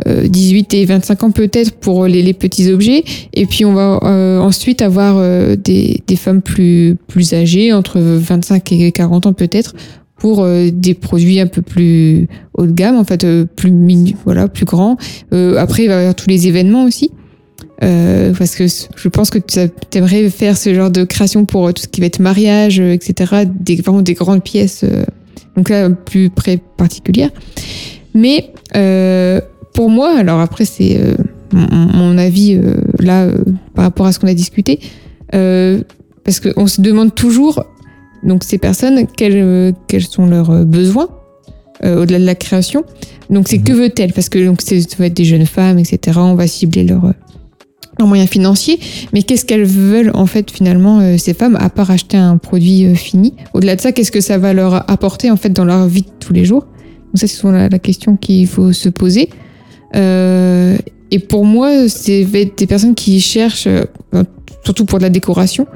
18 0.07 0.75
et 0.75 0.85
25 0.85 1.25
ans 1.25 1.31
peut-être 1.31 1.73
pour 1.73 2.07
les, 2.07 2.23
les 2.23 2.35
petits 2.35 2.71
objets. 2.71 3.05
Et 3.33 3.47
puis 3.47 3.65
on 3.65 3.75
va 3.75 4.01
euh, 4.03 4.39
ensuite 4.39 4.83
avoir 4.83 5.17
euh, 5.19 5.57
des, 5.57 6.03
des 6.07 6.17
femmes 6.17 6.43
plus, 6.43 6.97
plus 7.07 7.33
âgées, 7.33 7.73
entre 7.73 8.01
25 8.01 8.73
et 8.73 8.93
40 8.93 9.27
ans 9.27 9.33
peut-être, 9.33 9.75
pour 10.17 10.43
euh, 10.43 10.71
des 10.73 10.95
produits 10.95 11.41
un 11.41 11.47
peu 11.47 11.63
plus 11.63 12.29
haut 12.55 12.67
de 12.67 12.73
gamme, 12.73 12.97
en 12.97 13.05
fait, 13.05 13.25
euh, 13.25 13.45
plus 13.45 13.71
mini, 13.71 14.17
voilà, 14.25 14.49
plus 14.49 14.65
grands. 14.65 14.97
Euh, 15.33 15.57
après, 15.59 15.85
il 15.85 15.89
va 15.89 15.97
y 15.97 15.99
avoir 15.99 16.15
tous 16.15 16.31
les 16.31 16.47
événements 16.47 16.85
aussi. 16.85 17.11
Euh, 17.83 18.33
parce 18.39 18.55
que 18.55 18.67
je 18.67 19.09
pense 19.09 19.31
que 19.31 19.39
tu 19.39 19.99
aimerais 19.99 20.31
faire 20.31 20.57
ce 20.57 20.73
genre 20.73 20.91
de 20.91 21.05
création 21.05 21.45
pour 21.45 21.67
euh, 21.67 21.73
tout 21.73 21.83
ce 21.83 21.89
qui 21.89 22.01
va 22.01 22.07
être 22.07 22.21
mariage, 22.21 22.81
euh, 22.81 22.93
etc. 22.93 23.45
Des, 23.47 23.77
vraiment 23.77 24.01
des 24.01 24.15
grandes 24.15 24.43
pièces, 24.43 24.85
euh, 24.85 25.05
donc 25.57 25.69
là, 25.69 25.91
plus 25.91 26.31
près 26.31 26.59
particulières. 26.77 27.31
Mais 28.15 28.53
euh, 28.77 29.41
pour 29.75 29.91
moi, 29.91 30.17
alors 30.19 30.41
après, 30.41 30.65
c'est 30.65 30.99
euh, 30.99 31.15
mon, 31.53 31.69
mon 31.69 32.19
avis 32.19 32.55
euh, 32.57 32.77
là 33.01 33.25
euh, 33.25 33.39
par 33.75 33.85
rapport 33.85 34.07
à 34.07 34.13
ce 34.13 34.19
qu'on 34.19 34.29
a 34.29 34.35
discuté. 34.35 34.81
Euh, 35.35 35.83
parce 36.25 36.41
qu'on 36.41 36.67
se 36.67 36.81
demande 36.81 37.15
toujours, 37.15 37.65
donc 38.23 38.45
ces 38.45 38.57
personnes, 38.57 39.07
quels, 39.17 39.33
euh, 39.37 39.73
quels 39.89 40.07
sont 40.07 40.27
leurs 40.27 40.65
besoins 40.65 41.09
euh, 41.85 42.03
au-delà 42.03 42.19
de 42.21 42.25
la 42.25 42.35
création. 42.35 42.85
Donc 43.31 43.49
c'est 43.49 43.59
Mhm. 43.59 43.65
que 43.65 43.73
veut-elle? 43.73 44.13
Parce 44.13 44.29
que 44.29 44.39
donc 44.45 44.63
c'est- 44.63 44.81
ça 44.89 44.97
va 44.99 45.07
être 45.07 45.15
des 45.17 45.25
jeunes 45.25 45.45
femmes, 45.47 45.79
etc. 45.79 46.19
On 46.21 46.35
va 46.35 46.47
cibler 46.47 46.85
leurs 46.85 47.13
leurs 47.99 48.09
moyens 48.09 48.29
financiers. 48.31 48.79
Mais 49.13 49.23
qu'est-ce 49.23 49.45
qu'elles 49.45 49.65
veulent 49.65 50.11
en 50.15 50.27
fait 50.27 50.51
finalement 50.51 51.01
euh, 51.01 51.17
ces 51.19 51.35
femmes 51.35 51.57
à 51.61 51.69
part 51.71 51.91
acheter 51.91 52.17
un 52.17 52.39
produit 52.39 52.87
euh, 52.87 52.95
fini? 52.95 53.35
Au-delà 53.55 53.77
de 53.77 53.81
ça, 53.81 53.93
qu'est-ce 53.93 54.13
que 54.13 54.21
ça 54.21 54.39
va 54.39 54.53
leur 54.55 54.89
apporter 54.91 55.31
en 55.31 55.37
fait 55.37 55.51
dans 55.51 55.65
leur 55.65 55.87
vie 55.89 56.03
de 56.03 56.11
tous 56.21 56.33
les 56.33 56.45
jours? 56.45 56.63
Donc 56.63 57.17
ça 57.21 57.27
c'est 57.27 57.37
souvent 57.37 57.53
la, 57.53 57.69
la 57.69 57.79
question 57.79 58.17
qu'il 58.17 58.47
faut 58.47 58.73
se 58.73 58.89
poser. 58.89 59.29
Euh, 59.95 60.77
et 61.11 61.19
pour 61.19 61.45
moi, 61.45 61.89
c'est 61.89 62.25
des 62.25 62.67
personnes 62.67 62.95
qui 62.95 63.21
cherchent, 63.21 63.67
euh, 63.69 63.85
surtout 64.65 64.85
pour 64.85 64.99
de 64.99 65.05
la 65.05 65.11
décoration, 65.11 65.67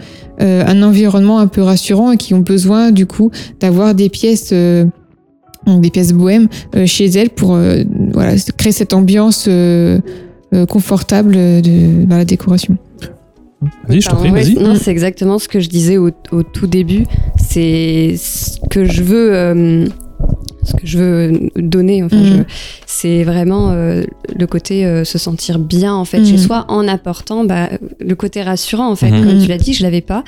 euh, 0.40 0.64
un 0.66 0.82
environnement 0.82 1.38
un 1.38 1.46
peu 1.46 1.62
rassurant 1.62 2.12
et 2.12 2.16
qui 2.16 2.34
ont 2.34 2.40
besoin 2.40 2.90
du 2.90 3.06
coup 3.06 3.30
d'avoir 3.60 3.94
des 3.94 4.08
pièces, 4.08 4.50
euh, 4.52 4.84
des 5.66 5.90
pièces 5.90 6.12
bohèmes 6.12 6.48
euh, 6.74 6.86
chez 6.86 7.06
elles 7.06 7.30
pour 7.30 7.54
euh, 7.54 7.82
voilà, 8.12 8.34
créer 8.56 8.72
cette 8.72 8.94
ambiance 8.94 9.46
euh, 9.48 10.00
euh, 10.54 10.66
confortable 10.66 11.34
de, 11.36 12.04
dans 12.06 12.16
la 12.16 12.24
décoration. 12.24 12.76
Vas-y, 13.88 14.00
je 14.00 14.08
t'en 14.08 14.16
prie, 14.16 14.30
vas-y. 14.30 14.54
Non, 14.54 14.76
c'est 14.76 14.92
exactement 14.92 15.38
ce 15.38 15.48
que 15.48 15.58
je 15.60 15.68
disais 15.68 15.96
au, 15.96 16.10
au 16.30 16.42
tout 16.42 16.68
début. 16.68 17.04
C'est 17.36 18.14
ce 18.16 18.58
que 18.70 18.84
je 18.84 19.02
veux, 19.02 19.34
euh, 19.34 19.86
ce 20.64 20.72
que 20.72 20.86
je 20.86 20.98
veux 20.98 21.50
donner. 21.56 22.02
Enfin, 22.02 22.22
je- 22.24 22.42
c'est 22.86 23.22
vraiment 23.24 23.70
euh, 23.70 24.02
le 24.38 24.46
côté 24.46 24.84
euh, 24.84 25.04
se 25.04 25.18
sentir 25.18 25.58
bien 25.58 25.94
en 25.94 26.04
fait 26.04 26.24
chez 26.24 26.36
soi 26.38 26.64
en 26.68 26.86
apportant 26.88 27.44
bah, 27.44 27.68
le 28.00 28.14
côté 28.14 28.42
rassurant 28.42 28.90
en 28.90 28.96
fait. 28.96 29.10
Mhm. 29.10 29.24
Comme 29.26 29.38
tu 29.42 29.46
l'as 29.48 29.58
dit, 29.58 29.72
je 29.72 29.82
l'avais 29.82 30.00
pas, 30.00 30.24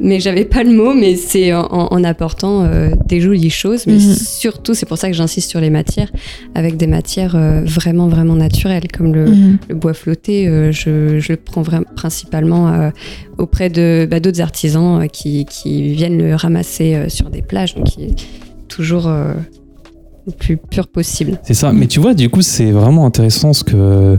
mais 0.00 0.20
j'avais 0.20 0.44
pas 0.44 0.62
le 0.62 0.72
mot, 0.72 0.94
mais 0.94 1.16
c'est 1.16 1.52
en, 1.52 1.66
en 1.66 2.04
apportant 2.04 2.64
euh, 2.64 2.90
des 3.06 3.20
jolies 3.20 3.50
choses. 3.50 3.86
Mais 3.86 3.98
surtout, 4.00 4.74
c'est 4.74 4.86
pour 4.86 4.98
ça 4.98 5.08
que 5.08 5.14
j'insiste 5.14 5.50
sur 5.50 5.60
les 5.60 5.70
matières, 5.70 6.10
avec 6.54 6.76
des 6.76 6.86
matières 6.86 7.36
vraiment 7.64 8.08
vraiment 8.08 8.34
naturelles, 8.36 8.88
comme 8.96 9.12
le, 9.14 9.26
le 9.68 9.74
bois 9.74 9.94
flotté, 9.94 10.46
je, 10.72 11.18
je 11.18 11.32
le 11.32 11.36
prends 11.36 11.62
vraiment 11.62 11.86
principalement 11.96 12.90
auprès 13.38 13.68
de 13.70 14.06
bah, 14.10 14.20
d'autres 14.20 14.40
artisans 14.40 15.06
qui, 15.12 15.44
qui 15.46 15.92
viennent 15.92 16.18
le 16.18 16.34
ramasser 16.34 17.08
sur 17.08 17.30
des 17.30 17.42
plages, 17.42 17.74
donc 17.74 17.86
qui 17.86 18.02
est 18.04 18.14
toujours 18.68 19.10
le 20.26 20.32
plus 20.32 20.56
pur 20.56 20.88
possible. 20.88 21.38
C'est 21.42 21.54
ça. 21.54 21.72
Mais 21.72 21.86
tu 21.86 22.00
vois, 22.00 22.14
du 22.14 22.28
coup, 22.28 22.42
c'est 22.42 22.70
vraiment 22.70 23.06
intéressant 23.06 23.52
ce 23.52 23.64
que, 23.64 24.18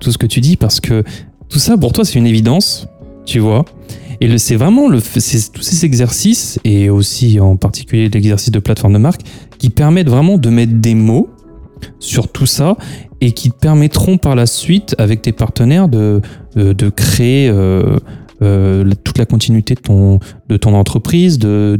tout 0.00 0.12
ce 0.12 0.18
que 0.18 0.26
tu 0.26 0.40
dis 0.40 0.56
parce 0.56 0.80
que 0.80 1.02
tout 1.48 1.58
ça, 1.58 1.76
pour 1.76 1.92
toi, 1.92 2.04
c'est 2.04 2.18
une 2.18 2.26
évidence, 2.26 2.88
tu 3.26 3.38
vois. 3.38 3.64
Et 4.20 4.38
c'est 4.38 4.56
vraiment 4.56 4.88
le, 4.88 5.00
tous 5.00 5.62
ces 5.62 5.84
exercices 5.84 6.58
et 6.64 6.88
aussi 6.88 7.40
en 7.40 7.56
particulier 7.56 8.08
l'exercice 8.08 8.50
de 8.50 8.58
plateforme 8.58 8.92
de 8.92 8.98
marque 8.98 9.22
qui 9.58 9.70
permettent 9.70 10.08
vraiment 10.08 10.38
de 10.38 10.50
mettre 10.50 10.74
des 10.74 10.94
mots 10.94 11.28
sur 11.98 12.28
tout 12.28 12.46
ça 12.46 12.76
et 13.20 13.32
qui 13.32 13.50
te 13.50 13.56
permettront 13.56 14.16
par 14.16 14.34
la 14.34 14.46
suite 14.46 14.94
avec 14.98 15.22
tes 15.22 15.32
partenaires 15.32 15.88
de, 15.88 16.20
de, 16.54 16.88
créer 16.88 17.48
euh, 17.48 17.98
euh, 18.42 18.90
toute 19.02 19.18
la 19.18 19.26
continuité 19.26 19.74
de 19.74 19.80
ton, 19.80 20.20
de 20.48 20.56
ton 20.56 20.74
entreprise, 20.74 21.38
de 21.38 21.78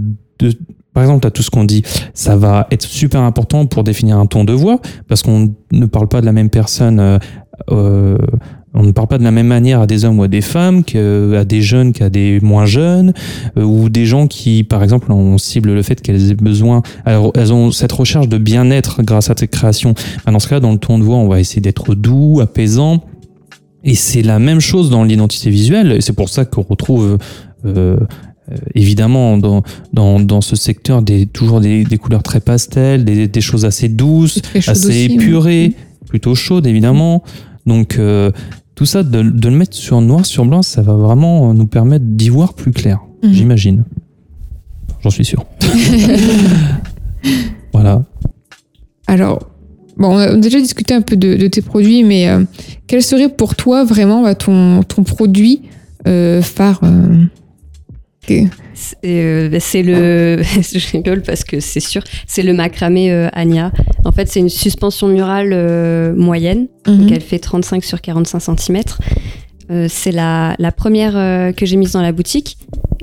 par 0.95 1.03
exemple, 1.03 1.27
as 1.27 1.31
tout 1.31 1.43
ce 1.43 1.51
qu'on 1.51 1.65
dit, 1.65 1.83
ça 2.15 2.37
va 2.37 2.67
être 2.71 2.85
super 2.85 3.21
important 3.21 3.67
pour 3.67 3.85
définir 3.85 4.19
un 4.19 4.27
ton 4.27 4.45
de 4.45 4.53
voix, 4.53 4.81
parce 5.09 5.23
qu'on 5.23 5.53
ne 5.73 5.87
parle 5.87 6.09
pas 6.09 6.21
de 6.21 6.27
la 6.27 6.33
même 6.33 6.51
personne, 6.51 7.01
euh, 7.01 7.19
euh, 7.71 8.17
on 8.75 8.83
ne 8.83 8.91
parle 8.93 9.09
pas 9.09 9.19
de 9.19 9.25
la 9.25 9.31
même 9.31 9.47
manière 9.47 9.81
à 9.81 9.87
des 9.87 10.05
hommes 10.05 10.19
ou 10.19 10.23
à 10.23 10.29
des 10.29 10.41
femmes, 10.41 10.83
qu'à 10.85 11.45
des 11.45 11.63
jeunes 11.63 11.93
qu'à 11.93 12.11
des 12.11 12.41
moins 12.41 12.67
jeunes, 12.67 13.13
euh, 13.57 13.63
ou 13.63 13.89
des 13.89 14.07
gens 14.07 14.27
qui, 14.29 14.65
par 14.65 14.83
exemple, 14.83 15.13
on 15.13 15.37
cible 15.37 15.73
le 15.73 15.83
fait 15.83 16.01
qu'elles 16.01 16.31
aient 16.31 16.35
besoin, 16.35 16.83
alors 17.05 17.33
elles 17.35 17.53
ont 17.53 17.73
cette 17.73 17.93
recherche 17.93 18.29
de 18.29 18.39
bien-être 18.39 19.03
grâce 19.03 19.31
à 19.31 19.35
cette 19.37 19.51
création. 19.51 19.95
Ben, 20.27 20.33
dans 20.33 20.39
ce 20.39 20.49
cas, 20.49 20.61
dans 20.61 20.73
le 20.73 20.79
ton 20.79 20.99
de 20.99 21.05
voix, 21.05 21.17
on 21.17 21.29
va 21.29 21.41
essayer 21.41 21.61
d'être 21.61 21.95
doux, 21.95 22.41
apaisant. 22.41 23.05
Et 23.83 23.95
c'est 23.95 24.23
la 24.23 24.39
même 24.39 24.61
chose 24.61 24.91
dans 24.91 25.05
l'identité 25.05 25.51
visuelle, 25.51 25.93
et 25.93 26.01
c'est 26.01 26.15
pour 26.15 26.29
ça 26.29 26.45
qu'on 26.45 26.63
retrouve 26.63 27.19
euh, 27.67 27.97
euh, 28.53 28.57
évidemment 28.75 29.39
dans, 29.39 29.63
dans, 29.93 30.21
dans 30.21 30.41
ce 30.41 30.57
secteur 30.57 31.03
des, 31.03 31.27
toujours 31.27 31.61
des, 31.61 31.85
des 31.85 31.99
couleurs 31.99 32.23
très 32.23 32.41
pastel, 32.41 33.05
des, 33.05 33.29
des 33.29 33.41
choses 33.41 33.65
assez 33.65 33.89
douces, 33.89 34.41
assez 34.55 34.71
aussi, 34.89 35.05
épurées, 35.15 35.73
plutôt 36.09 36.35
chaudes 36.35 36.67
évidemment. 36.67 37.23
Donc 37.67 37.99
euh, 37.99 38.31
tout 38.75 38.87
ça, 38.87 39.03
de, 39.03 39.23
de 39.23 39.49
le 39.49 39.57
mettre 39.57 39.77
sur 39.77 40.01
noir 40.01 40.27
sur 40.27 40.45
blanc, 40.45 40.63
ça 40.63 40.83
va 40.83 40.95
vraiment 40.95 41.55
nous 41.55 41.67
permettre 41.67 42.05
d'y 42.07 42.29
voir 42.29 42.55
plus 42.55 42.73
clair, 42.73 42.99
Mhm. 43.23 43.33
j'imagine. 43.33 43.85
J'en 45.03 45.11
suis 45.11 45.25
sûr. 45.25 45.45
voilà. 47.73 48.05
Alors, 49.07 49.49
bon, 49.97 50.15
on 50.15 50.19
a 50.19 50.35
déjà 50.37 50.61
discuté 50.61 50.95
un 50.95 51.03
peu 51.03 51.17
de, 51.17 51.37
de 51.37 51.47
tes 51.47 51.63
produits, 51.63 52.05
mais 52.05 52.29
euh, 52.29 52.45
quel 52.87 53.03
serait 53.03 53.29
pour 53.29 53.55
toi 53.55 53.85
vraiment 53.85 54.23
bah, 54.23 54.35
ton, 54.35 54.83
ton 54.83 55.03
produit 55.05 55.63
phare 56.05 56.83
C'est 58.75 58.97
euh, 59.05 59.57
c'est 59.61 59.83
le. 59.83 60.43
je 60.43 60.93
rigole 60.93 61.23
parce 61.23 61.45
que 61.45 61.61
c'est 61.61 61.81
sûr, 61.81 62.03
c'est 62.27 62.43
le 62.43 62.53
macramé 62.53 63.13
euh, 63.13 63.29
Anya. 63.33 63.71
En 64.05 64.13
fait, 64.13 64.29
c'est 64.29 64.41
une 64.41 64.49
suspension 64.49 65.07
murale 65.09 65.51
euh, 65.53 66.15
moyenne. 66.15 66.69
Mhm. 66.87 66.99
Donc 66.99 67.13
elle 67.13 67.21
fait 67.21 67.39
35 67.39 67.85
sur 67.85 68.01
45 68.01 68.41
cm. 68.59 68.83
c'est 69.89 70.13
la, 70.13 70.55
la 70.59 70.73
première 70.73 71.17
euh, 71.17 71.53
que 71.53 71.65
j'ai 71.67 71.77
mise 71.77 71.93
dans 71.93 72.03
la 72.03 72.13
boutique 72.13 72.59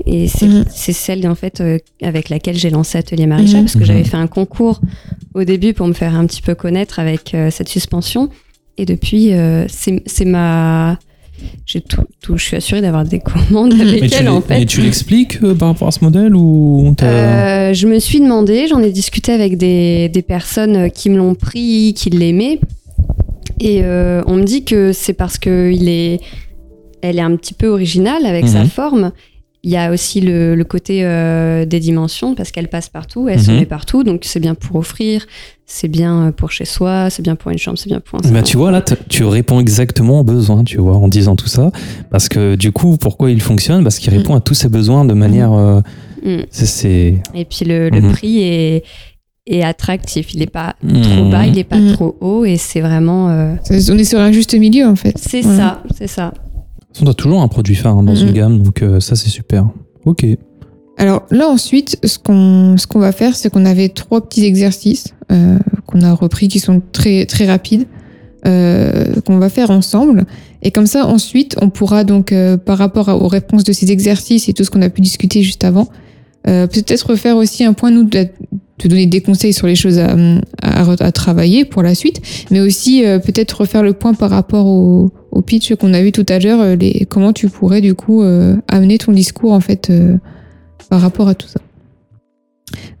et 0.06 0.28
c'est 0.28 0.46
Mhm. 0.46 0.64
celle 0.70 1.28
en 1.28 1.34
fait 1.34 1.60
euh, 1.60 1.78
avec 2.02 2.28
laquelle 2.28 2.56
j'ai 2.56 2.70
lancé 2.70 2.98
Atelier 2.98 3.26
Maréchal 3.26 3.60
Mhm. 3.60 3.64
parce 3.64 3.76
que 3.76 3.84
j'avais 3.84 4.04
fait 4.04 4.16
un 4.16 4.26
concours 4.28 4.80
au 5.34 5.44
début 5.44 5.72
pour 5.74 5.86
me 5.88 5.92
faire 5.92 6.14
un 6.14 6.26
petit 6.26 6.42
peu 6.42 6.54
connaître 6.54 6.98
avec 6.98 7.34
euh, 7.34 7.50
cette 7.50 7.68
suspension 7.68 8.28
et 8.78 8.84
depuis 8.86 9.32
euh, 9.32 9.66
c'est 9.68 10.24
ma 10.24 10.98
j'ai 11.66 11.80
tout, 11.80 12.02
tout- 12.20 12.36
je 12.36 12.44
suis 12.44 12.56
assurée 12.56 12.80
d'avoir 12.80 13.04
des 13.04 13.18
commandes 13.20 13.72
avec 13.80 14.12
elle 14.14 14.24
l'e- 14.26 14.30
en 14.30 14.40
fait. 14.40 14.58
mais 14.60 14.66
tu 14.66 14.80
l'expliques 14.80 15.42
euh, 15.42 15.54
par 15.54 15.68
rapport 15.68 15.88
à 15.88 15.90
ce 15.92 16.04
modèle 16.04 16.34
ou 16.34 16.94
Euh, 17.02 17.72
je 17.74 17.86
me 17.86 17.98
suis 17.98 18.20
demandé, 18.20 18.66
j'en 18.68 18.80
ai 18.80 18.90
discuté 18.90 19.32
avec 19.32 19.56
des, 19.56 20.08
des 20.08 20.22
personnes 20.22 20.90
qui 20.90 21.10
me 21.10 21.16
l'ont 21.16 21.34
pris, 21.34 21.94
qui 21.96 22.10
l'aimaient. 22.10 22.58
Et 23.60 23.80
euh, 23.84 24.22
on 24.26 24.34
me 24.34 24.42
dit 24.44 24.64
que 24.64 24.92
c'est 24.92 25.12
parce 25.12 25.38
que 25.38 25.70
il 25.72 25.88
est, 25.88 26.20
elle 27.00 27.18
est 27.18 27.22
un 27.22 27.36
petit 27.36 27.54
peu 27.54 27.68
originale 27.68 28.26
avec 28.26 28.48
sa 28.48 28.60
Mhm. 28.64 28.68
forme. 28.68 29.12
Il 29.64 29.70
y 29.70 29.76
a 29.76 29.92
aussi 29.92 30.20
le, 30.20 30.56
le 30.56 30.64
côté 30.64 31.04
euh, 31.04 31.64
des 31.64 31.78
dimensions 31.78 32.34
parce 32.34 32.50
qu'elle 32.50 32.66
passe 32.66 32.88
partout, 32.88 33.28
elle 33.28 33.40
se 33.40 33.52
Mhm. 33.52 33.58
met 33.60 33.66
partout. 33.66 34.02
Donc 34.02 34.22
c'est 34.24 34.40
bien 34.40 34.56
pour 34.56 34.74
offrir, 34.74 35.24
c'est 35.66 35.86
bien 35.86 36.32
pour 36.36 36.50
chez 36.50 36.64
soi, 36.64 37.10
c'est 37.10 37.22
bien 37.22 37.36
pour 37.36 37.52
une 37.52 37.58
chambre, 37.58 37.78
c'est 37.78 37.88
bien 37.88 38.00
pour 38.00 38.18
un 38.18 38.22
Bah, 38.22 38.28
salon. 38.30 38.42
tu 38.42 38.56
vois, 38.56 38.70
là, 38.72 38.82
tu 39.08 39.22
réponds 39.22 39.60
exactement 39.60 40.18
aux 40.20 40.24
besoins, 40.24 40.64
tu 40.64 40.78
vois, 40.78 40.96
en 40.96 41.06
disant 41.06 41.36
tout 41.36 41.46
ça. 41.46 41.70
Parce 42.10 42.28
que 42.28 42.56
du 42.56 42.72
coup, 42.72 42.96
pourquoi 42.96 43.30
il 43.30 43.40
fonctionne? 43.40 43.84
Parce 43.84 44.00
qu'il 44.00 44.12
répond 44.12 44.34
à 44.34 44.40
tous 44.40 44.54
ses 44.54 44.68
besoins 44.68 45.04
de 45.04 45.14
manière. 45.14 45.52
euh, 45.52 45.80
Mm. 46.24 46.42
c'est- 46.50 46.66
c'est. 46.66 47.14
Et 47.34 47.44
puis 47.44 47.64
le, 47.64 47.88
le 47.88 48.00
Mhm. 48.00 48.12
prix 48.12 48.42
est, 48.42 48.84
est 49.46 49.62
attractif. 49.62 50.34
Il 50.34 50.40
n'est 50.40 50.46
pas 50.46 50.74
trop 51.02 51.30
bas, 51.30 51.46
il 51.46 51.54
n'est 51.54 51.62
pas 51.64 51.78
trop 51.94 52.16
haut. 52.20 52.44
Et 52.44 52.56
c'est 52.56 52.80
vraiment. 52.80 53.28
euh, 53.30 53.54
On 53.70 53.98
est 53.98 54.04
sur 54.04 54.18
un 54.20 54.32
juste 54.32 54.54
milieu 54.54 54.86
en 54.86 54.96
fait. 54.96 55.14
c'est 55.18 55.44
Ouais. 55.46 55.56
ça, 55.56 55.82
c'est 55.96 56.06
ça. 56.08 56.32
On 57.00 57.06
a 57.06 57.14
toujours 57.14 57.42
un 57.42 57.48
produit 57.48 57.74
phare 57.74 57.96
hein, 57.96 58.02
dans 58.02 58.14
une 58.14 58.32
gamme, 58.32 58.62
donc 58.62 58.82
euh, 58.82 59.00
ça, 59.00 59.16
c'est 59.16 59.28
super. 59.28 59.68
Ok. 60.04 60.26
Alors 60.98 61.22
là 61.30 61.48
ensuite, 61.48 61.98
ce 62.04 62.18
qu'on 62.18 62.76
ce 62.76 62.86
qu'on 62.86 62.98
va 62.98 63.12
faire, 63.12 63.34
c'est 63.34 63.50
qu'on 63.50 63.64
avait 63.64 63.88
trois 63.88 64.20
petits 64.20 64.44
exercices 64.44 65.14
euh, 65.32 65.58
qu'on 65.86 66.02
a 66.02 66.12
repris 66.12 66.48
qui 66.48 66.60
sont 66.60 66.82
très 66.92 67.24
très 67.24 67.46
rapides 67.46 67.86
euh, 68.46 69.06
qu'on 69.24 69.38
va 69.38 69.48
faire 69.48 69.70
ensemble. 69.70 70.26
Et 70.62 70.70
comme 70.70 70.86
ça, 70.86 71.06
ensuite, 71.06 71.56
on 71.62 71.70
pourra 71.70 72.04
donc 72.04 72.32
par 72.66 72.78
rapport 72.78 73.08
aux 73.08 73.26
réponses 73.26 73.64
de 73.64 73.72
ces 73.72 73.90
exercices 73.90 74.48
et 74.48 74.52
tout 74.52 74.64
ce 74.64 74.70
qu'on 74.70 74.82
a 74.82 74.90
pu 74.90 75.00
discuter 75.00 75.42
juste 75.42 75.64
avant, 75.64 75.88
peut-être 76.44 77.10
refaire 77.10 77.36
aussi 77.36 77.64
un 77.64 77.72
point 77.72 77.90
nous 77.90 78.04
de, 78.04 78.28
te 78.82 78.88
donner 78.88 79.06
des 79.06 79.20
conseils 79.20 79.52
sur 79.52 79.66
les 79.66 79.74
choses 79.74 79.98
à, 79.98 80.14
à, 80.62 80.90
à 80.90 81.12
travailler 81.12 81.64
pour 81.64 81.82
la 81.82 81.94
suite, 81.94 82.20
mais 82.50 82.60
aussi 82.60 83.04
euh, 83.04 83.18
peut-être 83.18 83.52
refaire 83.60 83.82
le 83.82 83.92
point 83.92 84.14
par 84.14 84.30
rapport 84.30 84.66
au, 84.66 85.10
au 85.32 85.42
pitch 85.42 85.74
qu'on 85.74 85.94
a 85.94 86.02
vu 86.02 86.12
tout 86.12 86.26
à 86.28 86.38
l'heure, 86.38 86.60
euh, 86.60 86.76
les 86.76 87.06
comment 87.08 87.32
tu 87.32 87.48
pourrais 87.48 87.80
du 87.80 87.94
coup 87.94 88.22
euh, 88.22 88.56
amener 88.68 88.98
ton 88.98 89.12
discours 89.12 89.52
en 89.52 89.60
fait 89.60 89.90
euh, 89.90 90.18
par 90.88 91.00
rapport 91.00 91.28
à 91.28 91.34
tout 91.34 91.48
ça. 91.48 91.60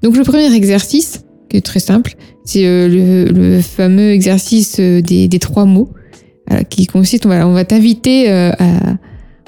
Donc 0.02 0.16
le 0.16 0.24
premier 0.24 0.52
exercice, 0.54 1.24
qui 1.48 1.58
est 1.58 1.60
très 1.60 1.80
simple, 1.80 2.14
c'est 2.44 2.66
euh, 2.66 2.88
le, 2.88 3.32
le 3.32 3.60
fameux 3.60 4.10
exercice 4.10 4.78
euh, 4.80 5.00
des, 5.00 5.28
des 5.28 5.38
trois 5.38 5.64
mots, 5.66 5.90
voilà, 6.48 6.64
qui 6.64 6.86
consiste, 6.86 7.26
on 7.26 7.28
va, 7.28 7.46
on 7.46 7.52
va 7.52 7.64
t'inviter 7.64 8.30
euh, 8.30 8.50
à, 8.58 8.96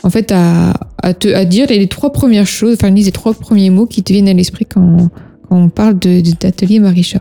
en 0.03 0.11
fait, 0.11 0.31
à, 0.33 0.75
à, 1.03 1.15
te, 1.15 1.29
à 1.29 1.45
dire 1.45 1.67
les, 1.69 1.79
les 1.79 1.89
trois 1.89 2.13
premières 2.13 2.47
choses, 2.47 2.75
enfin, 2.75 2.91
des 2.93 3.11
trois 3.13 3.35
premiers 3.35 3.71
mots 3.71 3.87
qui 3.87 4.03
te 4.03 4.13
viennent 4.13 4.29
à 4.29 4.35
l'esprit 4.35 4.67
quand, 4.67 5.09
quand 5.49 5.57
on 5.57 5.71
parle 5.71 5.99
de, 5.99 6.21
de- 6.21 6.37
d'atelier 6.39 6.79
Marisha. 6.79 7.21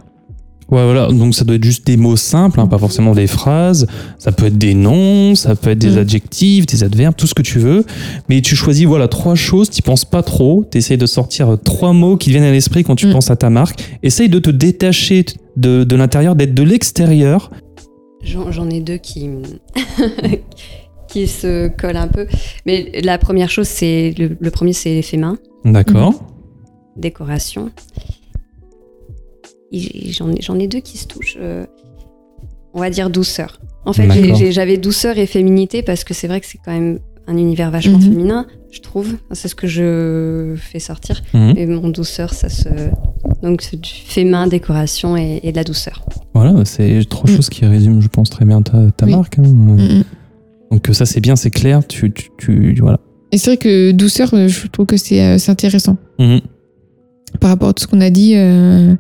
Ouais, 0.74 0.84
voilà. 0.84 1.08
Donc 1.10 1.36
ça 1.36 1.44
doit 1.46 1.56
être 1.56 1.64
juste 1.64 1.86
des 1.86 1.98
mots 1.98 2.16
simples, 2.16 2.60
hein, 2.60 2.68
pas 2.68 2.78
forcément 2.80 3.14
des 3.14 3.28
phrases. 3.28 3.86
Ça 4.18 4.32
peut 4.32 4.48
être 4.48 4.58
des 4.58 4.74
noms, 4.74 5.36
ça 5.36 5.56
peut 5.56 5.70
être 5.70 5.78
des 5.80 5.92
Mm. 5.96 5.98
adjectifs, 6.00 6.66
des 6.66 6.84
adverbes, 6.84 7.16
tout 7.16 7.28
ce 7.28 7.34
que 7.36 7.44
tu 7.44 7.60
veux. 7.60 7.86
Mais 8.28 8.42
tu 8.42 8.56
choisis 8.56 8.86
voilà 8.86 9.08
trois 9.08 9.36
choses. 9.36 9.70
Tu 9.70 9.82
penses 9.84 10.04
pas 10.06 10.24
trop. 10.24 10.66
Tu 10.72 10.80
essayes 10.80 10.98
de 10.98 11.06
sortir 11.06 11.50
euh, 11.54 11.58
trois 11.58 11.94
mots 11.94 12.18
qui 12.18 12.32
viennent 12.32 12.44
à 12.44 12.52
l'esprit 12.52 12.84
quand 12.84 12.96
tu 12.96 13.06
Mm. 13.08 13.12
penses 13.12 13.30
à 13.30 13.36
ta 13.36 13.50
marque. 13.50 13.98
Essaye 14.04 14.30
de 14.30 14.40
te 14.40 14.50
détacher 14.50 15.26
de, 15.58 15.84
de 15.84 15.96
l'intérieur, 15.96 16.36
d'être 16.36 16.56
de 16.56 16.64
l'extérieur. 16.64 17.52
J'en 18.24 18.52
j'en 18.52 18.70
ai 18.70 18.80
deux 18.80 18.98
qui, 18.98 19.30
qui 21.08 21.28
se 21.28 21.68
collent 21.68 21.98
un 21.98 22.08
peu. 22.08 22.26
Mais 22.66 22.92
la 23.04 23.18
première 23.18 23.50
chose, 23.50 23.68
c'est 23.68 24.14
le, 24.18 24.36
le 24.40 24.50
premier, 24.52 24.74
c'est 24.74 24.90
l'effet 24.96 25.18
main, 25.18 25.38
D'accord. 25.66 26.24
décoration. 26.98 27.70
J'en 29.74 30.32
ai, 30.32 30.42
j'en 30.42 30.60
ai 30.60 30.68
deux 30.68 30.80
qui 30.82 30.98
se 30.98 31.08
touchent. 31.08 31.38
euh, 31.40 31.66
on 32.76 32.80
va 32.80 32.90
dire 32.90 33.10
douceur. 33.10 33.60
En 33.86 33.94
fait, 33.94 34.08
j'avais 34.52 34.78
douceur 34.78 35.18
et 35.18 35.26
féminité 35.28 35.84
parce 35.84 36.04
que 36.04 36.14
c'est 36.14 36.28
vrai 36.28 36.40
que 36.40 36.46
c'est 36.48 36.58
quand 36.64 36.72
même 36.72 37.00
un 37.28 37.38
univers 37.38 37.70
vachement 37.72 37.98
Mhm. 38.00 38.04
féminin, 38.04 38.48
je 38.72 38.80
trouve. 38.82 39.16
C'est 39.32 39.48
ce 39.48 39.56
que 39.56 39.68
je 39.68 40.56
fais 40.58 40.80
sortir. 40.80 41.22
Mhm. 41.34 41.54
Et 41.58 41.66
mon 41.68 41.90
douceur, 41.90 42.34
ça 42.34 42.50
se. 42.50 42.70
Donc, 43.44 43.62
c'est 43.62 43.80
du 43.80 43.90
fait 43.90 44.24
main, 44.24 44.48
décoration 44.48 45.16
et, 45.18 45.40
et 45.44 45.52
de 45.52 45.58
la 45.58 45.64
douceur. 45.64 46.04
Voilà, 46.34 46.66
c'est 46.66 47.02
trois 47.10 47.30
Mm. 47.30 47.36
choses 47.36 47.50
qui 47.50 47.66
résument, 47.66 48.02
je 48.02 48.08
pense, 48.08 48.30
très 48.30 48.46
bien 48.46 48.62
ta, 48.62 48.90
ta 48.92 49.06
Oui. 49.06 49.12
marque. 49.12 49.38
hein. 49.38 49.44
Mm, 49.44 50.00
mm. 50.00 50.04
Donc 50.72 50.90
ça, 50.94 51.06
c'est 51.06 51.20
bien, 51.22 51.36
c'est 51.36 51.52
clair. 51.52 51.86
Tu, 51.88 52.12
tu, 52.12 52.30
tu- 52.38 52.76
voilà. 52.82 53.00
Et 53.32 53.38
c'est 53.38 53.52
vrai 53.52 53.58
que 53.58 53.92
douceur, 53.92 54.34
euh, 54.34 54.48
je 54.48 54.68
trouve 54.68 54.86
que 54.88 54.98
c'est 54.98 55.22
euh, 55.22 55.38
c'est 55.38 55.52
intéressant. 55.52 55.98
Mhm. 56.20 56.42
par 57.40 57.50
rapport 57.50 57.70
à 57.70 57.74
tout 57.74 57.84
ce 57.84 57.88
qu'on 57.88 58.02
a 58.02 58.10
dit. 58.10 58.34
euh, 58.36 58.96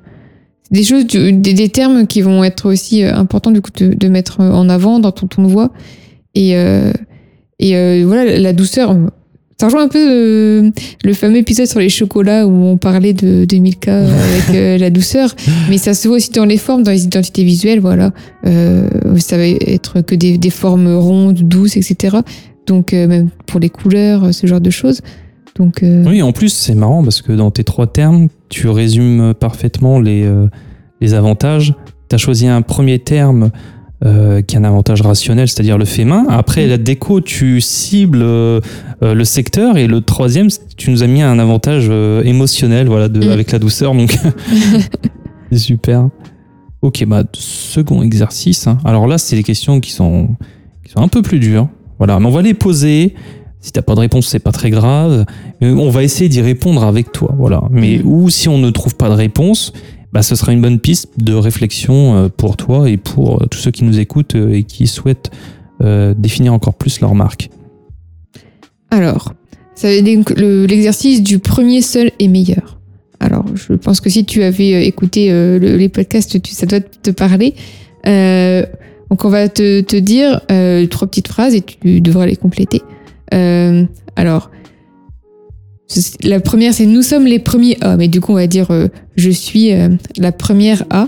des 0.72 0.84
choses, 0.84 1.06
des, 1.06 1.32
des 1.32 1.70
termes 1.70 2.08
qui 2.08 2.22
vont 2.22 2.44
être 2.44 2.72
aussi 2.72 3.04
euh, 3.04 3.16
importants 3.16 3.52
du 3.52 3.62
coup 3.62 3.72
de, 3.78 3.94
de 3.94 4.08
mettre 4.08 4.40
en 4.40 4.70
avant 4.70 5.00
dans 5.00 5.12
ton 5.12 5.28
ton 5.28 5.44
de 5.44 5.48
voix. 5.48 5.72
Et, 6.36 6.56
euh, 6.56 6.92
et 7.60 7.76
euh, 7.76 8.04
voilà, 8.06 8.38
la 8.40 8.54
douceur. 8.54 8.96
Ça 9.60 9.68
rejoint 9.68 9.84
un 9.84 9.88
peu 9.88 10.06
euh, 10.10 10.72
le 11.04 11.14
fameux 11.14 11.38
épisode 11.38 11.68
sur 11.68 11.80
les 11.80 11.88
chocolats 11.88 12.46
où 12.48 12.52
on 12.52 12.78
parlait 12.78 13.14
de, 13.14 13.46
de 13.46 13.58
Milka 13.58 13.98
avec 14.08 14.56
euh, 14.56 14.78
la 14.78 14.90
douceur, 14.90 15.34
mais 15.70 15.78
ça 15.78 15.94
se 15.94 16.08
voit 16.08 16.18
aussi 16.18 16.32
dans 16.32 16.46
les 16.46 16.58
formes, 16.58 16.84
dans 16.84 16.92
les 16.92 17.06
identités 17.06 17.44
visuelles, 17.44 17.80
voilà. 17.80 18.12
Euh, 18.46 18.90
ça 19.20 19.38
va 19.38 19.46
être 19.48 20.02
que 20.02 20.16
des, 20.16 20.38
des 20.38 20.50
formes 20.50 20.94
rondes, 20.96 21.44
douces, 21.44 21.78
etc. 21.78 22.18
Donc 22.66 22.94
euh, 22.94 23.08
même 23.08 23.30
pour 23.46 23.60
les 23.60 23.70
couleurs, 23.70 24.34
ce 24.34 24.48
genre 24.48 24.62
de 24.62 24.72
choses. 24.72 25.02
Donc 25.56 25.84
euh, 25.84 26.04
Oui, 26.08 26.22
en 26.22 26.32
plus, 26.32 26.50
c'est 26.50 26.76
marrant 26.76 27.04
parce 27.04 27.22
que 27.22 27.32
dans 27.32 27.52
tes 27.52 27.64
trois 27.64 27.88
termes, 27.88 28.28
tu 28.50 28.68
résumes 28.70 29.34
parfaitement 29.40 30.00
les, 30.00 30.24
euh, 30.24 30.48
les 31.02 31.14
avantages. 31.14 31.74
Tu 32.10 32.16
as 32.16 32.18
choisi 32.18 32.48
un 32.48 32.62
premier 32.62 33.00
terme 33.00 33.52
euh, 34.04 34.42
qui 34.42 34.56
a 34.58 34.60
un 34.60 34.64
avantage 34.64 35.02
rationnel, 35.02 35.48
c'est-à-dire 35.48 35.78
le 35.78 35.86
fait 35.86 36.06
main. 36.06 36.26
Après, 36.30 36.68
la 36.68 36.78
déco, 36.78 37.22
tu 37.22 37.62
cibles 37.62 38.22
euh, 38.22 38.60
le 39.02 39.24
secteur. 39.24 39.78
Et 39.78 39.88
le 39.88 40.02
troisième, 40.02 40.48
tu 40.76 40.90
nous 40.92 41.04
as 41.04 41.08
mis 41.08 41.22
un 41.22 41.38
avantage 41.40 41.88
euh, 41.90 42.24
émotionnel 42.24 42.88
voilà, 42.88 43.08
de, 43.08 43.20
Mhm. 43.24 43.32
avec 43.32 43.52
la 43.52 43.60
douceur. 43.60 43.94
Donc, 43.94 44.18
c'est 45.52 45.58
super. 45.60 46.10
Ok, 46.82 47.06
bah, 47.06 47.24
second 47.34 48.02
exercice. 48.04 48.68
hein. 48.68 48.78
Alors 48.84 49.08
là, 49.08 49.18
c'est 49.18 49.36
des 49.38 49.44
questions 49.44 49.80
qui 49.80 49.92
sont, 49.92 50.30
qui 50.84 50.92
sont 50.92 51.00
un 51.00 51.08
peu 51.08 51.22
plus 51.22 51.40
dures. 51.40 51.70
Voilà, 52.00 52.20
mais 52.20 52.26
on 52.26 52.32
va 52.32 52.42
les 52.42 52.54
poser. 52.56 53.14
Si 53.64 53.72
t'as 53.72 53.82
pas 53.82 53.96
de 53.96 54.02
réponse, 54.02 54.28
c'est 54.28 54.40
pas 54.40 54.52
très 54.52 54.70
grave. 54.70 55.26
On 55.62 55.90
va 55.90 56.04
essayer 56.04 56.28
d'y 56.30 56.42
répondre 56.42 56.84
avec 56.84 57.12
toi, 57.14 57.34
voilà. 57.38 57.64
Mais 57.72 57.98
Mhm. 57.98 58.06
ou 58.06 58.30
si 58.30 58.50
on 58.50 58.58
ne 58.58 58.70
trouve 58.70 58.94
pas 58.96 59.08
de 59.10 59.14
réponse, 59.16 59.72
bah 60.12 60.22
ce 60.22 60.36
sera 60.36 60.52
une 60.52 60.62
bonne 60.62 60.80
piste 60.80 61.08
de 61.18 61.34
réflexion 61.34 62.16
euh, 62.16 62.28
pour 62.28 62.58
toi 62.58 62.90
et 62.90 62.98
pour 62.98 63.42
euh, 63.42 63.46
tous 63.48 63.58
ceux 63.60 63.72
qui 63.72 63.86
nous 63.86 64.00
écoutent 64.00 64.36
euh, 64.36 64.52
et 64.54 64.64
qui 64.64 64.86
souhaitent 64.86 65.32
euh, 65.82 66.14
définir 66.16 66.54
encore 66.54 66.74
plus 66.76 67.00
leur 67.00 67.16
marque. 67.16 67.50
Alors, 68.92 69.34
le- 69.82 70.66
l'exercice 70.66 71.24
du 71.24 71.40
premier 71.40 71.82
seul 71.82 72.12
et 72.20 72.28
meilleur. 72.28 72.80
Alors, 73.20 73.46
je 73.56 73.74
pense 73.74 74.02
que 74.02 74.10
si 74.10 74.26
tu 74.26 74.44
avais 74.44 74.86
écouté 74.86 75.32
euh, 75.32 75.58
le- 75.58 75.78
les 75.78 75.90
podcasts, 75.90 76.42
tu- 76.42 76.52
ça 76.54 76.66
doit 76.66 76.82
te 76.82 77.10
parler. 77.12 77.56
Euh, 78.08 78.66
donc, 79.10 79.24
on 79.26 79.30
va 79.30 79.48
te, 79.48 79.80
te 79.82 79.96
dire 79.96 80.42
trois 80.90 81.08
petites 81.08 81.28
phrases 81.30 81.56
et 81.56 81.62
tu 81.62 82.02
devras 82.02 82.26
les 82.26 82.36
compléter. 82.36 82.82
Euh, 83.34 83.86
alors, 84.16 84.50
la 86.24 86.40
première, 86.40 86.74
c'est 86.74 86.86
nous 86.86 87.02
sommes 87.02 87.26
les 87.26 87.40
premiers 87.40 87.78
A. 87.82 87.98
Mais 87.98 88.08
du 88.08 88.22
coup, 88.22 88.32
on 88.32 88.36
va 88.36 88.48
dire 88.48 88.72
euh, 88.72 88.88
je 89.16 89.30
suis 89.30 89.74
euh, 89.74 89.90
la 90.18 90.32
première 90.32 90.84
A. 90.90 91.08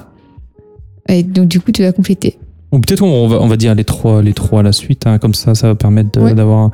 Et 1.10 1.24
donc, 1.24 1.48
du 1.48 1.60
coup, 1.60 1.72
tu 1.72 1.82
vas 1.84 1.92
compléter. 1.92 2.38
Ou 2.72 2.80
peut-être 2.80 3.04
on 3.04 3.28
va, 3.28 3.42
on 3.42 3.48
va 3.48 3.56
dire 3.58 3.74
les 3.74 3.86
trois, 3.86 4.22
les 4.22 4.34
trois 4.34 4.60
à 4.60 4.64
la 4.64 4.74
suite, 4.74 5.08
hein, 5.08 5.18
comme 5.18 5.34
ça, 5.34 5.56
ça 5.56 5.68
va 5.68 5.76
permettre 5.76 6.20
Ouais. 6.22 6.34
d'avoir 6.34 6.72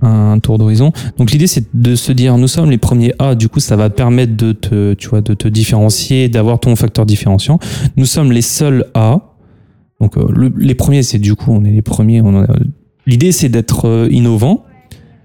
un 0.00 0.38
tour 0.38 0.56
d'horizon. 0.56 0.92
Donc 1.18 1.30
l'idée 1.30 1.48
c'est 1.48 1.66
de 1.74 1.94
se 1.94 2.10
dire 2.12 2.38
nous 2.38 2.48
sommes 2.48 2.70
les 2.70 2.78
premiers 2.78 3.12
A, 3.18 3.34
du 3.34 3.48
coup 3.50 3.60
ça 3.60 3.76
va 3.76 3.90
permettre 3.90 4.34
de 4.34 4.52
te, 4.52 4.94
tu 4.94 5.08
vois, 5.08 5.20
de 5.20 5.34
te 5.34 5.48
différencier, 5.48 6.30
d'avoir 6.30 6.58
ton 6.58 6.74
facteur 6.74 7.04
différenciant. 7.04 7.58
Nous 7.96 8.06
sommes 8.06 8.32
les 8.32 8.40
seuls 8.40 8.86
A. 8.94 9.34
Donc 10.00 10.16
euh, 10.16 10.24
le- 10.30 10.54
les 10.56 10.74
premiers 10.74 11.02
c'est 11.02 11.18
du 11.18 11.34
coup 11.34 11.50
on 11.52 11.64
est 11.64 11.72
les 11.72 11.82
premiers. 11.82 12.22
L'idée 13.06 13.32
c'est 13.32 13.50
d'être 13.50 14.08
innovant. 14.10 14.64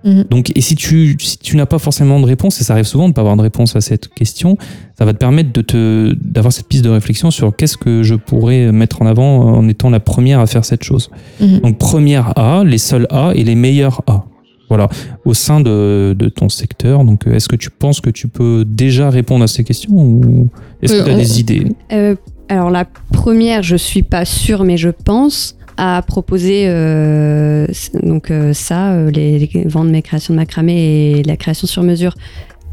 Mhm. 0.04 0.26
Donc 0.30 0.52
et 0.56 0.62
si 0.62 0.76
tu 0.76 1.18
si 1.20 1.38
tu 1.40 1.56
n'as 1.58 1.66
pas 1.66 1.80
forcément 1.80 2.20
de 2.20 2.26
réponse 2.26 2.62
et 2.62 2.64
ça 2.64 2.74
arrive 2.74 2.86
souvent 2.86 3.06
de 3.06 3.10
ne 3.10 3.14
pas 3.14 3.22
avoir 3.22 3.36
de 3.36 3.42
réponse 3.42 3.76
à 3.76 3.82
cette 3.82 4.08
question, 4.10 4.58
ça 4.98 5.06
va 5.06 5.14
te 5.14 5.18
permettre 5.18 5.52
de 5.52 5.62
te 5.62 6.14
d'avoir 6.22 6.54
cette 6.54 6.68
piste 6.68 6.84
de 6.84 6.90
réflexion 6.90 7.32
sur 7.32 7.56
qu'est-ce 7.56 7.78
que 7.78 8.04
je 8.04 8.16
pourrais 8.16 8.72
mettre 8.72 9.02
en 9.02 9.06
avant 9.08 9.40
en 9.56 9.68
étant 9.68 9.90
la 9.90 10.00
première 10.00 10.40
à 10.40 10.46
faire 10.48 10.64
cette 10.66 10.84
chose. 10.84 11.10
Mhm. 11.42 11.60
Donc 11.62 11.78
première 11.80 12.38
A, 12.38 12.64
les 12.64 12.78
seuls 12.78 13.08
A 13.10 13.32
et 13.36 13.44
les 13.44 13.56
meilleurs 13.56 14.02
A. 14.08 14.26
Voilà, 14.70 14.90
au 15.24 15.34
sein 15.34 15.62
de, 15.62 16.14
de 16.18 16.28
ton 16.28 16.50
secteur. 16.50 17.06
Donc 17.06 17.26
euh, 17.26 17.34
est-ce 17.36 17.48
que 17.48 17.56
tu 17.56 17.70
penses 17.70 18.02
que 18.02 18.10
tu 18.10 18.28
peux 18.28 18.66
déjà 18.68 19.10
répondre 19.10 19.44
à 19.46 19.48
ces 19.48 19.64
questions 19.64 19.94
ou 19.94 20.50
est-ce 20.82 20.92
que 20.94 21.00
Euh, 21.00 21.06
tu 21.06 21.12
as 21.12 21.16
des 21.16 21.40
idées? 21.40 21.68
Euh, 21.94 22.16
alors 22.50 22.70
la 22.70 22.86
première, 23.14 23.64
je 23.64 23.78
suis 23.78 24.04
pas 24.04 24.26
sûre, 24.26 24.66
mais 24.66 24.76
je 24.78 24.90
pense 24.90 25.57
à 25.78 26.02
proposer 26.02 26.64
euh, 26.68 27.68
donc 28.04 28.32
euh, 28.32 28.52
ça, 28.54 28.94
euh, 28.94 29.12
les, 29.12 29.38
les 29.40 29.64
vendre 29.66 29.92
mes 29.92 30.02
créations 30.02 30.34
de 30.34 30.40
macramé 30.40 31.12
et 31.20 31.24
la 31.24 31.38
création 31.38 31.68
sur 31.68 31.84
mesure 31.84 32.16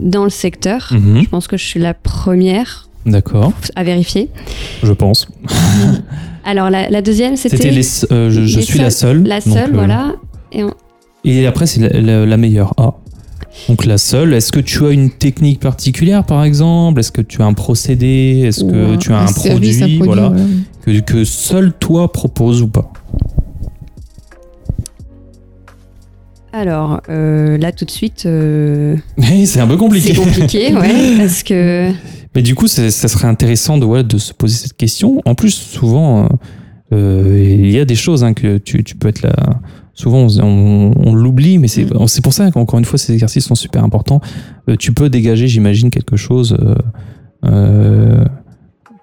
dans 0.01 0.25
le 0.25 0.31
secteur. 0.31 0.89
Mhm, 0.93 1.23
Je 1.23 1.29
pense 1.29 1.47
que 1.47 1.57
je 1.57 1.65
suis 1.65 1.81
la 1.81 1.95
première 1.95 2.89
D'accord, 3.07 3.53
à 3.77 3.85
vérifier. 3.85 4.31
je 4.83 4.93
pense. 4.93 5.29
Alors 6.45 6.71
la, 6.71 6.89
la 6.91 7.03
deuxième, 7.03 7.37
C'était 7.37 7.71
les, 7.71 7.87
euh, 8.13 8.31
je, 8.31 8.45
je 8.45 8.57
les 8.59 8.63
suis 8.65 8.79
la 8.79 8.91
seule. 8.91 9.23
la 9.25 9.41
seule, 9.41 9.73
voilà. 9.75 10.13
Et 10.53 10.65
on- 10.65 10.75
Et 11.25 11.47
après, 11.47 11.67
c'est 11.67 11.81
la, 11.81 12.01
la- 12.01 12.27
la 12.27 12.37
meilleure 12.37 12.75
A. 12.79 12.95
Donc 13.69 13.85
la 13.85 13.99
seule. 13.99 14.35
Est-ce 14.35 14.53
que 14.53 14.61
tu 14.61 14.85
as 14.85 14.91
une 14.91 15.11
technique 15.11 15.61
particulière, 15.61 16.25
par 16.25 16.45
exemple? 16.45 17.01
Est-ce 17.01 17.13
que 17.13 17.23
tu 17.23 17.41
as 17.43 17.47
un 17.47 17.55
procédé? 17.55 18.43
Est-ce 18.47 18.65
que 18.65 18.97
tu 18.97 19.13
as 19.13 19.21
un, 19.21 19.27
produit, 19.27 19.99
voilà, 19.99 20.29
voilà. 20.29 20.45
que, 20.83 21.01
que 21.01 21.25
seul 21.25 21.73
toi 21.73 22.13
proposes 22.13 22.63
ou 22.63 22.69
pas? 22.69 22.93
Alors 26.55 27.01
euh, 27.09 27.59
là 27.59 27.73
tout 27.73 27.85
de 27.85 27.91
suite, 27.91 28.27
euh, 28.27 28.97
C'est 29.45 29.59
un 29.59 29.67
peu 29.67 29.77
compliqué. 29.77 30.15
c'est 30.15 30.21
compliqué, 30.21 30.73
ouais, 30.77 31.17
parce 31.19 31.43
que 31.43 31.91
Mais 32.35 32.43
du 32.43 32.55
coup, 32.55 32.69
ça 32.69 32.91
serait 32.91 33.27
intéressant 33.27 33.77
de, 33.77 33.85
ouais, 33.85 34.05
de 34.05 34.19
se 34.19 34.33
poser 34.33 34.55
cette 34.55 34.77
question. 34.77 35.21
En 35.25 35.35
plus, 35.35 35.51
souvent, 35.51 36.25
euh, 36.25 36.29
euh, 36.93 37.57
il 37.59 37.73
y 37.73 37.81
a 37.81 37.85
des 37.85 37.97
choses 37.97 38.23
hein, 38.23 38.35
que 38.35 38.59
tu, 38.59 38.85
tu 38.85 38.95
peux 38.95 39.09
être 39.09 39.23
là. 39.23 39.35
Souvent, 39.95 40.27
on, 40.27 40.41
on- 40.43 40.93
on 41.07 41.15
l'oublie, 41.15 41.59
mais 41.59 41.69
c'est 41.69 41.87
c'est 42.09 42.23
pour 42.23 42.33
ça 42.33 42.51
qu'encore 42.51 42.79
une 42.79 42.85
fois, 42.85 42.99
ces 42.99 43.13
exercices 43.13 43.45
sont 43.47 43.55
super 43.55 43.83
importants. 43.85 44.21
Euh, 44.69 44.77
tu 44.77 44.93
peux 44.93 45.09
dégager, 45.09 45.47
j'imagine, 45.49 45.91
quelque 45.91 46.17
chose 46.17 46.57
euh, 46.61 46.75
euh, 47.47 48.25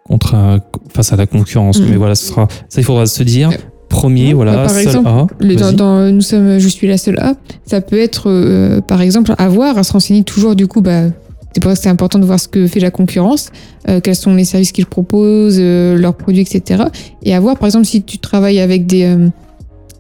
contre 0.05 0.35
un- 0.35 0.59
face 0.89 1.13
à 1.13 1.15
la 1.15 1.25
concurrence. 1.27 1.79
Mhm. 1.79 1.87
Mais 1.89 1.95
voilà, 1.97 2.15
ce 2.15 2.25
sera, 2.25 2.47
ça, 2.69 2.81
il 2.81 2.83
faudra 2.83 3.05
se 3.05 3.23
dire. 3.23 3.49
Premier, 3.89 4.27
Ouais, 4.27 4.33
voilà, 4.35 4.53
bah, 4.53 4.61
par 4.63 4.69
seul 4.71 4.81
exemple, 4.87 5.07
A. 5.09 5.27
Le- 5.41 5.73
dans, 5.73 6.11
Nous 6.13 6.21
sommes, 6.21 6.59
je 6.59 6.67
suis 6.69 6.87
la 6.87 6.97
seule 6.97 7.19
A, 7.19 7.33
ça 7.65 7.81
peut 7.81 7.99
être, 7.99 8.79
par 8.87 9.01
exemple, 9.01 9.33
à 9.37 9.49
voir, 9.49 9.77
à 9.77 9.83
se 9.83 9.91
renseigner 9.91 10.23
toujours, 10.23 10.55
du 10.55 10.65
coup, 10.67 10.79
bah, 10.81 11.07
c'est 11.53 11.61
pour 11.61 11.71
ça 11.71 11.75
que 11.75 11.83
c'est 11.83 11.89
important 11.89 12.17
de 12.17 12.23
voir 12.25 12.39
ce 12.39 12.47
que 12.47 12.67
fait 12.67 12.79
la 12.79 12.89
concurrence, 12.91 13.49
euh, 13.89 13.99
quels 13.99 14.15
sont 14.15 14.33
les 14.33 14.45
services 14.45 14.71
qu'ils 14.71 14.85
proposent, 14.85 15.57
euh, 15.59 15.97
leurs 15.97 16.15
produits, 16.15 16.39
etc. 16.41 16.83
Et 17.23 17.35
à 17.35 17.39
voir, 17.41 17.57
par 17.57 17.65
exemple, 17.65 17.85
si 17.85 18.01
tu 18.03 18.17
travailles 18.17 18.61
avec 18.61 18.85
des, 18.85 19.03
euh, 19.03 19.27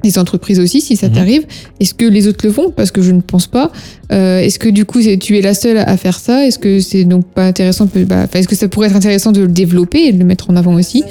des 0.03 0.17
entreprises 0.19 0.59
aussi, 0.59 0.81
si 0.81 0.95
ça 0.95 1.07
Mhm. 1.07 1.13
t'arrive, 1.13 1.45
est-ce 1.79 1.93
que 1.93 2.05
les 2.05 2.27
autres 2.27 2.45
le 2.45 2.51
font? 2.51 2.71
Parce 2.71 2.91
que 2.91 3.01
je 3.01 3.11
ne 3.11 3.21
pense 3.21 3.47
pas. 3.47 3.71
Euh, 4.11 4.39
est-ce 4.39 4.59
que 4.59 4.69
du 4.69 4.85
coup, 4.85 4.99
tu 5.19 5.37
es 5.37 5.41
la 5.41 5.53
seule 5.53 5.77
à 5.77 5.97
faire 5.97 6.19
ça? 6.19 6.45
Est-ce 6.45 6.59
que 6.59 6.79
c'est 6.79 7.03
donc 7.05 7.25
pas 7.27 7.45
intéressant 7.45 7.87
bah, 8.07 8.27
Est-ce 8.33 8.47
que 8.47 8.55
ça 8.55 8.67
pourrait 8.67 8.87
être 8.87 8.95
intéressant 8.95 9.31
de 9.31 9.41
le 9.41 9.47
développer 9.47 10.07
et 10.07 10.11
de 10.13 10.19
le 10.19 10.25
mettre 10.25 10.49
en 10.49 10.55
avant 10.55 10.73
aussi? 10.75 11.03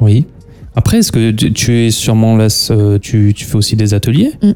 Oui. 0.00 0.26
Après, 0.74 0.98
est-ce 0.98 1.12
que 1.12 1.30
tu, 1.30 1.86
es 1.86 1.90
sûrement 1.90 2.36
là, 2.36 2.48
tu, 3.00 3.32
tu 3.34 3.44
fais 3.44 3.56
aussi 3.56 3.76
des 3.76 3.94
ateliers? 3.94 4.32
Mm. 4.42 4.52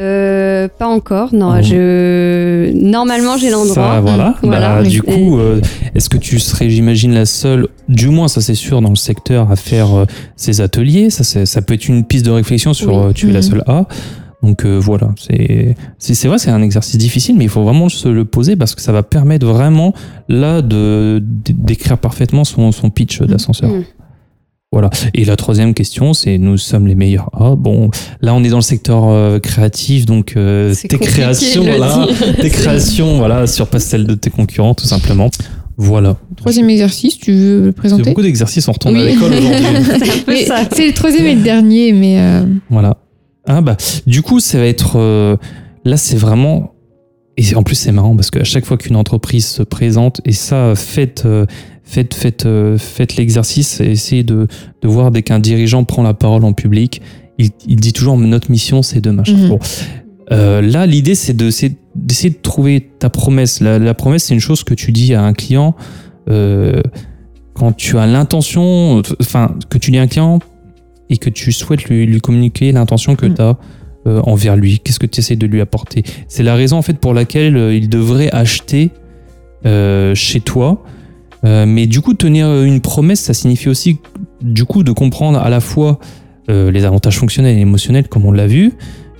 Euh, 0.00 0.68
pas 0.78 0.86
encore, 0.86 1.34
non. 1.34 1.54
Mhm. 1.56 1.62
Je... 1.62 2.72
Normalement, 2.72 3.36
j'ai 3.36 3.50
l'endroit. 3.50 4.00
Voilà. 4.00 4.34
Voilà. 4.42 4.76
Bah, 4.76 4.88
du 4.88 5.02
coup, 5.02 5.38
euh, 5.38 5.60
est-ce 5.94 6.08
que 6.08 6.16
tu 6.18 6.38
serais, 6.38 6.70
j'imagine, 6.70 7.12
la 7.12 7.26
seule, 7.26 7.68
du 7.88 8.08
moins, 8.08 8.28
ça 8.28 8.40
c'est 8.40 8.54
sûr, 8.54 8.80
dans 8.80 8.90
le 8.90 8.96
secteur 8.96 9.50
à 9.50 9.56
faire 9.56 9.94
euh, 9.96 10.04
ces 10.36 10.60
ateliers? 10.60 11.10
Ça, 11.10 11.24
ça 11.44 11.62
peut 11.62 11.74
être 11.74 11.88
une 11.88 12.04
piste 12.04 12.24
de 12.26 12.30
réflexion 12.30 12.74
sur 12.74 12.90
Oui. 12.94 13.02
euh, 13.08 13.12
tu 13.12 13.28
es 13.28 13.32
la 13.32 13.40
Mhm. 13.40 13.42
seule 13.42 13.64
A. 13.66 13.86
Donc 14.40 14.64
euh, 14.64 14.78
voilà, 14.78 15.08
c'est 15.20 15.74
c'est 15.98 16.14
c'est 16.14 16.28
vrai, 16.28 16.38
c'est 16.38 16.52
un 16.52 16.62
exercice 16.62 16.96
difficile, 16.96 17.34
mais 17.36 17.42
il 17.42 17.50
faut 17.50 17.64
vraiment 17.64 17.88
se 17.88 18.06
le 18.06 18.24
poser 18.24 18.54
parce 18.54 18.76
que 18.76 18.80
ça 18.80 18.92
va 18.92 19.02
permettre 19.02 19.44
vraiment 19.44 19.94
là 20.28 20.62
de 20.62 21.20
d'écrire 21.20 21.98
parfaitement 21.98 22.44
son, 22.44 22.70
son 22.70 22.88
pitch 22.88 23.20
d'ascenseur. 23.22 23.68
Mm. 23.68 23.82
Voilà. 24.70 24.90
Et 25.14 25.24
la 25.24 25.36
troisième 25.36 25.72
question, 25.72 26.12
c'est 26.12 26.36
nous 26.36 26.58
sommes 26.58 26.86
les 26.86 26.94
meilleurs 26.94 27.30
A. 27.32 27.54
Bon, 27.56 27.90
là 28.20 28.34
on 28.34 28.44
est 28.44 28.50
dans 28.50 28.58
le 28.58 28.62
secteur 28.62 29.04
euh, 29.08 29.38
créatif, 29.38 30.04
donc 30.04 30.34
euh, 30.36 30.74
C'est 30.74 30.88
tes 30.88 30.98
créations, 30.98 31.62
voilà, 31.64 32.06
tes 32.40 32.50
créations, 32.50 33.16
voilà, 33.16 33.46
surpassent 33.46 33.86
celles 33.86 34.06
de 34.06 34.14
tes 34.14 34.28
concurrents, 34.28 34.74
tout 34.74 34.84
simplement. 34.84 35.30
Voilà. 35.78 36.16
Troisième 36.36 36.68
exercice, 36.68 37.16
tu 37.18 37.32
veux 37.32 37.60
le 37.60 37.66
C'est 37.68 37.72
présenter? 37.72 38.02
beaucoup 38.10 38.20
d'exercices, 38.22 38.68
on 38.68 38.72
retourne 38.72 38.96
à 38.96 39.04
l'école 39.04 39.32
aujourd'hui. 39.32 39.84
C'est. 40.26 40.48
C'est 40.74 40.86
le 40.86 40.92
troisième 40.92 41.26
et 41.26 41.34
le 41.36 41.42
dernier, 41.42 41.92
mais 41.92 42.20
euh, 42.20 42.42
Voilà. 42.68 42.98
Ah 43.46 43.62
bah, 43.62 43.76
du 44.06 44.20
coup, 44.20 44.38
ça 44.40 44.58
va 44.58 44.66
être. 44.66 44.96
euh, 44.96 45.36
là, 45.86 45.96
c'est 45.96 46.16
vraiment. 46.16 46.74
Et 47.40 47.54
en 47.54 47.62
plus, 47.62 47.76
c'est 47.76 47.92
marrant 47.92 48.14
parce 48.16 48.30
qu'à 48.30 48.42
chaque 48.44 48.64
fois 48.66 48.76
qu'une 48.76 48.96
entreprise 48.96 49.46
se 49.46 49.62
présente, 49.62 50.20
et 50.24 50.32
ça, 50.32 50.74
faites, 50.74 51.22
euh, 51.24 51.46
faites, 51.84 52.12
faites, 52.14 52.46
euh, 52.46 52.76
faites 52.78 53.14
l'exercice, 53.16 53.80
et 53.80 53.92
essayez 53.92 54.24
de, 54.24 54.48
de 54.82 54.88
voir 54.88 55.10
dès 55.12 55.22
qu'un 55.22 55.38
dirigeant 55.38 55.84
prend 55.84 56.02
la 56.02 56.14
parole 56.14 56.44
en 56.44 56.52
public, 56.52 57.00
il, 57.38 57.50
il 57.68 57.76
dit 57.76 57.92
toujours 57.92 58.18
notre 58.18 58.50
mission, 58.50 58.82
c'est 58.82 59.00
de 59.00 59.10
machin. 59.12 59.36
Mhm. 59.36 59.48
Bon. 59.50 59.58
Euh, 60.32 60.60
là, 60.60 60.84
l'idée, 60.84 61.14
c'est 61.14 61.32
de- 61.36 61.50
c'est 61.50 61.72
d'essayer 61.94 62.30
de 62.30 62.38
trouver 62.42 62.90
ta 62.98 63.08
promesse. 63.08 63.60
La, 63.60 63.78
la 63.78 63.94
promesse, 63.94 64.24
c'est 64.24 64.34
une 64.34 64.40
chose 64.40 64.64
que 64.64 64.74
tu 64.74 64.90
dis 64.92 65.14
à 65.14 65.22
un 65.22 65.32
client 65.32 65.74
euh, 66.28 66.82
quand 67.54 67.72
tu 67.72 67.96
as 67.98 68.06
l'intention, 68.06 69.00
enfin, 69.20 69.54
que 69.70 69.78
tu 69.78 69.90
dis 69.92 69.98
à 69.98 70.02
un 70.02 70.06
client 70.08 70.40
et 71.08 71.16
que 71.16 71.30
tu 71.30 71.52
souhaites 71.52 71.84
lui, 71.84 72.04
lui 72.04 72.20
communiquer 72.20 72.72
l'intention 72.72 73.14
que 73.16 73.26
Mm. 73.26 73.34
tu 73.34 73.42
as 73.42 73.56
envers 74.06 74.56
lui. 74.56 74.78
Qu'est-ce 74.78 74.98
que 74.98 75.06
tu 75.06 75.20
essaies 75.20 75.36
de 75.36 75.46
lui 75.46 75.60
apporter? 75.60 76.02
C'est 76.28 76.42
la 76.42 76.54
raison, 76.54 76.76
en 76.76 76.82
fait, 76.82 76.98
pour 76.98 77.14
laquelle 77.14 77.56
euh, 77.56 77.74
il 77.74 77.88
devrait 77.88 78.30
acheter 78.32 78.90
euh, 79.66 80.14
chez 80.14 80.40
toi. 80.40 80.82
Euh, 81.44 81.66
mais 81.66 81.86
du 81.86 82.00
coup, 82.00 82.14
tenir 82.14 82.62
une 82.62 82.80
promesse, 82.80 83.20
ça 83.20 83.34
signifie 83.34 83.68
aussi, 83.68 83.98
du 84.42 84.64
coup, 84.64 84.82
de 84.82 84.92
comprendre 84.92 85.38
à 85.38 85.48
la 85.50 85.60
fois 85.60 85.98
euh, 86.50 86.70
les 86.70 86.84
avantages 86.84 87.18
fonctionnels 87.18 87.56
et 87.56 87.60
émotionnels, 87.60 88.08
comme 88.08 88.24
on 88.24 88.32
l'a 88.32 88.46
vu, 88.46 88.72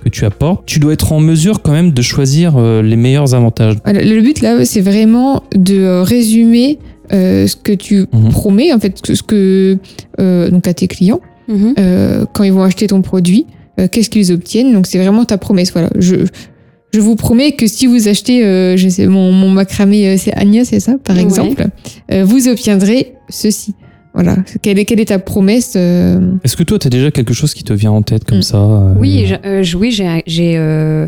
que 0.03 0.09
tu 0.09 0.25
apportes. 0.25 0.63
Tu 0.65 0.79
dois 0.79 0.93
être 0.93 1.11
en 1.13 1.19
mesure 1.19 1.61
quand 1.61 1.71
même 1.71 1.91
de 1.91 2.01
choisir 2.01 2.53
euh, 2.57 2.81
les 2.81 2.95
meilleurs 2.95 3.33
avantages. 3.35 3.75
voilà, 3.83 4.03
le 4.03 4.21
but 4.21 4.41
là, 4.41 4.65
c'est 4.65 4.81
vraiment 4.81 5.43
de 5.55 5.75
euh, 5.77 6.03
résumer 6.03 6.79
euh, 7.11 7.47
ce 7.47 7.55
que 7.55 7.71
tu 7.73 8.05
Mhm. 8.13 8.29
promets, 8.31 8.73
en 8.73 8.79
fait, 8.79 8.97
ce 9.05 9.21
que 9.23 9.77
euh, 10.19 10.49
donc 10.49 10.67
à 10.67 10.73
tes 10.73 10.87
clients 10.87 11.19
Mhm. 11.47 11.73
euh, 11.79 12.25
quand 12.33 12.43
ils 12.43 12.53
vont 12.53 12.63
acheter 12.63 12.87
ton 12.87 13.01
produit, 13.01 13.45
euh, 13.79 13.87
qu'est-ce 13.91 14.09
qu'ils 14.09 14.31
obtiennent? 14.31 14.73
Donc 14.73 14.85
c'est 14.87 14.97
vraiment 14.99 15.25
ta 15.25 15.37
promesse. 15.37 15.71
Voilà, 15.73 15.89
je 15.97 16.15
je 16.91 16.99
vous 16.99 17.15
promets 17.15 17.51
que 17.51 17.67
si 17.67 17.85
vous 17.85 18.07
achetez, 18.07 18.43
euh, 18.43 18.75
je 18.75 18.89
sais, 18.89 19.05
mon, 19.05 19.31
mon 19.31 19.49
macramé, 19.49 20.07
euh, 20.07 20.15
c'est 20.17 20.33
Agnès, 20.33 20.67
c'est 20.67 20.79
ça, 20.79 20.95
par 21.03 21.15
Ouais. 21.15 21.21
exemple, 21.21 21.67
euh, 22.11 22.23
vous 22.25 22.47
obtiendrez 22.47 23.13
ceci. 23.29 23.75
Voilà, 24.15 24.37
quelle 24.63 24.79
est, 24.79 24.85
quelle 24.85 24.99
est 24.99 25.05
ta 25.05 25.19
promesse 25.19 25.73
euh, 25.75 26.31
Est-ce 26.43 26.57
que 26.57 26.63
toi, 26.63 26.79
tu 26.79 26.87
as 26.87 26.89
déjà 26.89 27.11
quelque 27.11 27.31
chose 27.31 27.53
qui 27.53 27.63
te 27.63 27.73
vient 27.73 27.91
en 27.91 28.01
tête 28.01 28.23
comme 28.25 28.39
Mm. 28.39 28.41
ça 28.41 28.57
euh, 28.57 28.93
Oui, 28.97 29.25
je- 29.27 29.35
euh, 29.47 29.63
oui, 29.77 29.91
j'ai, 29.91 30.23
j'ai, 30.25 30.53
euh, 30.57 31.05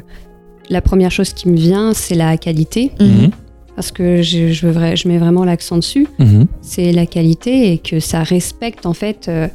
la 0.70 0.82
première 0.82 1.10
chose 1.12 1.34
qui 1.34 1.50
me 1.50 1.58
vient, 1.58 1.94
c'est 1.96 2.14
la 2.14 2.38
qualité, 2.38 2.92
Mhm. 3.00 3.32
parce 3.76 3.92
que 3.92 4.22
je, 4.22 4.50
je, 4.54 4.68
veux 4.68 4.72
vra- 4.74 4.96
je 4.96 5.08
mets 5.08 5.18
vraiment 5.18 5.44
l'accent 5.46 5.78
dessus. 5.78 6.06
Mhm. 6.20 6.46
C'est 6.62 6.92
la 6.92 7.08
qualité 7.08 7.74
et 7.74 7.80
que 7.80 8.00
ça 8.00 8.22
respecte 8.22 8.86
en 8.86 8.94
fait. 8.94 9.26
euh, 9.30 9.48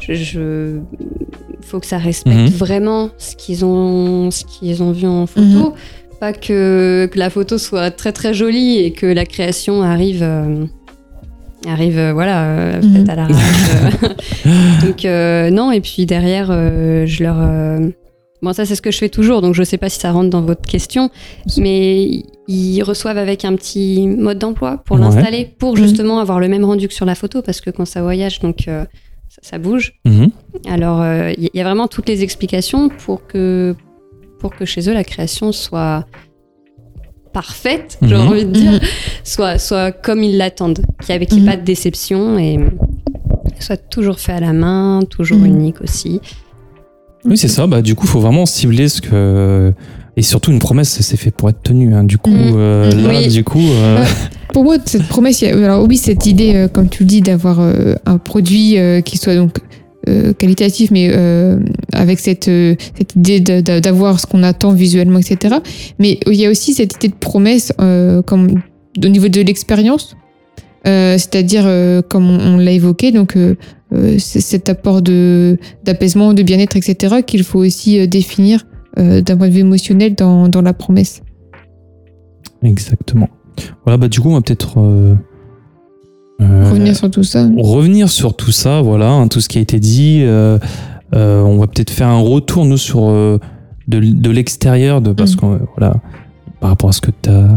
je, 0.00 0.14
je- 0.14 0.78
faut 1.62 1.80
que 1.80 1.86
ça 1.86 1.98
respecte 1.98 2.36
Mhm. 2.36 2.48
vraiment 2.48 3.10
ce 3.18 3.36
qu'ils 3.36 3.64
ont, 3.64 4.30
ce 4.30 4.44
qu'ils 4.44 4.82
ont 4.82 4.92
vu 4.92 5.06
en 5.06 5.26
photo. 5.26 5.74
Pas 6.20 6.32
que, 6.32 7.08
que 7.10 7.18
la 7.18 7.30
photo 7.30 7.58
soit 7.58 7.90
très 7.90 8.12
très 8.12 8.34
jolie 8.34 8.78
et 8.78 8.92
que 8.92 9.06
la 9.06 9.24
création 9.26 9.82
arrive. 9.82 10.22
euh, 10.22 10.64
arrive 11.66 11.98
euh, 11.98 12.12
voilà 12.12 12.44
euh, 12.44 12.82
Mhm. 12.82 13.06
à 13.08 13.26
euh. 13.26 14.08
donc 14.86 15.04
euh, 15.06 15.48
non 15.50 15.72
et 15.72 15.80
puis 15.80 16.04
derrière 16.04 16.48
euh, 16.50 17.06
je 17.06 17.22
leur 17.22 17.36
euh, 17.40 17.78
bon 18.42 18.52
ça 18.52 18.66
c'est 18.66 18.74
ce 18.74 18.82
que 18.82 18.90
je 18.90 18.98
fais 18.98 19.08
toujours 19.08 19.40
donc 19.40 19.54
je 19.54 19.62
sais 19.62 19.78
pas 19.78 19.88
si 19.88 19.98
ça 19.98 20.12
rentre 20.12 20.28
dans 20.28 20.42
votre 20.42 20.60
question 20.68 21.08
mais 21.56 22.22
ils 22.48 22.82
reçoivent 22.82 23.16
avec 23.16 23.46
un 23.46 23.54
petit 23.56 24.06
mode 24.06 24.38
d'emploi 24.38 24.82
pour 24.84 24.96
Ouais. 24.98 25.02
l'installer 25.04 25.54
pour 25.58 25.70
Mhm. 25.72 25.76
justement 25.82 26.18
avoir 26.18 26.38
le 26.38 26.48
même 26.48 26.66
rendu 26.66 26.86
que 26.86 26.92
sur 26.94 27.06
la 27.06 27.14
photo 27.14 27.40
parce 27.40 27.62
que 27.62 27.70
quand 27.70 27.86
ça 27.86 28.02
voyage 28.02 28.40
donc 28.40 28.68
euh, 28.68 28.84
ça, 29.28 29.38
ça 29.42 29.58
bouge 29.58 29.94
Mhm. 30.04 30.30
alors 30.68 31.00
euh, 31.02 31.32
il 31.36 31.50
y 31.54 31.60
a 31.60 31.64
vraiment 31.64 31.88
toutes 31.88 32.08
les 32.08 32.22
explications 32.22 32.88
pour 32.88 33.26
que 33.26 33.74
pour 34.38 34.54
que 34.54 34.64
chez 34.64 34.88
eux 34.88 34.94
la 34.94 35.04
création 35.04 35.52
soit 35.52 36.06
parfaite 37.32 37.98
j'ai 38.02 38.14
Mhm. 38.14 38.28
envie 38.28 38.44
de 38.44 38.50
dire 38.52 38.72
Mhm. 38.72 38.80
soit, 39.24 39.58
soit 39.58 39.90
comme 39.92 40.22
ils 40.22 40.36
l'attendent, 40.36 40.84
qu'il 41.02 41.16
n'y 41.16 41.22
ait, 41.22 41.26
qu'il 41.26 41.40
y 41.40 41.42
ait 41.42 41.50
pas 41.50 41.56
de 41.56 41.64
déception 41.64 42.38
et 42.38 42.58
soit 43.58 43.76
toujours 43.76 44.18
fait 44.20 44.32
à 44.32 44.40
la 44.40 44.52
main, 44.52 45.00
toujours 45.08 45.42
unique 45.44 45.80
aussi. 45.80 46.20
Oui, 47.24 47.36
c'est 47.38 47.48
ça. 47.48 47.66
Bah, 47.66 47.80
du 47.80 47.94
coup, 47.94 48.04
il 48.04 48.10
faut 48.10 48.20
vraiment 48.20 48.44
cibler 48.44 48.88
ce 48.88 49.00
que. 49.00 49.72
Et 50.16 50.22
surtout, 50.22 50.52
une 50.52 50.58
promesse, 50.60 51.00
c'est 51.00 51.16
fait 51.16 51.30
pour 51.32 51.48
être 51.48 51.62
tenu. 51.62 51.92
hein. 51.94 52.04
Du 52.04 52.18
coup, 52.18 52.30
Mhm. 52.30 52.52
euh, 52.56 52.90
là, 52.92 53.08
Oui. 53.20 53.28
du 53.28 53.42
coup. 53.44 53.58
euh, 53.60 54.00
Ouais. 54.00 54.06
Pour 54.52 54.62
moi, 54.64 54.76
cette 54.84 55.08
promesse, 55.08 55.42
a- 55.42 55.48
alors 55.48 55.84
oui, 55.88 55.96
cette 55.96 56.26
idée, 56.26 56.52
euh, 56.54 56.68
comme 56.68 56.88
tu 56.88 57.02
le 57.02 57.08
dis, 57.08 57.20
d'avoir 57.20 57.58
euh, 57.60 57.94
un 58.06 58.18
produit 58.18 58.78
euh, 58.78 59.00
qui 59.00 59.18
soit 59.18 59.34
donc 59.34 59.58
euh, 60.08 60.32
qualitatif, 60.34 60.90
mais 60.92 61.08
euh, 61.12 61.58
avec 61.92 62.18
cette, 62.20 62.46
euh, 62.48 62.76
cette 62.96 63.16
idée 63.16 63.40
d'avoir 63.40 64.20
ce 64.20 64.26
qu'on 64.26 64.42
attend 64.42 64.72
visuellement, 64.72 65.18
etc. 65.18 65.56
Mais 65.98 66.20
il 66.26 66.34
y 66.34 66.44
a 66.46 66.50
aussi 66.50 66.74
cette 66.74 66.94
idée 66.96 67.08
de 67.08 67.14
promesse 67.18 67.72
euh, 67.80 68.20
comme, 68.22 68.60
au 69.02 69.08
niveau 69.08 69.28
de 69.28 69.40
l'expérience, 69.40 70.14
Euh, 70.86 71.16
c'est-à-dire, 71.16 71.62
euh, 71.64 72.02
comme 72.02 72.28
on, 72.28 72.38
on 72.38 72.56
l'a 72.58 72.72
évoqué, 72.72 73.10
donc 73.10 73.36
euh, 73.38 73.54
euh, 73.94 74.18
cet 74.18 74.68
apport 74.68 75.00
de 75.00 75.56
d'apaisement, 75.82 76.34
de 76.34 76.42
bien-être, 76.42 76.76
etc., 76.76 77.22
qu'il 77.26 77.42
faut 77.42 77.60
aussi 77.60 77.98
euh, 77.98 78.06
définir 78.06 78.66
euh, 78.98 79.20
d'un 79.20 79.36
point 79.36 79.48
de 79.48 79.52
vue 79.52 79.60
émotionnel 79.60 80.14
dans, 80.14 80.48
dans 80.48 80.62
la 80.62 80.72
promesse. 80.74 81.22
Exactement. 82.62 83.28
Voilà, 83.84 83.96
bah, 83.98 84.08
du 84.08 84.20
coup, 84.20 84.30
on 84.30 84.34
va 84.34 84.40
peut-être. 84.40 84.80
euh, 84.80 85.14
euh, 86.40 86.68
Revenir 86.70 86.96
sur 86.96 87.10
tout 87.10 87.22
ça. 87.22 87.48
revenir 87.58 88.08
sur 88.08 88.34
tout 88.34 88.52
ça, 88.52 88.82
voilà, 88.82 89.10
hein, 89.10 89.28
tout 89.28 89.40
ce 89.40 89.48
qui 89.48 89.58
a 89.58 89.60
été 89.60 89.78
dit. 89.78 90.24
on 91.12 91.56
va 91.58 91.66
peut-être 91.66 91.90
faire 91.90 92.08
un 92.08 92.20
retour, 92.20 92.64
nous, 92.64 92.76
sur 92.78 93.00
de, 93.10 93.40
de 93.88 94.30
l'extérieur, 94.30 95.00
de, 95.00 95.12
parce 95.12 95.34
Mm. 95.34 95.40
que, 95.40 95.46
voilà, 95.76 95.96
par 96.60 96.70
rapport 96.70 96.90
à 96.90 96.92
ce 96.92 97.00
que 97.00 97.10
tu 97.22 97.28
as, 97.30 97.48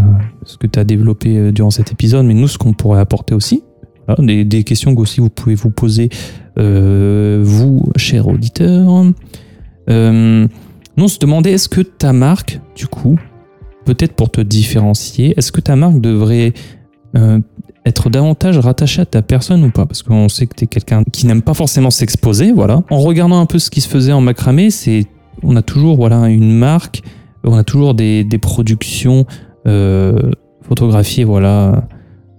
ce 0.43 0.57
que 0.57 0.67
as 0.79 0.83
développé 0.83 1.51
durant 1.51 1.71
cet 1.71 1.91
épisode, 1.91 2.25
mais 2.25 2.33
nous, 2.33 2.47
ce 2.47 2.57
qu'on 2.57 2.73
pourrait 2.73 2.99
apporter 2.99 3.33
aussi. 3.33 3.63
Voilà, 4.07 4.23
des, 4.25 4.45
des 4.45 4.63
questions 4.63 4.93
que 4.95 5.01
aussi 5.01 5.19
vous 5.19 5.29
pouvez 5.29 5.55
vous 5.55 5.69
poser, 5.69 6.09
euh, 6.59 7.41
vous, 7.43 7.83
chers 7.97 8.27
auditeurs. 8.27 9.05
Euh, 9.89 10.47
nous, 10.97 11.05
on 11.05 11.07
se 11.07 11.19
demandait, 11.19 11.51
est-ce 11.51 11.69
que 11.69 11.81
ta 11.81 12.11
marque, 12.11 12.59
du 12.75 12.87
coup, 12.87 13.19
peut-être 13.85 14.13
pour 14.13 14.31
te 14.31 14.41
différencier, 14.41 15.33
est-ce 15.37 15.51
que 15.51 15.61
ta 15.61 15.75
marque 15.75 16.01
devrait 16.01 16.53
euh, 17.15 17.39
être 17.85 18.09
davantage 18.09 18.57
rattaché 18.57 19.01
à 19.01 19.05
ta 19.05 19.21
personne 19.21 19.63
ou 19.63 19.69
pas? 19.69 19.85
Parce 19.85 20.01
qu'on 20.01 20.27
sait 20.27 20.47
que 20.47 20.55
tu 20.55 20.63
es 20.63 20.67
quelqu'un 20.67 21.03
qui 21.11 21.27
n'aime 21.27 21.43
pas 21.43 21.53
forcément 21.53 21.91
s'exposer, 21.91 22.51
voilà. 22.51 22.83
En 22.89 22.99
regardant 22.99 23.39
un 23.39 23.45
peu 23.45 23.59
ce 23.59 23.69
qui 23.69 23.81
se 23.81 23.87
faisait 23.87 24.11
en 24.11 24.21
macramé, 24.21 24.71
c'est 24.71 25.05
on 25.43 25.55
a 25.55 25.61
toujours 25.61 25.97
voilà 25.97 26.27
une 26.29 26.57
marque, 26.57 27.03
on 27.43 27.55
a 27.55 27.63
toujours 27.63 27.93
des, 27.93 28.23
des 28.23 28.39
productions 28.39 29.25
euh, 29.67 30.31
photographiées 30.63 31.23
voilà 31.23 31.87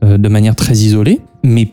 euh, 0.04 0.18
de 0.18 0.28
manière 0.28 0.56
très 0.56 0.74
isolée, 0.74 1.20
mais 1.44 1.70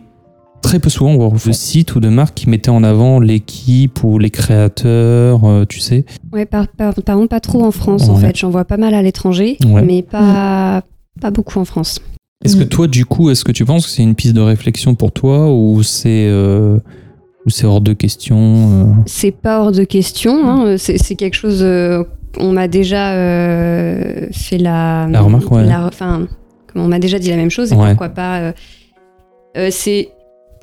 très 0.65 0.79
peu 0.79 0.89
souvent 0.89 1.11
on 1.11 1.17
voit 1.29 1.37
de 1.49 1.51
sites 1.53 1.95
ou 1.95 1.99
de 1.99 2.09
marques 2.09 2.33
qui 2.35 2.49
mettaient 2.49 2.69
en 2.69 2.83
avant 2.83 3.19
l'équipe 3.19 4.03
ou 4.03 4.19
les 4.19 4.29
créateurs, 4.29 5.45
euh, 5.45 5.65
tu 5.65 5.79
sais. 5.79 6.05
Ouais, 6.33 6.45
par, 6.45 6.67
par, 6.67 6.93
par 6.93 7.15
contre, 7.17 7.29
pas 7.29 7.39
trop 7.39 7.63
en 7.63 7.71
France 7.71 8.09
en 8.09 8.15
fait. 8.15 8.35
J'en 8.35 8.49
vois 8.49 8.65
pas 8.65 8.77
mal 8.77 8.93
à 8.93 9.01
l'étranger, 9.01 9.57
Ouais. 9.65 9.81
mais 9.81 10.01
pas, 10.01 10.83
pas 11.21 11.31
beaucoup 11.31 11.59
en 11.59 11.65
France. 11.65 11.99
Est-ce 12.43 12.57
que 12.57 12.63
Mm. 12.63 12.69
toi, 12.69 12.87
du 12.87 13.05
coup, 13.05 13.29
est-ce 13.29 13.43
que 13.43 13.51
tu 13.51 13.65
penses 13.65 13.85
que 13.85 13.91
c'est 13.91 14.03
une 14.03 14.13
piste 14.15 14.33
de 14.33 14.41
réflexion 14.41 14.93
pour 14.95 15.11
toi 15.11 15.51
ou 15.53 15.81
c'est 15.83 16.27
euh, 16.27 16.77
ou 17.45 17.49
c'est 17.49 17.65
hors 17.65 17.81
de 17.81 17.93
question 17.93 18.37
euh? 18.37 18.85
C'est 19.05 19.31
pas 19.31 19.61
hors 19.61 19.71
de 19.71 19.83
question. 19.83 20.47
hein. 20.49 20.75
C'est 20.77 21.15
quelque 21.15 21.35
chose. 21.35 21.59
euh, 21.63 22.03
on 22.37 22.51
m'a 22.51 22.67
déjà 22.67 23.13
euh, 23.13 24.27
fait 24.31 24.57
la. 24.57 25.07
La 25.09 25.21
remarque, 25.21 25.49
ouais. 25.51 25.63
la- 25.65 25.85
Enfin, 25.87 26.27
on 26.75 26.87
m'a 26.87 26.99
déjà 26.99 27.17
dit 27.19 27.29
la 27.29 27.37
même 27.37 27.49
chose 27.49 27.71
et 27.71 27.75
Ouais. 27.75 27.89
pourquoi 27.89 28.09
pas. 28.09 28.39
euh, 28.39 28.51
euh, 29.57 29.69
c'est 29.71 30.09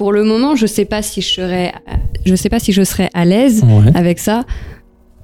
pour 0.03 0.11
le 0.13 0.25
moment, 0.25 0.57
je 0.57 0.67
sais 0.67 0.85
pas 0.85 1.01
si 1.01 1.21
je 1.23 1.29
serais, 1.29 1.73
je 2.27 2.35
sais 2.35 2.49
pas 2.49 2.59
si 2.59 2.73
je 2.73 2.83
serais 2.83 3.09
à 3.15 3.25
l'aise 3.25 3.63
Ouais. 3.63 3.93
avec 3.95 4.19
ça. 4.19 4.43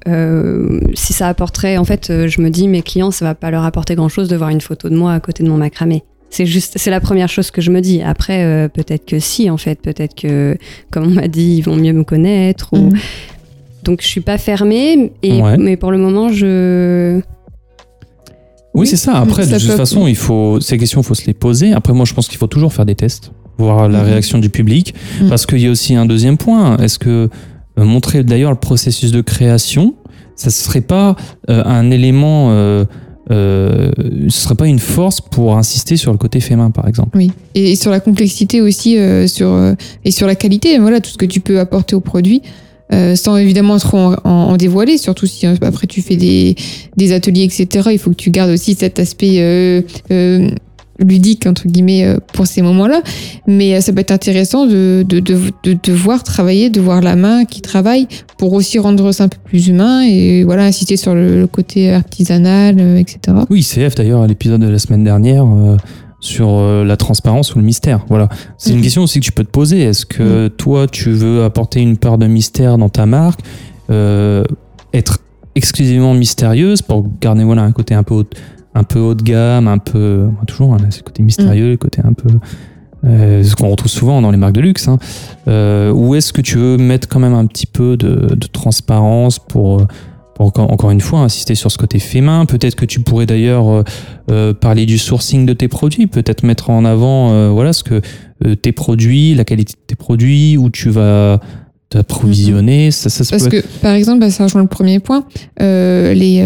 euh, 0.06 0.78
si 0.94 1.12
ça 1.12 1.26
apporterait, 1.26 1.76
en 1.78 1.84
fait, 1.84 2.10
euh, 2.10 2.28
je 2.28 2.40
me 2.40 2.48
dis, 2.48 2.68
mes 2.68 2.82
clients, 2.82 3.10
ça 3.10 3.24
va 3.24 3.34
pas 3.34 3.50
leur 3.50 3.64
apporter 3.64 3.96
grand 3.96 4.08
chose 4.08 4.28
de 4.28 4.36
voir 4.36 4.50
une 4.50 4.60
photo 4.60 4.88
de 4.88 4.94
moi 4.96 5.12
à 5.14 5.18
côté 5.18 5.42
de 5.42 5.48
mon 5.48 5.56
macramé. 5.56 6.04
C'est 6.30 6.46
juste, 6.46 6.74
c'est 6.76 6.90
la 6.92 7.00
première 7.00 7.28
chose 7.28 7.50
que 7.50 7.60
je 7.60 7.72
me 7.72 7.80
dis. 7.80 8.00
Après, 8.02 8.44
euh, 8.44 8.68
peut-être 8.68 9.04
que 9.04 9.18
si, 9.18 9.50
en 9.50 9.56
fait, 9.56 9.80
peut-être 9.82 10.14
que, 10.14 10.56
comme 10.92 11.06
on 11.06 11.10
m'a 11.10 11.26
dit, 11.26 11.56
ils 11.56 11.62
vont 11.62 11.74
mieux 11.76 11.92
me 11.92 12.04
connaître. 12.04 12.68
Ou... 12.72 12.76
Mhm. 12.90 12.98
Donc, 13.82 14.00
je 14.00 14.06
suis 14.06 14.20
pas 14.20 14.38
fermée, 14.38 15.10
et, 15.24 15.42
Ouais. 15.42 15.56
mais 15.58 15.76
pour 15.76 15.90
le 15.90 15.98
moment, 15.98 16.28
je. 16.28 17.20
Oui, 18.74 18.86
c'est 18.86 18.96
ça. 18.96 19.18
Après, 19.18 19.42
Ça 19.44 19.54
de 19.56 19.58
toute 19.58 19.70
peut- 19.72 19.76
façon, 19.76 20.06
il 20.06 20.16
faut 20.16 20.60
ces 20.60 20.78
questions, 20.78 21.00
il 21.00 21.04
faut 21.04 21.14
se 21.14 21.26
les 21.26 21.34
poser. 21.34 21.72
Après, 21.72 21.92
moi, 21.92 22.04
je 22.06 22.14
pense 22.14 22.28
qu'il 22.28 22.38
faut 22.38 22.46
toujours 22.46 22.72
faire 22.72 22.86
des 22.86 22.94
tests, 22.94 23.32
voir 23.58 23.88
la 23.88 24.00
Mhm. 24.02 24.06
réaction 24.10 24.38
du 24.38 24.48
public, 24.48 24.94
Mhm. 25.20 25.28
parce 25.28 25.44
qu'il 25.46 25.58
y 25.60 25.66
a 25.66 25.70
aussi 25.70 25.94
un 25.94 26.06
deuxième 26.06 26.36
point. 26.36 26.76
Est-ce 26.78 26.98
que 26.98 27.28
euh, 27.78 27.84
montrer 27.84 28.24
d'ailleurs 28.24 28.50
le 28.52 28.56
processus 28.58 29.10
de 29.12 29.20
création, 29.20 29.94
ça 30.36 30.50
serait 30.50 30.80
pas 30.80 31.16
euh, 31.50 31.62
un 31.64 31.90
élément, 31.90 32.50
euh, 32.52 32.84
euh, 33.30 33.90
ce 34.28 34.40
serait 34.40 34.54
pas 34.54 34.66
une 34.66 34.78
force 34.78 35.20
pour 35.20 35.56
insister 35.56 35.96
sur 35.96 36.12
le 36.12 36.18
côté 36.18 36.40
fait 36.40 36.56
main, 36.56 36.70
par 36.70 36.88
exemple? 36.88 37.16
Oui, 37.18 37.30
et, 37.54 37.72
et 37.72 37.76
sur 37.76 37.90
la 37.90 38.00
complexité 38.00 38.60
aussi, 38.60 38.96
sur, 39.26 39.74
et 40.04 40.10
sur 40.10 40.26
la 40.26 40.34
qualité, 40.34 40.78
voilà, 40.78 41.00
tout 41.00 41.10
ce 41.10 41.18
que 41.18 41.26
tu 41.26 41.40
peux 41.40 41.60
apporter 41.60 41.94
au 41.94 42.00
produit, 42.00 42.42
euh, 42.92 43.16
sans 43.16 43.36
évidemment 43.36 43.76
trop 43.78 43.98
en, 43.98 44.14
en- 44.24 44.30
en 44.30 44.56
dévoiler, 44.56 44.96
surtout 44.96 45.26
si 45.26 45.44
après 45.46 45.86
tu 45.86 46.00
fais 46.00 46.16
des, 46.16 46.56
des 46.96 47.12
ateliers, 47.12 47.44
etc. 47.44 47.88
Il 47.92 47.98
faut 47.98 48.10
que 48.10 48.16
tu 48.16 48.30
gardes 48.30 48.50
aussi 48.50 48.74
cet 48.74 48.98
aspect 48.98 49.36
euh, 49.40 49.82
euh, 50.10 50.48
ludique, 50.98 51.46
entre 51.46 51.66
guillemets, 51.68 52.04
euh, 52.04 52.18
pour 52.32 52.46
ces 52.46 52.60
moments-là. 52.62 53.02
Mais 53.46 53.74
euh, 53.74 53.80
ça 53.80 53.92
peut 53.92 54.00
être 54.00 54.10
intéressant 54.10 54.66
de, 54.66 55.04
de, 55.08 55.20
de, 55.20 55.38
de, 55.64 55.92
voir 55.92 56.22
travailler, 56.24 56.70
de 56.70 56.80
voir 56.80 57.00
la 57.00 57.14
main 57.16 57.44
qui 57.44 57.60
travaille, 57.60 58.08
pour 58.36 58.52
aussi 58.52 58.78
rendre 58.78 59.12
ça 59.12 59.24
un 59.24 59.28
peu 59.28 59.38
plus 59.44 59.68
humain 59.68 60.02
et 60.02 60.44
voilà, 60.44 60.64
insister 60.64 60.96
sur 60.96 61.14
le, 61.14 61.40
le 61.40 61.46
côté 61.46 61.92
artisanal, 61.92 62.76
euh, 62.80 62.96
etc. 62.98 63.36
Oui, 63.50 63.62
CF 63.62 63.94
d'ailleurs 63.94 64.22
à 64.22 64.26
l'épisode 64.26 64.60
de 64.60 64.68
la 64.68 64.78
semaine 64.78 65.04
dernière 65.04 65.44
euh, 65.46 65.76
sur 66.20 66.60
la 66.84 66.96
transparence 66.96 67.54
ou 67.54 67.58
le 67.60 67.64
mystère. 67.64 68.04
Voilà, 68.08 68.28
c'est 68.56 68.70
une 68.70 68.78
Mhm. 68.78 68.82
question 68.82 69.02
aussi 69.04 69.20
que 69.20 69.24
tu 69.24 69.30
peux 69.30 69.44
te 69.44 69.50
poser. 69.50 69.82
Est-ce 69.82 70.04
que 70.04 70.48
toi 70.48 70.88
tu 70.88 71.10
veux 71.12 71.44
apporter 71.44 71.80
une 71.80 71.96
part 71.96 72.18
de 72.18 72.26
mystère 72.26 72.76
dans 72.76 72.88
ta 72.88 73.06
marque, 73.06 73.38
euh, 73.90 74.42
être 74.92 75.18
exclusivement 75.54 76.14
mystérieuse 76.14 76.82
pour 76.82 77.06
garder 77.20 77.44
voilà 77.44 77.62
un 77.62 77.70
côté 77.72 77.94
un 77.94 78.02
peu 78.02 78.24
un 78.78 78.84
peu 78.84 79.00
haut 79.00 79.14
de 79.14 79.22
gamme, 79.22 79.66
un 79.68 79.78
peu 79.78 80.28
toujours 80.46 80.74
hein, 80.74 80.78
ce 80.90 81.02
côté 81.02 81.22
mystérieux, 81.22 81.70
le 81.70 81.76
côté 81.76 82.00
un 82.04 82.12
peu 82.12 82.28
euh, 83.04 83.42
ce 83.42 83.54
qu'on 83.54 83.68
retrouve 83.68 83.90
souvent 83.90 84.20
dans 84.20 84.30
les 84.30 84.36
marques 84.36 84.54
de 84.54 84.60
luxe. 84.60 84.88
Hein. 84.88 84.98
Euh, 85.46 85.92
ou 85.92 86.14
est-ce 86.14 86.32
que 86.32 86.40
tu 86.40 86.58
veux 86.58 86.76
mettre 86.76 87.08
quand 87.08 87.20
même 87.20 87.34
un 87.34 87.46
petit 87.46 87.66
peu 87.66 87.96
de, 87.96 88.34
de 88.34 88.46
transparence 88.46 89.38
pour, 89.38 89.80
euh, 89.80 89.86
pour 90.34 90.46
encore, 90.58 90.90
une 90.90 91.00
fois 91.00 91.20
insister 91.20 91.54
sur 91.54 91.70
ce 91.70 91.78
côté 91.78 91.98
fait 91.98 92.20
main? 92.20 92.44
Peut-être 92.46 92.74
que 92.74 92.84
tu 92.84 93.00
pourrais 93.00 93.26
d'ailleurs 93.26 93.68
euh, 93.68 93.82
euh, 94.30 94.54
parler 94.54 94.86
du 94.86 94.98
sourcing 94.98 95.46
de 95.46 95.52
tes 95.52 95.68
produits, 95.68 96.06
peut-être 96.06 96.42
mettre 96.42 96.70
en 96.70 96.84
avant 96.84 97.52
voilà 97.52 97.72
ce 97.72 97.82
que 97.82 98.00
tes 98.54 98.72
produits, 98.72 99.34
la 99.34 99.44
qualité 99.44 99.74
de 99.74 99.86
tes 99.86 99.96
produits, 99.96 100.56
où 100.56 100.70
tu 100.70 100.90
vas 100.90 101.40
t'approvisionner. 101.90 102.90
Ça, 102.90 103.08
ça, 103.10 103.24
ça 103.24 103.30
Parce 103.30 103.48
peut 103.48 103.62
que, 103.62 103.66
par 103.80 103.94
exemple, 103.94 104.20
bah, 104.20 104.30
ça 104.30 104.44
rejoint 104.44 104.62
le 104.62 104.68
premier 104.68 105.00
point, 105.00 105.24
les, 105.58 106.44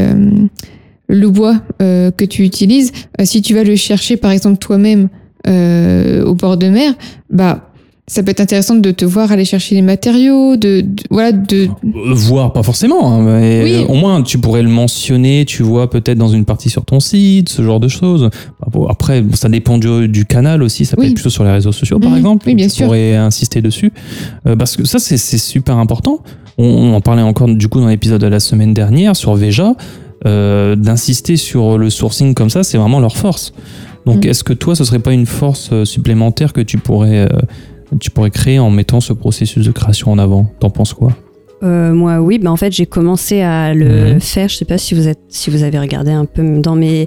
le 1.13 1.29
bois 1.31 1.61
euh, 1.83 2.11
que 2.11 2.25
tu 2.25 2.43
utilises, 2.43 2.91
euh, 3.21 3.25
si 3.25 3.43
tu 3.43 3.55
vas 3.55 3.63
le 3.65 3.77
chercher, 3.77 4.17
par 4.17 4.31
exemple, 4.33 4.59
toi-même 4.59 5.09
euh, 5.47 6.25
au 6.25 6.35
bord 6.35 6.57
de 6.57 6.69
mer, 6.69 6.95
bah, 7.31 7.69
ça 8.09 8.23
peut 8.23 8.31
être 8.31 8.41
intéressant 8.41 8.75
de 8.75 8.91
te 8.91 9.05
voir 9.05 9.31
aller 9.33 9.45
chercher 9.45 9.75
les 9.77 9.83
matériaux, 9.83 10.57
de, 10.57 10.81
de- 10.83 11.03
voilà, 11.11 11.33
de, 11.33 11.69
Voir, 11.85 12.53
pas 12.53 12.63
forcément, 12.63 13.13
hein, 13.13 13.23
mais 13.23 13.63
Oui. 13.65 13.87
au 13.89 13.95
moins 13.95 14.23
tu 14.23 14.39
pourrais 14.39 14.63
le 14.63 14.69
mentionner, 14.69 15.45
tu 15.47 15.63
vois, 15.63 15.89
peut-être 15.89 16.19
dans 16.19 16.29
une 16.29 16.45
partie 16.45 16.69
sur 16.71 16.85
ton 16.85 16.99
site, 17.01 17.49
ce 17.49 17.63
genre 17.63 17.79
de 17.81 17.89
choses. 17.89 18.29
Bah, 18.61 18.87
Après, 18.91 19.23
ça 19.35 19.49
dépend 19.49 19.79
du, 19.79 20.09
du 20.09 20.25
canal 20.27 20.63
aussi, 20.63 20.85
ça 20.85 20.97
peut 20.97 21.03
Oui. 21.03 21.09
être 21.09 21.15
plutôt 21.15 21.31
sur 21.31 21.45
les 21.45 21.53
réseaux 21.53 21.73
sociaux 21.73 21.99
par 22.01 22.11
Mhm. 22.11 22.17
exemple. 22.19 22.45
Oui, 22.49 22.55
bien 22.55 22.67
tu 22.67 22.73
sûr. 22.75 22.87
pourrais 22.87 23.15
insister 23.17 23.61
dessus. 23.63 23.93
Euh, 24.47 24.57
parce 24.57 24.77
que 24.77 24.85
ça, 24.85 24.99
c'est 24.99 25.17
c'est 25.17 25.39
super 25.39 25.77
important. 25.79 26.21
On, 26.59 26.65
on 26.65 26.95
en 26.95 27.01
parlait 27.01 27.23
encore 27.23 27.49
du 27.49 27.69
coup 27.69 27.81
dans 27.81 27.89
l'épisode 27.89 28.21
de 28.21 28.27
la 28.27 28.41
semaine 28.41 28.75
dernière 28.75 29.17
sur 29.17 29.35
Veja, 29.35 29.75
euh, 30.27 30.77
d'insister 30.77 31.37
sur 31.37 31.79
le 31.79 31.91
sourcing 31.91 32.35
comme 32.35 32.51
ça, 32.51 32.63
c'est 32.63 32.79
vraiment 32.79 33.01
leur 33.01 33.17
force. 33.17 33.53
Donc 34.07 34.25
Mhm. 34.25 34.31
est-ce 34.31 34.45
que 34.45 34.53
toi, 34.53 34.75
ce 34.75 34.85
serait 34.85 34.99
pas 34.99 35.13
une 35.13 35.27
force 35.27 35.71
euh, 35.73 35.85
supplémentaire 35.85 36.53
que 36.53 36.61
tu 36.61 36.79
pourrais, 36.79 37.21
euh, 37.21 37.39
tu 38.01 38.11
pourrais 38.11 38.31
créer 38.31 38.59
en 38.59 38.71
mettant 38.71 39.01
ce 39.01 39.13
processus 39.13 39.65
de 39.67 39.73
création 39.73 40.11
en 40.13 40.19
avant? 40.19 40.51
T'en 40.61 40.71
penses 40.71 40.93
quoi? 40.95 41.13
Euh, 41.63 41.93
moi, 41.93 42.19
oui, 42.19 42.41
bah, 42.41 42.51
en 42.51 42.57
fait, 42.57 42.73
j'ai 42.73 42.87
commencé 42.87 43.41
à 43.41 43.73
le 43.73 44.15
Mhm. 44.15 44.21
faire. 44.21 44.49
Je 44.49 44.57
sais 44.57 44.65
pas 44.65 44.79
si 44.79 44.95
vous 44.95 45.07
êtes, 45.07 45.21
si 45.29 45.49
vous 45.49 45.63
avez 45.63 45.79
regardé 45.79 46.11
un 46.11 46.25
peu 46.25 46.43
dans 46.59 46.75
mes. 46.75 47.07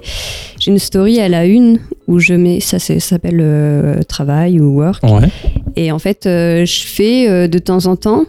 J'ai 0.58 0.70
une 0.70 0.78
story 0.78 1.20
à 1.20 1.28
la 1.28 1.44
une 1.44 1.78
où 2.08 2.18
je 2.20 2.32
mets 2.32 2.60
ça, 2.60 2.78
s'appelle 2.78 3.40
euh, 3.42 4.00
travail 4.08 4.58
ou 4.58 4.78
work. 4.80 5.02
Ouais. 5.02 5.28
Et 5.76 5.92
en 5.92 5.98
fait, 5.98 6.24
euh, 6.24 6.64
je 6.64 6.86
fais 6.86 7.48
de 7.48 7.58
temps 7.58 7.84
en 7.84 7.96
temps, 7.96 8.24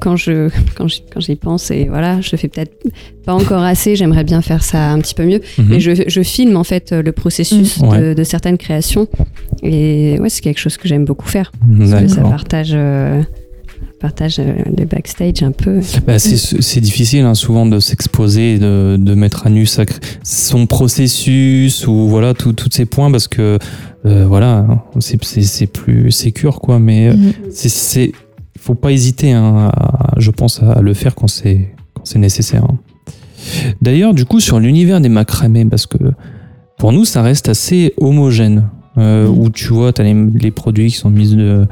quand 0.00 0.16
je 0.16 0.48
quand 0.76 0.88
j'y 0.88 1.02
quand 1.12 1.20
j'y 1.20 1.36
pense, 1.36 1.70
et 1.70 1.84
voilà, 1.88 2.20
je 2.20 2.34
fais 2.36 2.48
peut-être 2.48 2.72
pas 3.24 3.34
encore 3.34 3.62
assez. 3.62 3.94
J'aimerais 3.96 4.24
bien 4.24 4.42
faire 4.42 4.62
ça 4.64 4.90
un 4.90 4.98
petit 5.00 5.14
peu 5.14 5.24
mieux. 5.24 5.40
Mhm. 5.58 5.66
Mais 5.68 5.80
je, 5.80 5.92
je 6.08 6.22
filme 6.22 6.56
en 6.56 6.64
fait 6.64 6.92
le 6.92 7.12
processus 7.12 7.80
Mhm. 7.80 7.88
Ouais. 7.88 8.14
de, 8.14 8.24
certaines 8.24 8.58
créations. 8.58 9.06
Et 9.62 10.18
ouais, 10.20 10.28
c'est 10.30 10.40
quelque 10.40 10.58
chose 10.60 10.76
que 10.76 10.88
j'aime 10.88 11.04
beaucoup 11.04 11.28
faire. 11.28 11.52
Parce 11.78 12.02
que 12.02 12.08
ça 12.08 12.22
partage. 12.22 12.70
euh, 12.74 13.22
partage 13.98 14.38
euh, 14.38 14.54
le 14.78 14.86
backstage 14.86 15.42
un 15.42 15.52
peu. 15.52 15.80
Bah, 16.06 16.18
c'est 16.18 16.36
c'est 16.38 16.80
difficile 16.80 17.20
hein, 17.24 17.34
souvent 17.34 17.66
de 17.66 17.78
s'exposer, 17.80 18.58
de, 18.58 18.96
de 18.98 19.14
mettre 19.14 19.46
à 19.46 19.50
nu 19.50 19.66
sa 19.66 19.84
son 20.22 20.66
processus 20.66 21.86
ou 21.86 22.08
voilà 22.08 22.32
tous 22.34 22.54
ces 22.70 22.86
points 22.86 23.10
parce 23.10 23.28
que 23.28 23.58
euh, 24.06 24.24
voilà 24.26 24.66
c'est- 25.00 25.22
c'est 25.22 25.42
c'est 25.42 25.66
plus 25.66 26.10
sécure 26.12 26.60
quoi. 26.60 26.78
Mais 26.78 27.08
euh, 27.08 27.14
Mhm. 27.14 27.32
c'est 27.50 28.12
c'est 28.60 28.64
faut 28.66 28.74
pas 28.74 28.92
hésiter 28.92 29.32
hein, 29.32 29.70
à- 29.74 30.14
je 30.18 30.30
pense 30.30 30.62
à 30.62 30.80
le 30.80 30.94
faire 30.94 31.14
quand 31.14 31.28
c'est 31.28 31.68
quand 31.94 32.02
c'est 32.04 32.18
nécessaire. 32.18 32.64
hein. 32.64 32.78
D'ailleurs 33.80 34.14
du 34.14 34.24
coup 34.24 34.40
sur 34.40 34.60
l'univers 34.60 35.00
des 35.00 35.08
macramés 35.08 35.64
parce 35.64 35.86
que 35.86 35.98
pour 36.78 36.92
nous 36.92 37.04
ça 37.04 37.22
reste 37.22 37.48
assez 37.48 37.94
homogène 37.98 38.68
euh, 38.98 39.28
Mhm. 39.28 39.38
où 39.38 39.50
tu 39.50 39.68
vois 39.68 39.92
tu 39.92 40.02
as 40.02 40.04
les, 40.04 40.14
les 40.34 40.50
produits 40.50 40.90
qui 40.90 40.96
sont 40.96 41.10
mis 41.10 41.34
de, 41.34 41.66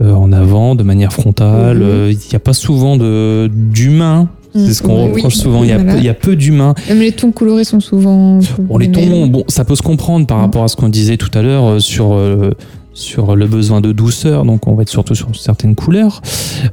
euh, 0.00 0.12
en 0.14 0.32
avant 0.32 0.74
de 0.74 0.82
manière 0.82 1.12
frontale. 1.12 1.76
Mhm. 1.78 1.82
euh, 1.84 2.10
Il 2.12 2.18
n'y 2.30 2.34
a 2.36 2.40
pas 2.40 2.54
souvent 2.54 2.96
de- 2.96 3.48
d'humains. 3.52 4.28
C'est 4.54 4.74
ce 4.74 4.82
qu'on 4.82 5.06
Oui. 5.06 5.12
reproche 5.14 5.34
souvent. 5.36 5.62
Il 5.64 5.70
y, 5.70 5.72
a 5.72 5.76
Voilà. 5.78 5.92
peu- 5.94 5.98
il 5.98 6.04
y 6.04 6.08
a 6.10 6.14
peu 6.14 6.36
d'humains. 6.36 6.74
Même 6.88 6.98
les 7.00 7.12
tons 7.12 7.32
colorés 7.32 7.64
sont 7.64 7.80
souvent. 7.80 8.38
Bon, 8.58 8.76
les 8.76 8.90
tons, 8.92 9.26
bon, 9.26 9.44
ça 9.48 9.64
peut 9.64 9.74
se 9.76 9.80
comprendre 9.80 10.26
par 10.26 10.36
Mhm. 10.38 10.42
rapport 10.44 10.64
à 10.64 10.68
ce 10.68 10.76
qu'on 10.76 10.90
disait 10.90 11.16
tout 11.16 11.30
à 11.32 11.40
l'heure 11.40 11.80
sur, 11.80 12.12
euh, 12.12 12.50
sur 12.94 13.36
le 13.36 13.46
besoin 13.46 13.80
de 13.80 13.92
douceur. 13.92 14.44
Donc, 14.44 14.66
on 14.66 14.74
va 14.74 14.82
être 14.82 14.88
surtout 14.88 15.14
sur 15.14 15.34
certaines 15.36 15.74
couleurs. 15.74 16.20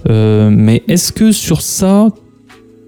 Euh, 0.10 0.50
mais 0.52 0.84
est-ce 0.88 1.12
que 1.12 1.32
sur 1.32 1.62
ça, 1.62 2.10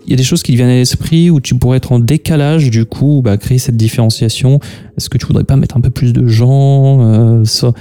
il 0.06 0.12
y 0.12 0.14
a 0.14 0.18
des 0.18 0.24
choses 0.24 0.44
qui 0.44 0.52
te 0.52 0.58
viennent 0.58 0.70
à 0.70 0.76
l'esprit 0.76 1.30
où 1.30 1.40
tu 1.40 1.56
pourrais 1.56 1.78
être 1.78 1.92
en 1.92 2.00
décalage, 2.00 2.70
du 2.70 2.86
coup, 2.86 3.22
bah, 3.24 3.38
créer 3.38 3.58
cette 3.58 3.78
différenciation? 3.78 4.60
Est-ce 4.98 5.10
que 5.10 5.18
tu 5.18 5.26
voudrais 5.28 5.44
pas 5.46 5.56
mettre 5.56 5.78
un 5.78 5.82
peu 5.82 5.90
plus 5.92 6.12
de 6.14 6.28
gens 6.28 7.00
euh, 7.02 7.46
ça? 7.46 7.72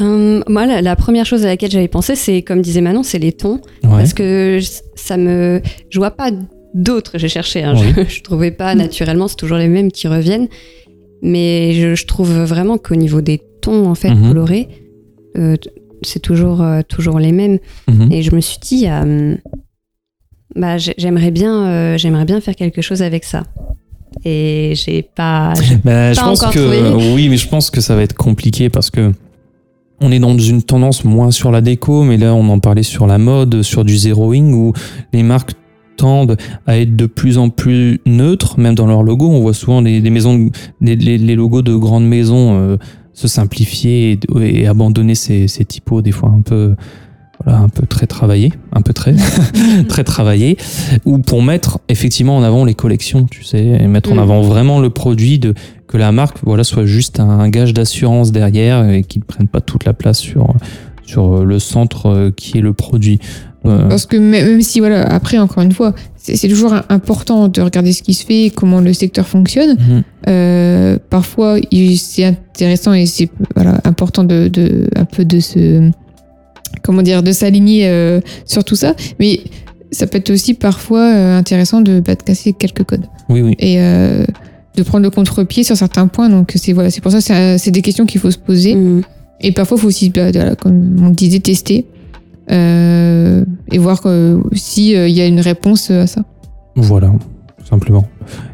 Euh, 0.00 0.40
moi, 0.48 0.66
la, 0.66 0.82
la 0.82 0.94
première 0.96 1.26
chose 1.26 1.44
à 1.44 1.48
laquelle 1.48 1.70
j'avais 1.70 1.88
pensé, 1.88 2.14
c'est, 2.14 2.42
comme 2.42 2.60
disait 2.62 2.80
Manon, 2.80 3.02
c'est 3.02 3.18
les 3.18 3.32
tons. 3.32 3.60
Ouais. 3.82 3.90
Parce 3.90 4.14
que 4.14 4.58
ça 4.94 5.16
me. 5.16 5.60
Je 5.88 5.98
vois 5.98 6.12
pas 6.12 6.30
d'autres, 6.74 7.12
j'ai 7.18 7.28
cherché. 7.28 7.64
hein, 7.64 7.74
je, 7.74 8.04
je 8.08 8.22
trouvais 8.22 8.52
pas 8.52 8.74
naturellement, 8.76 9.26
c'est 9.26 9.36
toujours 9.36 9.58
les 9.58 9.66
mêmes 9.68 9.90
qui 9.90 10.06
reviennent. 10.06 10.46
Mais 11.22 11.72
je, 11.72 11.94
je 11.96 12.06
trouve 12.06 12.30
vraiment 12.44 12.78
qu'au 12.78 12.94
niveau 12.94 13.20
des 13.20 13.40
tons, 13.60 13.86
en 13.88 13.94
fait, 13.94 14.10
Mhm. 14.10 14.28
colorés, 14.28 14.68
euh, 15.36 15.56
c'est 16.02 16.20
toujours, 16.20 16.62
euh, 16.62 16.80
toujours 16.88 17.18
les 17.18 17.32
mêmes. 17.32 17.58
Mhm. 17.88 18.10
Et 18.12 18.22
je 18.22 18.34
me 18.34 18.40
suis 18.40 18.58
dit, 18.60 18.86
euh, 18.88 19.36
bah, 20.56 20.78
j'ai- 20.78 20.94
j'aimerais 20.98 21.30
bien, 21.30 21.96
j'aimerais 21.96 22.24
bien 22.24 22.40
faire 22.40 22.56
quelque 22.56 22.82
chose 22.82 23.02
avec 23.02 23.24
ça. 23.24 23.44
Et 24.24 24.72
j'ai 24.74 25.02
pas. 25.02 25.52
Bah, 25.84 26.12
je 26.12 26.18
Pas 26.20 26.26
pense 26.26 26.42
encore 26.42 26.52
que 26.52 26.58
trouvé. 26.58 27.12
oui, 27.14 27.28
mais 27.28 27.36
je 27.36 27.48
pense 27.48 27.70
que 27.70 27.80
ça 27.80 27.94
va 27.94 28.02
être 28.02 28.14
compliqué 28.16 28.68
parce 28.68 28.90
que 28.90 29.12
on 30.00 30.10
est 30.10 30.18
dans 30.18 30.36
une 30.38 30.62
tendance 30.62 31.04
moins 31.04 31.30
sur 31.30 31.50
la 31.52 31.60
déco, 31.60 32.02
mais 32.04 32.16
là 32.16 32.34
on 32.34 32.48
en 32.48 32.58
parlait 32.58 32.82
sur 32.82 33.06
la 33.06 33.18
mode, 33.18 33.62
sur 33.62 33.84
du 33.84 33.96
zeroing 33.96 34.52
où 34.52 34.72
les 35.12 35.22
marques 35.22 35.52
tendent 35.98 36.38
à 36.66 36.78
être 36.78 36.96
de 36.96 37.04
plus 37.04 37.36
en 37.36 37.50
plus 37.50 38.00
neutres, 38.06 38.58
même 38.58 38.74
dans 38.74 38.86
leur 38.86 39.02
logo. 39.02 39.28
On 39.28 39.40
voit 39.40 39.52
souvent 39.52 39.82
des 39.82 40.00
maisons, 40.10 40.50
les, 40.80 40.96
les 40.96 41.34
logos 41.36 41.60
de 41.62 41.74
grandes 41.76 42.06
maisons 42.08 42.78
se 43.12 43.28
simplifier 43.28 44.12
et, 44.12 44.62
et 44.62 44.66
abandonner 44.66 45.14
ces, 45.14 45.48
ces 45.48 45.64
typos 45.64 46.02
des 46.02 46.12
fois 46.12 46.30
un 46.30 46.42
peu, 46.42 46.74
voilà, 47.44 47.58
un 47.60 47.68
peu 47.68 47.86
très 47.86 48.06
travaillés, 48.06 48.52
un 48.72 48.82
peu 48.82 48.92
très, 48.92 49.14
très 49.88 50.04
travaillés, 50.04 50.56
ou 51.04 51.18
pour 51.18 51.42
mettre 51.42 51.80
effectivement 51.88 52.36
en 52.36 52.42
avant 52.42 52.64
les 52.64 52.74
collections, 52.74 53.24
tu 53.24 53.44
sais, 53.44 53.64
et 53.64 53.86
mettre 53.86 54.12
en 54.12 54.16
Mm. 54.16 54.18
avant 54.20 54.42
vraiment 54.42 54.80
le 54.80 54.90
produit 54.90 55.38
de 55.38 55.54
que 55.86 55.96
la 55.96 56.12
marque 56.12 56.38
voilà 56.44 56.62
soit 56.62 56.86
juste 56.86 57.18
un 57.18 57.48
gage 57.48 57.74
d'assurance 57.74 58.30
derrière 58.30 58.88
et 58.88 59.02
qu'ils 59.02 59.22
ne 59.22 59.24
prennent 59.24 59.48
pas 59.48 59.60
toute 59.60 59.84
la 59.84 59.92
place 59.92 60.18
sur 60.20 60.54
sur 61.04 61.44
le 61.44 61.58
centre 61.58 62.06
euh, 62.06 62.30
qui 62.30 62.58
est 62.58 62.60
le 62.60 62.72
produit. 62.72 63.18
Parce 63.62 64.06
que 64.06 64.16
même 64.16 64.46
même 64.46 64.62
si, 64.62 64.80
voilà, 64.80 65.02
après, 65.02 65.38
encore 65.38 65.62
une 65.62 65.72
fois, 65.72 65.94
c'est 66.16 66.48
toujours 66.48 66.74
important 66.88 67.48
de 67.48 67.60
regarder 67.60 67.92
ce 67.92 68.02
qui 68.02 68.14
se 68.14 68.24
fait, 68.24 68.50
comment 68.54 68.80
le 68.80 68.92
secteur 68.92 69.26
fonctionne. 69.26 69.76
mhm. 69.78 70.02
Euh, 70.28 70.98
parfois, 71.08 71.56
c'est 71.96 72.24
intéressant 72.24 72.92
et 72.92 73.06
c'est 73.06 73.30
voilà, 73.54 73.80
important 73.84 74.24
de, 74.24 74.48
de 74.48 74.86
un 74.96 75.04
peu 75.04 75.24
de 75.24 75.40
se 75.40 75.90
comment 76.82 77.02
dire 77.02 77.22
de 77.22 77.32
s'aligner 77.32 77.88
euh, 77.88 78.20
sur 78.44 78.64
tout 78.64 78.76
ça. 78.76 78.94
Mais 79.18 79.40
ça 79.90 80.06
peut 80.06 80.18
être 80.18 80.30
aussi 80.30 80.54
parfois 80.54 81.12
euh, 81.14 81.38
intéressant 81.38 81.80
de, 81.80 82.00
bah, 82.00 82.14
de 82.14 82.22
casser 82.22 82.52
quelques 82.52 82.84
codes 82.84 83.06
Oui, 83.28 83.42
oui. 83.42 83.56
et 83.58 83.80
euh, 83.80 84.24
de 84.76 84.82
prendre 84.82 85.02
le 85.04 85.10
contre-pied 85.10 85.64
sur 85.64 85.76
certains 85.76 86.06
points. 86.06 86.28
Donc 86.28 86.52
c'est 86.54 86.72
voilà, 86.72 86.90
c'est 86.90 87.00
pour 87.00 87.12
ça 87.12 87.18
que 87.20 87.58
c'est 87.58 87.70
des 87.70 87.82
questions 87.82 88.06
qu'il 88.06 88.20
faut 88.20 88.30
se 88.30 88.38
poser. 88.38 88.74
Mm. 88.74 89.02
Et 89.42 89.52
parfois, 89.52 89.78
il 89.78 89.80
faut 89.80 89.88
aussi, 89.88 90.10
bah, 90.10 90.30
voilà, 90.32 90.54
comme 90.54 90.96
on 91.02 91.10
disait, 91.10 91.40
tester 91.40 91.86
et 92.50 93.78
voir 93.78 94.02
s'il 94.52 95.08
y 95.10 95.20
a 95.20 95.26
une 95.26 95.40
réponse 95.40 95.90
à 95.90 96.06
ça. 96.06 96.22
Voilà, 96.76 97.08
tout 97.58 97.66
simplement. 97.66 98.06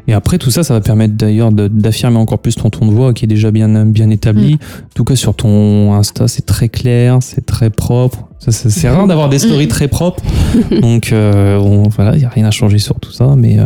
Et 0.07 0.13
après, 0.13 0.37
tout 0.37 0.49
ça, 0.51 0.63
ça 0.63 0.73
va 0.73 0.81
permettre 0.81 1.13
d'ailleurs 1.15 1.51
d'affirmer 1.51 2.17
encore 2.17 2.39
plus 2.39 2.55
ton 2.55 2.69
ton 2.69 2.87
de 2.87 2.91
voix 2.91 3.13
qui 3.13 3.25
est 3.25 3.27
déjà 3.27 3.51
bien, 3.51 3.85
bien 3.85 4.09
établi. 4.09 4.53
Mm. 4.53 4.57
En 4.57 4.93
tout 4.95 5.03
cas, 5.03 5.15
sur 5.15 5.35
ton 5.35 5.93
Insta, 5.93 6.27
c'est 6.27 6.45
très 6.45 6.69
clair, 6.69 7.17
c'est 7.21 7.45
très 7.45 7.69
propre. 7.69 8.27
Ça, 8.39 8.51
ça- 8.51 8.69
C'est 8.69 8.89
rare 8.89 9.07
d'avoir 9.07 9.29
des 9.29 9.39
stories 9.39 9.67
très 9.67 9.87
propres. 9.87 10.23
Donc, 10.81 11.11
euh, 11.11 11.57
on- 11.59 11.89
voilà, 11.89 12.15
il 12.15 12.19
n'y 12.19 12.25
a 12.25 12.29
rien 12.29 12.45
à 12.45 12.51
changer 12.51 12.77
sur 12.79 12.99
tout 12.99 13.11
ça. 13.11 13.35
Mais 13.37 13.59
euh, 13.59 13.65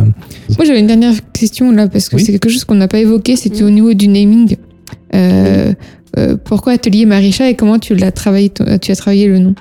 Moi, 0.56 0.64
j'avais 0.66 0.80
une 0.80 0.86
dernière 0.86 1.14
question 1.32 1.70
là, 1.72 1.88
parce 1.88 2.08
que 2.08 2.16
Oui. 2.16 2.22
c'est 2.24 2.32
quelque 2.32 2.48
chose 2.48 2.64
qu'on 2.64 2.74
n'a 2.74 2.88
pas 2.88 2.98
évoqué, 2.98 3.36
c'était 3.36 3.62
Mm. 3.62 3.66
au 3.66 3.70
niveau 3.70 3.94
du 3.94 4.08
naming. 4.08 4.56
Euh, 5.14 5.72
euh, 6.18 6.36
pourquoi 6.42 6.72
Atelier 6.74 7.06
Marisha 7.06 7.48
et 7.48 7.54
comment 7.54 7.78
tu 7.78 7.94
l'as 7.94 8.12
travaillé, 8.12 8.50
tu 8.80 8.90
as 8.92 8.96
travaillé 8.96 9.28
le 9.28 9.38
nom? 9.38 9.54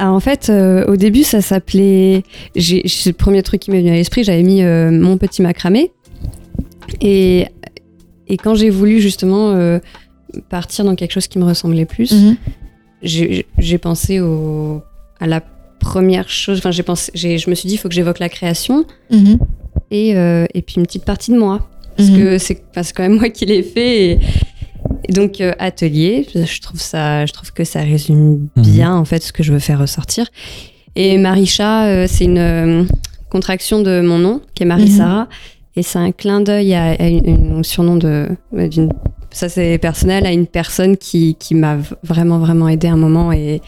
Ah, 0.00 0.12
en 0.12 0.20
fait, 0.20 0.48
euh, 0.48 0.84
au 0.86 0.96
début, 0.96 1.24
ça 1.24 1.40
s'appelait. 1.42 2.22
C'est 2.56 2.82
le 3.06 3.12
premier 3.12 3.42
truc 3.42 3.60
qui 3.60 3.70
m'est 3.72 3.80
venu 3.80 3.90
à 3.90 3.94
l'esprit. 3.94 4.22
J'avais 4.22 4.44
mis 4.44 4.62
euh, 4.62 4.90
mon 4.92 5.18
petit 5.18 5.42
macramé. 5.42 5.90
Et, 7.00 7.46
et 8.28 8.36
quand 8.36 8.54
j'ai 8.54 8.70
voulu 8.70 9.00
justement 9.00 9.50
euh, 9.50 9.80
partir 10.48 10.84
dans 10.84 10.94
quelque 10.94 11.12
chose 11.12 11.26
qui 11.26 11.38
me 11.38 11.44
ressemblait 11.44 11.84
plus, 11.84 12.12
Mhm. 12.12 12.36
j'ai 13.02 13.46
j'ai 13.58 13.78
pensé 13.78 14.20
au, 14.20 14.82
à 15.20 15.26
la 15.26 15.40
première 15.80 16.28
chose. 16.28 16.58
Enfin, 16.58 16.70
j'ai 16.70 16.82
pensé, 16.84 17.10
je 17.14 17.50
me 17.50 17.54
suis 17.54 17.66
dit, 17.66 17.74
il 17.74 17.78
faut 17.78 17.88
que 17.88 17.94
j'évoque 17.94 18.20
la 18.20 18.28
création 18.28 18.84
Mhm. 19.10 19.38
et, 19.90 20.10
et 20.10 20.62
puis 20.62 20.76
une 20.76 20.86
petite 20.86 21.04
partie 21.04 21.32
de 21.32 21.38
moi. 21.38 21.68
Parce 21.96 22.10
Mhm. 22.10 22.16
que 22.18 22.38
c'est 22.38 22.54
quand 22.94 23.02
même 23.02 23.16
moi 23.18 23.28
qui 23.30 23.46
l'ai 23.46 23.62
fait. 23.64 24.10
Et, 24.12 24.18
et 25.04 25.12
donc, 25.12 25.40
euh, 25.40 25.52
atelier, 25.58 26.26
je 26.34 26.60
trouve, 26.60 26.80
ça, 26.80 27.26
je 27.26 27.32
trouve 27.32 27.52
que 27.52 27.64
ça 27.64 27.80
résume 27.80 28.48
Mhm. 28.56 28.62
bien 28.62 28.94
en 28.94 29.04
fait 29.04 29.22
ce 29.22 29.32
que 29.32 29.42
je 29.42 29.52
veux 29.52 29.58
faire 29.58 29.78
ressortir. 29.80 30.26
Et 30.96 31.18
Marisha, 31.18 31.84
euh, 31.86 32.06
c'est 32.08 32.24
une 32.24 32.38
euh, 32.38 32.84
contraction 33.30 33.80
de 33.82 34.00
mon 34.00 34.18
nom, 34.18 34.40
qui 34.54 34.62
est 34.62 34.66
Marie-Sara. 34.66 35.28
Et 35.76 35.82
c'est 35.82 35.98
un 36.00 36.10
clin 36.10 36.40
d'œil 36.40 36.74
à, 36.74 36.90
à 36.98 37.06
une, 37.06 37.24
une- 37.28 37.56
un 37.58 37.62
surnom 37.62 37.96
de. 37.96 38.28
d'une 38.52 38.90
ça, 39.30 39.48
c'est 39.48 39.78
personnel, 39.78 40.26
à 40.26 40.32
une 40.32 40.46
personne 40.46 40.96
qui, 40.96 41.36
qui 41.38 41.54
m'a 41.54 41.76
vraiment, 42.02 42.38
vraiment 42.38 42.66
aidé 42.68 42.88
un 42.88 42.96
moment. 42.96 43.30
Et, 43.30 43.60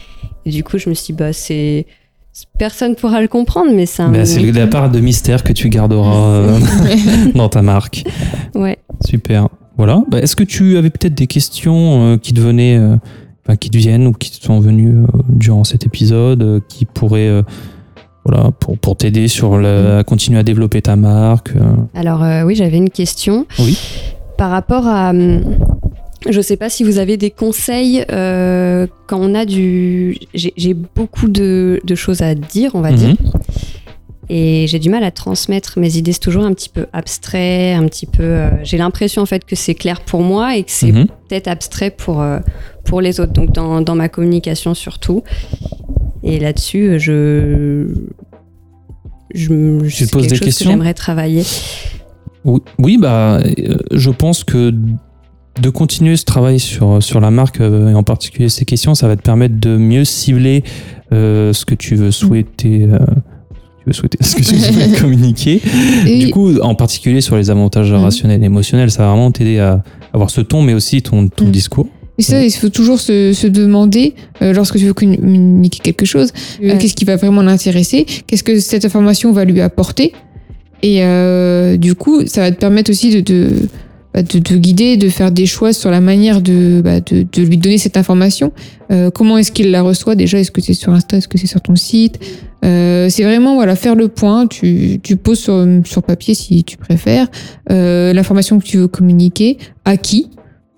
et 0.45 0.49
du 0.49 0.63
coup, 0.63 0.77
je 0.77 0.89
me 0.89 0.93
suis 0.95 1.13
dit, 1.13 1.17
bah, 1.17 1.31
c'est. 1.33 1.85
Personne 2.57 2.95
pourra 2.95 3.21
le 3.21 3.27
comprendre, 3.27 3.71
mais 3.73 3.85
c'est 3.85 4.01
un. 4.03 4.09
bah, 4.09 4.25
c'est 4.25 4.41
la 4.51 4.67
part 4.67 4.89
de 4.89 4.99
mystère 4.99 5.43
que 5.43 5.53
tu 5.53 5.69
garderas 5.69 6.57
dans 7.35 7.47
ta 7.49 7.61
marque. 7.61 8.03
Ouais. 8.55 8.77
Super. 9.05 9.47
Voilà. 9.77 10.03
Bah, 10.09 10.19
Est-ce 10.19 10.35
que 10.35 10.43
tu 10.43 10.77
avais 10.77 10.89
peut-être 10.89 11.15
des 11.15 11.27
questions 11.27 12.13
euh, 12.13 12.17
qui 12.17 12.33
te 12.33 12.39
venaient, 12.39 12.77
euh, 12.77 12.95
enfin, 13.45 13.55
qui 13.55 13.69
te 13.69 13.77
viennent 13.77 14.07
ou 14.07 14.11
qui 14.13 14.31
te 14.31 14.43
sont 14.45 14.59
venues 14.59 14.97
euh, 14.97 15.05
durant 15.29 15.63
cet 15.63 15.85
épisode, 15.85 16.61
qui 16.67 16.85
pourraient, 16.85 17.43
voilà, 18.25 18.51
pour, 18.59 18.77
pour 18.77 18.95
t'aider 18.97 19.27
sur 19.27 19.57
le, 19.57 19.97
à 19.99 20.03
continuer 20.03 20.39
à 20.39 20.43
développer 20.43 20.81
ta 20.81 20.95
marque. 20.95 21.53
Alors 21.95 22.23
oui, 22.45 22.55
j'avais 22.55 22.77
une 22.77 22.89
question. 22.91 23.45
Oui. 23.59 23.77
Par 24.37 24.51
rapport 24.51 24.87
à, 24.87 25.09
hum, 25.11 25.41
je 26.29 26.39
sais 26.41 26.57
pas 26.57 26.69
si 26.69 26.83
vous 26.83 26.99
avez 26.99 27.17
des 27.17 27.31
conseils 27.31 28.03
euh, 28.11 28.85
quand 29.07 29.19
on 29.19 29.33
a 29.33 29.45
du, 29.45 30.17
j'ai 30.35 30.73
beaucoup 30.73 31.27
de, 31.29 31.81
de 31.83 31.95
choses 31.95 32.21
à 32.21 32.35
dire, 32.35 32.71
on 32.75 32.81
va 32.81 32.91
dire, 32.91 33.09
Mhm. 33.09 33.31
Et 34.33 34.65
j'ai 34.67 34.79
du 34.79 34.89
mal 34.89 35.03
à 35.03 35.11
transmettre 35.11 35.77
mes 35.77 35.97
idées. 35.97 36.13
C'est 36.13 36.19
toujours 36.19 36.45
un 36.45 36.53
petit 36.53 36.69
peu 36.69 36.85
abstrait, 36.93 37.73
un 37.73 37.85
petit 37.87 38.05
peu. 38.05 38.23
euh, 38.23 38.49
j'ai 38.63 38.77
l'impression 38.77 39.21
en 39.21 39.25
fait 39.25 39.43
que 39.43 39.57
c'est 39.57 39.75
clair 39.75 39.99
pour 39.99 40.21
moi 40.21 40.55
et 40.55 40.63
que 40.63 40.71
c'est 40.71 40.93
Mhm. 40.93 41.07
peut-être 41.27 41.49
abstrait 41.49 41.91
pour 41.91 42.21
euh, 42.21 42.39
pour 42.85 43.01
les 43.01 43.19
autres. 43.19 43.33
Donc 43.33 43.51
dans, 43.51 43.81
dans 43.81 43.95
ma 43.95 44.07
communication 44.07 44.73
surtout. 44.73 45.23
Et 46.23 46.39
là-dessus, 46.39 46.97
je 46.99 47.87
je, 49.33 49.49
me- 49.53 49.87
Tu 49.87 50.05
te 50.07 50.11
poses 50.11 50.27
des 50.27 50.39
questions 50.39 50.65
que 50.65 50.71
j'aimerais 50.71 50.93
travailler. 50.93 51.43
Oui, 52.45 52.59
oui, 52.79 52.97
bah, 52.97 53.37
euh, 53.39 53.77
je 53.91 54.09
pense 54.11 54.43
que 54.43 54.73
de 55.61 55.69
continuer 55.69 56.15
ce 56.15 56.23
travail 56.25 56.59
sur, 56.59 57.03
sur 57.03 57.19
la 57.19 57.31
marque 57.31 57.59
euh, 57.59 57.89
et 57.89 57.93
en 57.93 58.03
particulier 58.03 58.47
ces 58.49 58.63
questions, 58.65 58.95
ça 58.95 59.07
va 59.07 59.15
te 59.17 59.21
permettre 59.21 59.59
de 59.59 59.75
mieux 59.77 60.05
cibler 60.05 60.63
euh, 61.11 61.51
ce 61.53 61.65
que 61.65 61.75
tu 61.75 61.95
veux 61.95 62.11
souhaiter. 62.11 62.87
Souhaiter 63.93 64.17
ce 64.21 64.35
que 64.35 64.41
tu 64.41 64.55
veux 64.55 64.99
communiquer. 65.01 65.61
Et- 66.07 66.19
Du 66.25 66.31
coup, 66.31 66.57
en 66.59 66.75
particulier 66.75 67.21
sur 67.21 67.35
les 67.37 67.49
avantages 67.49 67.91
Mhm. 67.91 68.01
rationnels 68.03 68.41
et 68.43 68.45
émotionnels, 68.45 68.91
ça 68.91 69.03
va 69.03 69.09
vraiment 69.11 69.31
t'aider 69.31 69.59
à 69.59 69.83
avoir 70.13 70.29
ce 70.29 70.41
ton, 70.41 70.61
mais 70.61 70.73
aussi 70.73 71.01
ton, 71.01 71.27
ton 71.27 71.45
Mhm. 71.45 71.51
discours. 71.51 71.87
Et 72.17 72.23
ça, 72.23 72.43
il 72.43 72.51
faut 72.51 72.69
toujours 72.69 72.99
se, 72.99 73.33
se 73.33 73.47
demander, 73.47 74.13
euh, 74.41 74.53
lorsque 74.53 74.77
tu 74.77 74.85
veux 74.85 74.93
communiquer 74.93 75.79
quelque 75.81 76.05
chose, 76.05 76.31
euh, 76.61 76.67
Ouais. 76.73 76.77
qu'est-ce 76.77 76.93
qui 76.93 77.05
va 77.05 77.15
vraiment 77.15 77.41
l'intéresser, 77.41 78.05
qu'est-ce 78.27 78.43
que 78.43 78.59
cette 78.59 78.85
information 78.85 79.31
va 79.31 79.43
lui 79.45 79.59
apporter. 79.61 80.11
Et 80.83 81.03
euh, 81.03 81.77
du 81.77 81.95
coup, 81.95 82.25
ça 82.27 82.41
va 82.41 82.51
te 82.51 82.59
permettre 82.59 82.91
aussi 82.91 83.09
de, 83.11 83.21
de, 83.21 83.49
bah, 84.13 84.23
de, 84.23 84.39
de 84.39 84.55
guider, 84.57 84.97
de 84.97 85.09
faire 85.09 85.31
des 85.31 85.45
choix 85.45 85.73
sur 85.73 85.89
la 85.91 86.01
manière 86.01 86.41
de, 86.41 86.81
bah, 86.83 86.99
de, 86.99 87.25
de 87.31 87.41
lui 87.43 87.57
donner 87.57 87.77
cette 87.77 87.97
information. 87.97 88.51
Euh, 88.91 89.09
comment 89.11 89.37
est-ce 89.37 89.51
qu'il 89.51 89.71
la 89.71 89.81
reçoit 89.81 90.15
déjà? 90.15 90.39
Est-ce 90.39 90.51
que 90.51 90.61
c'est 90.61 90.73
sur 90.73 90.91
Insta? 90.93 91.17
Est-ce 91.17 91.27
que 91.27 91.37
c'est 91.37 91.47
sur 91.47 91.61
ton 91.61 91.75
site? 91.75 92.19
Euh, 92.65 93.09
C'est 93.09 93.23
vraiment 93.23 93.55
voilà, 93.55 93.75
faire 93.75 93.95
le 93.95 94.07
point. 94.07 94.47
Tu, 94.47 94.99
tu 95.01 95.15
poses 95.15 95.39
sur, 95.39 95.65
sur 95.85 96.03
papier 96.03 96.33
si 96.33 96.63
tu 96.63 96.77
préfères 96.77 97.27
euh, 97.71 98.11
l'information 98.13 98.59
que 98.59 98.65
tu 98.65 98.77
veux 98.77 98.87
communiquer, 98.87 99.57
à 99.85 99.97
qui, 99.97 100.29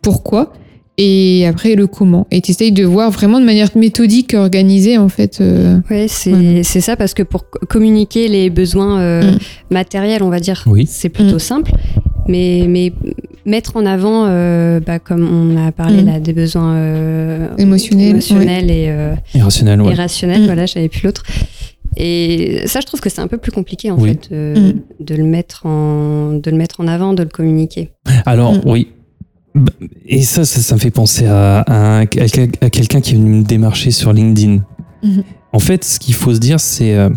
pourquoi? 0.02 0.54
Et 1.00 1.48
après 1.48 1.74
le 1.74 1.88
comment? 1.88 2.28
Et 2.30 2.40
tu 2.42 2.52
essayes 2.52 2.72
de 2.72 2.84
voir 2.86 3.10
vraiment 3.10 3.40
de 3.40 3.46
manière 3.46 3.70
méthodique, 3.76 4.36
organisée 4.36 5.00
en 5.00 5.10
fait. 5.10 5.40
euh, 5.42 5.80
Oui, 5.90 6.06
c'est 6.08 6.30
Voilà. 6.30 6.64
ça, 6.64 6.96
parce 6.96 7.16
que 7.16 7.24
pour 7.24 7.50
co- 7.50 7.66
communiquer 7.68 8.28
les 8.28 8.52
besoins 8.52 9.00
euh, 9.02 9.32
Mm. 9.32 9.38
matériels, 9.72 10.22
on 10.22 10.30
va 10.30 10.40
dire, 10.40 10.64
Oui. 10.68 10.86
c'est 10.88 11.10
plutôt 11.10 11.38
Mm. 11.38 11.40
simple. 11.40 11.72
Mais, 12.30 12.66
mais 12.70 12.94
mettre 13.46 13.76
en 13.78 13.86
avant, 13.86 14.26
euh, 14.28 14.80
bah, 14.80 15.00
comme 15.00 15.28
on 15.28 15.58
a 15.68 15.72
parlé 15.72 16.02
Mm. 16.02 16.06
là, 16.06 16.20
des 16.20 16.34
besoins 16.34 16.74
euh, 16.76 17.48
Émotionnels, 17.58 18.10
émotionnels 18.12 18.72
et, 18.72 18.86
euh, 18.90 19.16
Irrationnel, 19.36 19.82
ouais. 19.82 19.92
et 19.92 19.96
rationnels, 19.96 20.42
Mm. 20.42 20.46
voilà, 20.46 20.66
j'avais 20.66 20.90
plus 20.90 21.04
l'autre. 21.04 21.24
Et 21.96 22.62
ça, 22.66 22.80
je 22.80 22.86
trouve 22.88 23.02
que 23.02 23.10
c'est 23.10 23.22
un 23.22 23.28
peu 23.28 23.38
plus 23.38 23.52
compliqué 23.52 23.92
en 23.92 24.00
Oui. 24.00 24.10
fait 24.10 24.32
de, 24.34 24.60
Mm. 24.60 24.74
de 25.06 25.16
le 25.16 25.24
mettre 25.26 25.66
en, 25.66 26.34
de 26.34 26.50
le 26.50 26.58
mettre 26.58 26.80
en 26.80 26.88
avant, 26.88 27.14
de 27.14 27.24
le 27.24 27.30
communiquer. 27.30 27.92
Alors, 28.26 28.54
oui. 28.66 28.88
Bah, 29.56 29.72
Et 30.08 30.24
ça, 30.24 30.46
ça, 30.46 30.62
ça 30.62 30.74
me 30.76 30.80
fait 30.80 30.90
penser 30.90 31.28
à, 31.28 31.60
à, 31.60 31.76
un- 31.76 32.02
à 32.02 32.06
quel- 32.08 32.50
à 32.62 32.70
quelqu'un 32.72 33.02
qui 33.02 33.12
est 33.14 33.18
venu 33.18 33.30
me 33.30 33.44
démarcher 33.44 33.92
sur 33.92 34.12
LinkedIn. 34.12 34.64
Mhm. 35.04 35.24
En 35.52 35.60
fait, 35.60 35.84
ce 35.84 36.00
qu'il 36.00 36.16
faut 36.16 36.34
se 36.34 36.40
dire, 36.40 36.60
c'est 36.60 36.96
euh, 36.96 37.10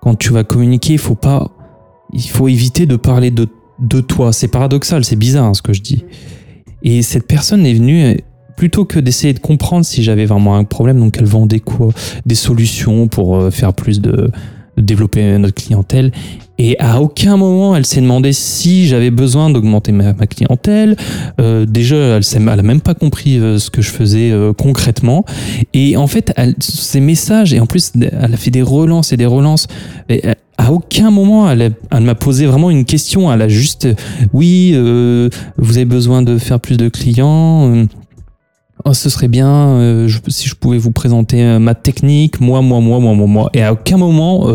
quand 0.00 0.16
tu 0.18 0.32
vas 0.32 0.42
communiquer, 0.42 0.94
il 0.94 0.98
faut 0.98 1.14
pas, 1.14 1.48
il 2.12 2.22
faut 2.28 2.48
éviter 2.48 2.86
de 2.86 2.96
parler 2.96 3.30
de, 3.30 3.46
de 3.80 4.00
toi. 4.00 4.32
C'est 4.32 4.48
paradoxal, 4.48 5.04
c'est 5.04 5.16
bizarre 5.16 5.46
hein, 5.46 5.54
ce 5.54 5.62
que 5.62 5.72
je 5.72 5.82
dis. 5.82 6.04
Et 6.82 7.02
cette 7.02 7.26
personne 7.26 7.66
est 7.66 7.74
venue 7.74 8.04
euh, 8.04 8.14
plutôt 8.56 8.84
que 8.84 8.98
d'essayer 8.98 9.32
de 9.32 9.38
comprendre 9.38 9.84
si 9.84 10.02
j'avais 10.02 10.26
vraiment 10.26 10.56
un 10.56 10.64
problème, 10.64 10.98
donc 10.98 11.16
elle 11.18 11.26
vendait 11.26 11.60
quoi, 11.60 11.90
des 12.26 12.34
solutions 12.34 13.08
pour 13.08 13.36
euh, 13.36 13.50
faire 13.50 13.72
plus 13.74 14.00
de, 14.00 14.30
développer 14.80 15.38
notre 15.38 15.54
clientèle. 15.54 16.12
Et 16.58 16.78
à 16.78 17.00
aucun 17.00 17.36
moment, 17.36 17.74
elle 17.74 17.86
s'est 17.86 18.02
demandé 18.02 18.32
si 18.32 18.86
j'avais 18.86 19.10
besoin 19.10 19.48
d'augmenter 19.48 19.92
ma, 19.92 20.12
clientèle. 20.26 20.96
Euh, 21.40 21.64
déjà, 21.64 21.96
elle, 21.96 22.24
s'est- 22.24 22.40
elle 22.40 22.48
a 22.48 22.62
même 22.62 22.82
pas 22.82 22.94
compris 22.94 23.38
euh, 23.38 23.58
ce 23.58 23.70
que 23.70 23.80
je 23.80 23.90
faisais 23.90 24.30
euh, 24.30 24.52
concrètement. 24.52 25.24
Et 25.72 25.96
en 25.96 26.06
fait, 26.06 26.32
elle, 26.36 26.54
messages, 27.00 27.54
et 27.54 27.60
en 27.60 27.66
plus, 27.66 27.92
elle 27.94 28.34
a 28.34 28.36
fait 28.36 28.50
des 28.50 28.62
relances 28.62 29.12
et 29.12 29.16
des 29.16 29.26
relances. 29.26 29.68
À 30.62 30.72
aucun 30.72 31.10
moment, 31.10 31.50
elle, 31.50 31.72
m'a 32.00 32.14
posé 32.14 32.44
vraiment 32.46 32.70
une 32.70 32.84
question. 32.84 33.32
Elle 33.32 33.40
a 33.42 33.48
juste, 33.48 33.88
oui, 34.34 34.72
euh, 34.74 35.28
vous 35.56 35.76
avez 35.76 35.86
besoin 35.86 36.22
de 36.22 36.36
faire 36.38 36.60
plus 36.60 36.76
de 36.76 36.88
clients. 36.88 37.74
euh, 37.74 37.86
Oh, 38.86 38.94
ce 38.94 39.10
serait 39.10 39.28
bien 39.28 39.46
euh, 39.50 40.08
je- 40.08 40.20
si 40.28 40.48
je 40.48 40.54
pouvais 40.54 40.78
vous 40.78 40.90
présenter 40.90 41.58
ma 41.58 41.74
technique, 41.74 42.40
moi, 42.40 42.62
moi, 42.62 42.80
moi, 42.80 42.98
moi, 42.98 43.12
moi, 43.12 43.26
moi. 43.26 43.50
Et 43.52 43.62
à 43.62 43.74
aucun 43.74 43.98
moment, 43.98 44.46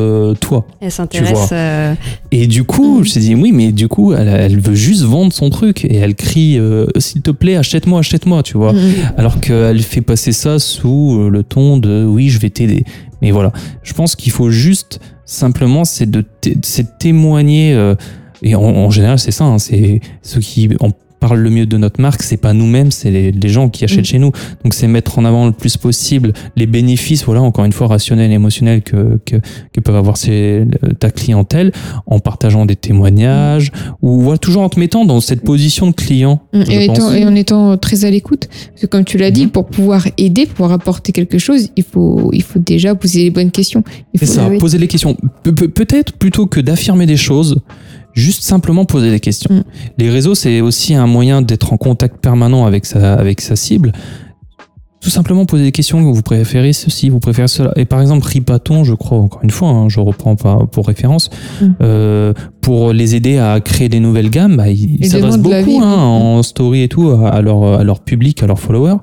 toi. 0.42 0.66
Elle 0.82 0.90
s'intéresse. 0.92 1.54
Et 2.32 2.48
du 2.48 2.64
coup, 2.64 2.94
Mhm. 2.94 2.96
je 2.96 3.00
me 3.02 3.06
suis 3.06 3.20
dit, 3.22 3.36
oui, 3.36 3.52
mais 3.52 3.72
du 3.72 3.88
coup, 3.88 4.14
elle, 4.14 4.28
elle 4.28 4.60
veut 4.60 4.74
juste 4.74 5.04
vendre 5.04 5.32
son 5.32 5.52
truc. 5.52 5.86
Et 5.86 5.98
elle 5.98 6.16
crie, 6.16 6.60
s'il 6.98 7.22
te 7.22 7.30
plaît, 7.30 7.56
achète-moi, 7.56 8.00
achète-moi, 8.00 8.42
tu 8.42 8.58
vois. 8.58 8.74
Mm. 8.74 8.80
Alors 9.18 9.40
qu'elle 9.40 9.82
fait 9.84 10.02
passer 10.02 10.32
ça 10.32 10.58
sous 10.58 11.30
le 11.32 11.44
ton 11.44 11.78
de, 11.78 12.04
oui, 12.04 12.30
je 12.30 12.40
vais 12.40 12.50
t'aider. 12.50 12.84
Mais 13.26 13.32
voilà, 13.32 13.52
je 13.82 13.92
pense 13.94 14.16
qu'il 14.16 14.32
faut 14.32 14.52
juste, 14.52 15.00
simplement, 15.26 15.84
c'est 15.84 16.08
de, 16.08 16.24
témoigner. 17.00 17.74
euh, 17.74 17.96
et 18.44 18.54
en, 18.54 18.62
en 18.62 18.92
général, 18.92 19.18
c'est 19.18 19.32
ça, 19.32 19.46
hein, 19.46 19.58
c'est 19.58 20.00
ceux 20.22 20.42
qui 20.42 20.70
en 20.80 20.92
parlent 21.28 21.40
le 21.40 21.50
mieux 21.50 21.66
de 21.66 21.78
notre 21.78 22.00
marque, 22.02 22.22
c'est 22.22 22.38
pas 22.38 22.54
nous-mêmes, 22.54 22.92
c'est 22.92 23.10
les, 23.10 23.32
les 23.32 23.50
gens 23.50 23.70
qui 23.70 23.84
achètent 23.84 24.00
Mhm. 24.00 24.06
chez 24.06 24.20
nous. 24.20 24.32
Donc 24.64 24.74
c'est 24.74 24.88
mettre 24.88 25.18
en 25.20 25.26
avant 25.26 25.46
le 25.48 25.52
plus 25.54 25.76
possible 25.78 26.34
les 26.56 26.68
bénéfices, 26.68 27.24
voilà, 27.26 27.42
encore 27.42 27.66
une 27.66 27.72
fois, 27.72 27.88
rationnels 27.88 28.32
et 28.32 28.36
émotionnels 28.36 28.82
que, 28.84 29.20
que, 29.26 29.38
que 29.74 29.80
peuvent 29.82 29.96
avoir 29.96 30.18
ces, 30.18 30.66
ta 31.00 31.10
clientèle 31.10 31.72
en 32.06 32.20
partageant 32.20 32.66
des 32.66 32.76
témoignages 32.76 33.72
ou 34.02 34.22
voilà, 34.22 34.38
toujours 34.38 34.62
en 34.62 34.70
te 34.70 34.80
mettant 34.80 35.06
dans 35.06 35.20
cette 35.20 35.42
position 35.42 35.88
de 35.88 35.94
client. 35.94 36.42
Mm. 36.54 36.64
je 36.68 36.72
Et, 36.72 36.86
étant- 36.86 37.12
et 37.14 37.26
en 37.26 37.36
étant 37.36 37.78
très 37.78 38.06
à 38.06 38.12
l'écoute. 38.12 38.48
Parce 38.70 38.82
que 38.82 38.88
comme 38.88 39.04
tu 39.06 39.18
l'as 39.18 39.32
dit, 39.32 39.46
Mhm. 39.46 39.52
pour 39.52 39.66
pouvoir 39.66 40.08
aider, 40.18 40.46
pour 40.46 40.56
pouvoir 40.56 40.74
apporter 40.74 41.12
quelque 41.12 41.38
chose, 41.40 41.70
il 41.76 41.84
faut, 41.84 42.30
il 42.34 42.44
faut 42.44 42.60
déjà 42.60 42.94
poser 42.96 43.24
les 43.24 43.32
bonnes 43.32 43.52
questions. 43.52 43.84
C'est 44.16 44.26
ça, 44.28 44.48
poser 44.60 44.78
les 44.78 44.88
questions. 44.88 45.18
Pe- 45.44 45.52
Peut-être 45.68 46.14
plutôt 46.14 46.46
que 46.46 46.60
d'affirmer 46.60 47.06
des 47.06 47.18
choses, 47.18 47.58
juste 48.16 48.42
simplement 48.44 48.86
poser 48.86 49.12
des 49.12 49.20
questions. 49.20 49.54
Mm. 49.54 49.64
Les 50.00 50.10
réseaux, 50.10 50.34
c'est 50.34 50.62
aussi 50.62 50.96
un 50.96 51.06
moyen 51.06 51.42
d'être 51.44 51.72
en 51.74 51.78
contact 51.78 52.18
permanent 52.18 52.66
avec 52.66 52.86
sa, 52.86 53.14
avec 53.14 53.42
sa 53.42 53.56
cible. 53.56 53.92
Tout 55.02 55.12
simplement 55.12 55.46
poser 55.46 55.66
des 55.66 55.72
questions. 55.72 56.02
Vous 56.02 56.24
préférez 56.24 56.74
ceci, 56.74 57.10
vous 57.10 57.20
préférez 57.20 57.48
cela. 57.48 57.72
Et 57.76 57.86
par 57.86 58.02
exemple, 58.02 58.26
Ripaton, 58.26 58.84
je 58.84 58.96
crois, 58.96 59.20
encore 59.20 59.42
une 59.44 59.52
fois, 59.52 59.70
hein, 59.70 59.88
je 59.88 60.00
reprends 60.00 60.36
pas 60.36 60.66
pour 60.72 60.88
référence, 60.88 61.30
Mm. 61.62 61.66
euh, 61.82 62.34
pour 62.62 62.92
les 62.92 63.14
aider 63.14 63.38
à 63.38 63.60
créer 63.60 63.88
des 63.90 64.00
nouvelles 64.00 64.32
gammes, 64.32 64.58
bah, 64.58 64.70
ils 64.70 65.06
s'adressent 65.06 65.38
beaucoup 65.38 65.54
hein, 65.54 65.60
oui. 65.62 65.80
en 65.84 66.42
story 66.42 66.82
et 66.82 66.88
tout 66.88 67.10
à 67.12 67.30
à 67.30 67.42
leur, 67.42 67.80
à 67.80 67.84
leur 67.84 68.00
public, 68.00 68.42
à 68.42 68.48
leurs 68.48 68.60
followers. 68.60 68.96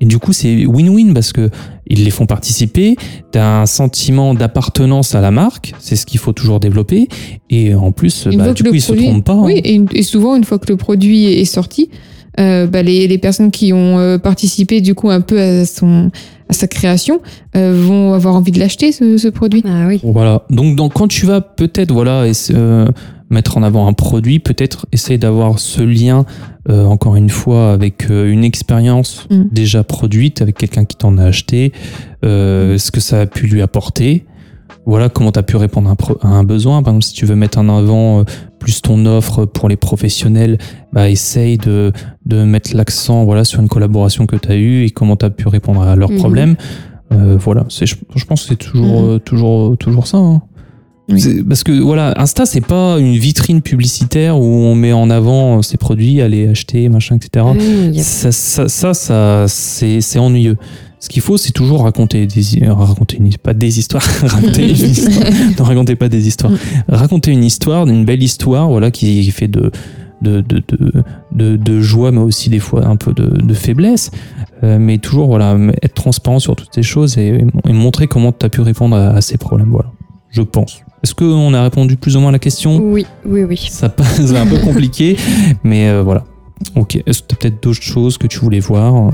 Et 0.00 0.06
du 0.06 0.18
coup, 0.18 0.32
c'est 0.32 0.64
win-win 0.66 1.12
parce 1.12 1.32
que 1.32 1.50
ils 1.90 2.04
les 2.04 2.10
font 2.10 2.24
participer. 2.24 2.96
T'as 3.32 3.60
un 3.62 3.66
sentiment 3.66 4.32
d'appartenance 4.32 5.14
à 5.14 5.20
la 5.20 5.30
marque, 5.30 5.74
c'est 5.78 5.96
ce 5.96 6.06
qu'il 6.06 6.18
faut 6.20 6.32
toujours 6.32 6.58
développer. 6.60 7.08
Et 7.50 7.74
en 7.74 7.92
plus, 7.92 8.26
bah, 8.28 8.52
du 8.52 8.62
coup, 8.62 8.70
ils 8.72 8.80
se 8.80 8.92
produit- 8.92 9.06
trompent 9.08 9.24
pas. 9.24 9.32
hein. 9.34 9.42
Oui, 9.44 9.60
et, 9.64 9.74
une- 9.74 9.88
et 9.92 10.02
souvent, 10.02 10.36
une 10.36 10.44
fois 10.44 10.58
que 10.58 10.68
le 10.70 10.76
produit 10.76 11.24
est 11.26 11.44
sorti, 11.44 11.90
euh, 12.38 12.66
bah, 12.66 12.82
les, 12.82 13.06
les 13.08 13.18
personnes 13.18 13.50
qui 13.50 13.72
ont 13.72 13.98
euh, 13.98 14.16
participé 14.16 14.80
du 14.80 14.94
coup 14.94 15.10
un 15.10 15.20
peu 15.20 15.38
à, 15.40 15.64
son, 15.66 16.10
à 16.48 16.52
sa 16.52 16.68
création 16.68 17.20
euh, 17.56 17.74
vont 17.76 18.14
avoir 18.14 18.36
envie 18.36 18.52
de 18.52 18.60
l'acheter, 18.60 18.92
ce, 18.92 19.18
ce 19.18 19.26
produit. 19.28 19.64
Ah 19.66 19.86
oui. 19.88 20.00
Voilà. 20.04 20.44
Donc, 20.48 20.76
donc, 20.76 20.92
quand 20.94 21.08
tu 21.08 21.26
vas 21.26 21.40
peut-être 21.40 21.92
voilà 21.92 22.24
euh, 22.52 22.86
mettre 23.30 23.56
en 23.56 23.62
avant 23.62 23.86
un 23.86 23.92
produit, 23.92 24.38
peut-être 24.40 24.86
essayer 24.92 25.16
d'avoir 25.18 25.58
ce 25.60 25.82
lien 25.82 26.24
euh, 26.68 26.84
encore 26.84 27.16
une 27.16 27.30
fois 27.30 27.72
avec 27.72 28.10
euh, 28.10 28.30
une 28.30 28.44
expérience 28.44 29.26
Mm. 29.30 29.44
déjà 29.52 29.84
produite 29.84 30.42
avec 30.42 30.56
quelqu'un 30.58 30.84
qui 30.84 30.96
t'en 30.96 31.16
a 31.16 31.24
acheté, 31.24 31.72
euh, 32.24 32.76
ce 32.78 32.90
que 32.90 33.00
ça 33.00 33.20
a 33.20 33.26
pu 33.26 33.46
lui 33.46 33.62
apporter. 33.62 34.24
Voilà 34.86 35.08
comment 35.08 35.30
tu 35.30 35.38
as 35.38 35.42
pu 35.42 35.56
répondre 35.56 35.88
à 35.88 35.92
un, 35.92 35.96
pro- 35.96 36.18
à 36.22 36.28
un 36.28 36.42
besoin. 36.44 36.82
Par 36.82 36.92
exemple, 36.92 37.04
si 37.04 37.12
tu 37.12 37.26
veux 37.26 37.36
mettre 37.36 37.58
en 37.58 37.68
avant 37.68 38.20
euh, 38.20 38.24
plus 38.58 38.82
ton 38.82 39.04
offre 39.06 39.44
pour 39.44 39.68
les 39.68 39.76
professionnels, 39.76 40.58
bah, 40.92 41.08
essaye 41.08 41.58
de, 41.58 41.92
de 42.26 42.44
mettre 42.44 42.74
l'accent 42.74 43.24
voilà, 43.24 43.44
sur 43.44 43.60
une 43.60 43.68
collaboration 43.68 44.26
que 44.26 44.36
tu 44.36 44.50
as 44.50 44.56
eue 44.56 44.84
et 44.84 44.90
comment 44.90 45.16
tu 45.16 45.24
as 45.26 45.30
pu 45.30 45.48
répondre 45.48 45.82
à 45.82 45.94
leurs 45.96 46.10
Mhm. 46.10 46.16
problèmes. 46.18 46.56
Euh, 47.12 47.36
voilà, 47.38 47.64
c'est, 47.68 47.86
je, 47.86 47.96
je 48.14 48.24
pense 48.24 48.42
que 48.42 48.48
c'est 48.50 48.56
toujours, 48.56 49.02
euh, 49.04 49.18
toujours, 49.18 49.76
toujours 49.76 50.06
ça. 50.06 50.18
hein. 50.18 50.42
Oui. 51.10 51.42
Parce 51.48 51.64
que 51.64 51.72
voilà, 51.80 52.14
Insta, 52.20 52.46
c'est 52.46 52.60
pas 52.60 52.98
une 52.98 53.16
vitrine 53.16 53.62
publicitaire 53.62 54.38
où 54.38 54.44
on 54.44 54.74
met 54.74 54.92
en 54.92 55.10
avant 55.10 55.58
euh, 55.58 55.62
ses 55.62 55.76
produits, 55.76 56.20
aller 56.20 56.48
acheter, 56.48 56.88
machin, 56.88 57.16
etc. 57.16 57.44
Oui, 57.54 57.98
a- 57.98 58.02
Ça, 58.02 58.30
ça, 58.32 58.68
ça, 58.68 58.94
ça, 58.94 59.44
c'est, 59.48 60.18
ennuyeux. 60.18 60.56
Ce 61.00 61.08
qu'il 61.08 61.22
faut, 61.22 61.36
c'est 61.38 61.52
toujours 61.52 61.82
raconter 61.84 62.26
des, 62.26 62.54
hi- 62.56 62.66
raconter 62.66 63.16
une, 63.18 63.32
pas 63.38 63.54
des 63.54 63.78
histoires, 63.78 64.02
raconter 64.22 64.68
une 64.68 64.90
histoire. 64.90 65.26
Racontez 65.58 65.96
pas 65.96 66.08
des 66.08 66.28
histoires. 66.28 66.52
Raconter 66.88 67.30
une 67.32 67.42
histoire, 67.44 67.86
une 67.88 68.04
belle 68.04 68.22
histoire, 68.22 68.68
voilà, 68.68 68.90
qui, 68.90 69.22
qui 69.22 69.30
fait 69.30 69.48
de, 69.48 69.70
de, 70.20 70.42
de, 70.42 70.62
de, 71.32 71.56
de, 71.56 71.80
joie, 71.80 72.12
mais 72.12 72.20
aussi 72.20 72.50
des 72.50 72.58
fois 72.58 72.84
un 72.86 72.96
peu 72.96 73.12
de, 73.14 73.24
de 73.42 73.54
faiblesse. 73.54 74.10
Euh, 74.62 74.78
mais 74.78 74.98
toujours, 74.98 75.28
voilà, 75.28 75.56
être 75.82 75.94
transparent 75.94 76.38
sur 76.38 76.54
toutes 76.54 76.74
ces 76.74 76.82
choses 76.82 77.16
et, 77.16 77.42
et 77.66 77.72
montrer 77.72 78.06
comment 78.06 78.30
tu 78.30 78.44
as 78.44 78.50
pu 78.50 78.60
répondre 78.60 78.94
à, 78.94 79.08
à 79.12 79.20
ces 79.22 79.38
problèmes, 79.38 79.70
voilà. 79.70 79.90
Je 80.28 80.42
pense. 80.42 80.82
Est-ce 81.02 81.14
qu'on 81.14 81.54
a 81.54 81.62
répondu 81.62 81.96
plus 81.96 82.16
ou 82.16 82.20
moins 82.20 82.28
à 82.28 82.32
la 82.32 82.38
question? 82.38 82.76
Oui, 82.78 83.06
oui, 83.24 83.44
oui. 83.44 83.56
ça 83.70 83.88
passe 83.88 84.20
un 84.34 84.46
peu 84.46 84.58
compliqué, 84.64 85.16
mais 85.64 85.88
euh, 85.88 86.02
voilà. 86.02 86.24
Ok. 86.76 86.98
Est-ce 87.06 87.22
que 87.22 87.28
tu 87.28 87.34
as 87.34 87.38
peut-être 87.38 87.62
d'autres 87.62 87.82
choses 87.82 88.18
que 88.18 88.26
tu 88.26 88.38
voulais 88.38 88.60
voir? 88.60 89.10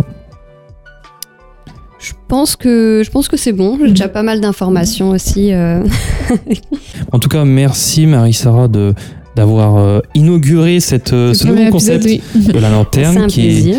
Je 1.99 2.13
pense 2.29 2.57
que 2.57 3.03
je 3.05 3.11
pense 3.11 3.29
que 3.29 3.37
c'est 3.37 3.53
bon. 3.53 3.79
J'ai 3.81 3.91
déjà 3.91 4.09
pas 4.09 4.23
mal 4.23 4.41
d'informations 4.41 5.11
aussi. 5.11 5.53
euh. 5.53 5.83
En 7.13 7.19
tout 7.19 7.29
cas, 7.29 7.45
merci 7.45 8.07
Marie-Sara 8.07 8.69
de 8.69 8.95
d'avoir 9.37 9.77
euh, 9.77 10.01
inauguré 10.15 10.81
cette, 10.81 11.13
euh, 11.13 11.35
ce 11.35 11.47
nouveau 11.47 11.59
épisode, 11.61 11.73
concept 11.73 12.05
oui. 12.07 12.23
de 12.55 12.59
la 12.59 12.71
lanterne. 12.71 13.19
un 13.19 13.27
qui 13.27 13.43
est- 13.43 13.45
plaisir. 13.51 13.77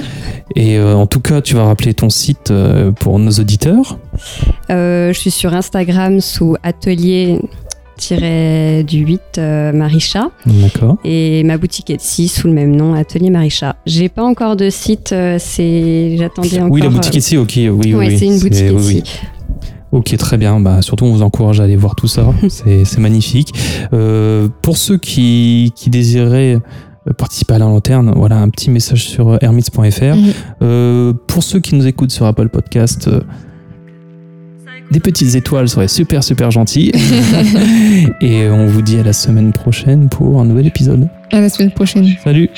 Et 0.56 0.78
euh, 0.78 0.96
en 0.96 1.08
tout 1.08 1.20
cas, 1.20 1.42
tu 1.42 1.56
vas 1.56 1.66
rappeler 1.66 1.94
ton 1.94 2.10
site 2.10 2.54
pour 3.00 3.20
nos 3.20 3.32
auditeurs? 3.32 4.00
Je 4.70 5.12
suis 5.14 5.32
sur 5.32 5.54
Instagram 5.54 6.22
sous 6.22 6.56
atelier 6.64 7.40
du 8.00 9.00
8 9.00 9.22
euh, 9.38 9.72
Marisha 9.74 10.30
D'accord. 10.46 10.98
et 11.04 11.44
ma 11.44 11.58
boutique 11.58 11.90
Etsy 11.90 12.28
sous 12.28 12.48
le 12.48 12.54
même 12.54 12.76
nom 12.76 12.94
Atelier 12.94 13.30
Marisha. 13.30 13.76
J'ai 13.86 14.10
pas 14.10 14.24
encore 14.24 14.56
de 14.56 14.70
site, 14.70 15.12
euh, 15.12 15.38
c'est 15.40 16.16
j'attendais 16.18 16.60
encore. 16.60 16.72
Oui, 16.72 16.82
la 16.82 16.90
boutique 16.90 17.16
ici, 17.16 17.38
ok. 17.38 17.54
Oui, 17.56 17.70
oui, 17.70 17.94
ouais, 17.94 18.08
oui. 18.08 18.18
c'est 18.18 18.26
une 18.26 18.40
boutique 18.40 18.66
Etsy. 18.66 18.74
oui. 18.88 19.04
Ok, 19.92 20.16
très 20.18 20.38
bien. 20.38 20.60
Bah, 20.60 20.82
surtout, 20.82 21.06
on 21.06 21.14
vous 21.14 21.22
encourage 21.22 21.62
à 21.62 21.64
aller 21.64 21.78
voir 21.78 21.96
tout 21.96 22.08
ça. 22.08 22.28
C'est 22.50 22.98
magnifique. 22.98 23.54
Euh, 23.94 24.50
pour 24.62 24.78
ceux 24.78 24.98
qui, 24.98 25.72
qui 25.76 25.90
désiraient 25.90 26.60
euh, 27.08 27.14
participer 27.14 27.54
à 27.54 27.60
la 27.60 27.66
lanterne, 27.66 28.12
voilà 28.16 28.38
un 28.38 28.50
petit 28.50 28.70
message 28.70 29.08
sur 29.08 29.30
euh, 29.30 29.38
hermits.fr. 29.42 30.16
Mhm. 30.16 30.34
Euh, 30.62 31.14
pour 31.28 31.44
ceux 31.44 31.60
qui 31.60 31.76
nous 31.76 31.88
écoutent 31.88 32.12
sur 32.12 32.26
Apple 32.26 32.50
Podcast, 32.50 33.10
des 34.92 35.00
petites 35.00 35.36
étoiles 35.36 35.70
serait 35.70 35.88
super 35.88 36.24
super 36.24 36.52
gentil. 36.52 36.92
et 38.22 38.48
on 38.50 38.68
vous 38.68 38.82
dit 38.82 39.00
à 39.00 39.04
la 39.04 39.14
semaine 39.14 39.54
prochaine 39.54 40.10
pour 40.10 40.40
un 40.40 40.46
nouvel 40.46 40.68
épisode. 40.68 41.08
À 41.32 41.42
la 41.42 41.50
semaine 41.50 41.72
prochaine. 41.72 42.08
Salut. 42.24 42.50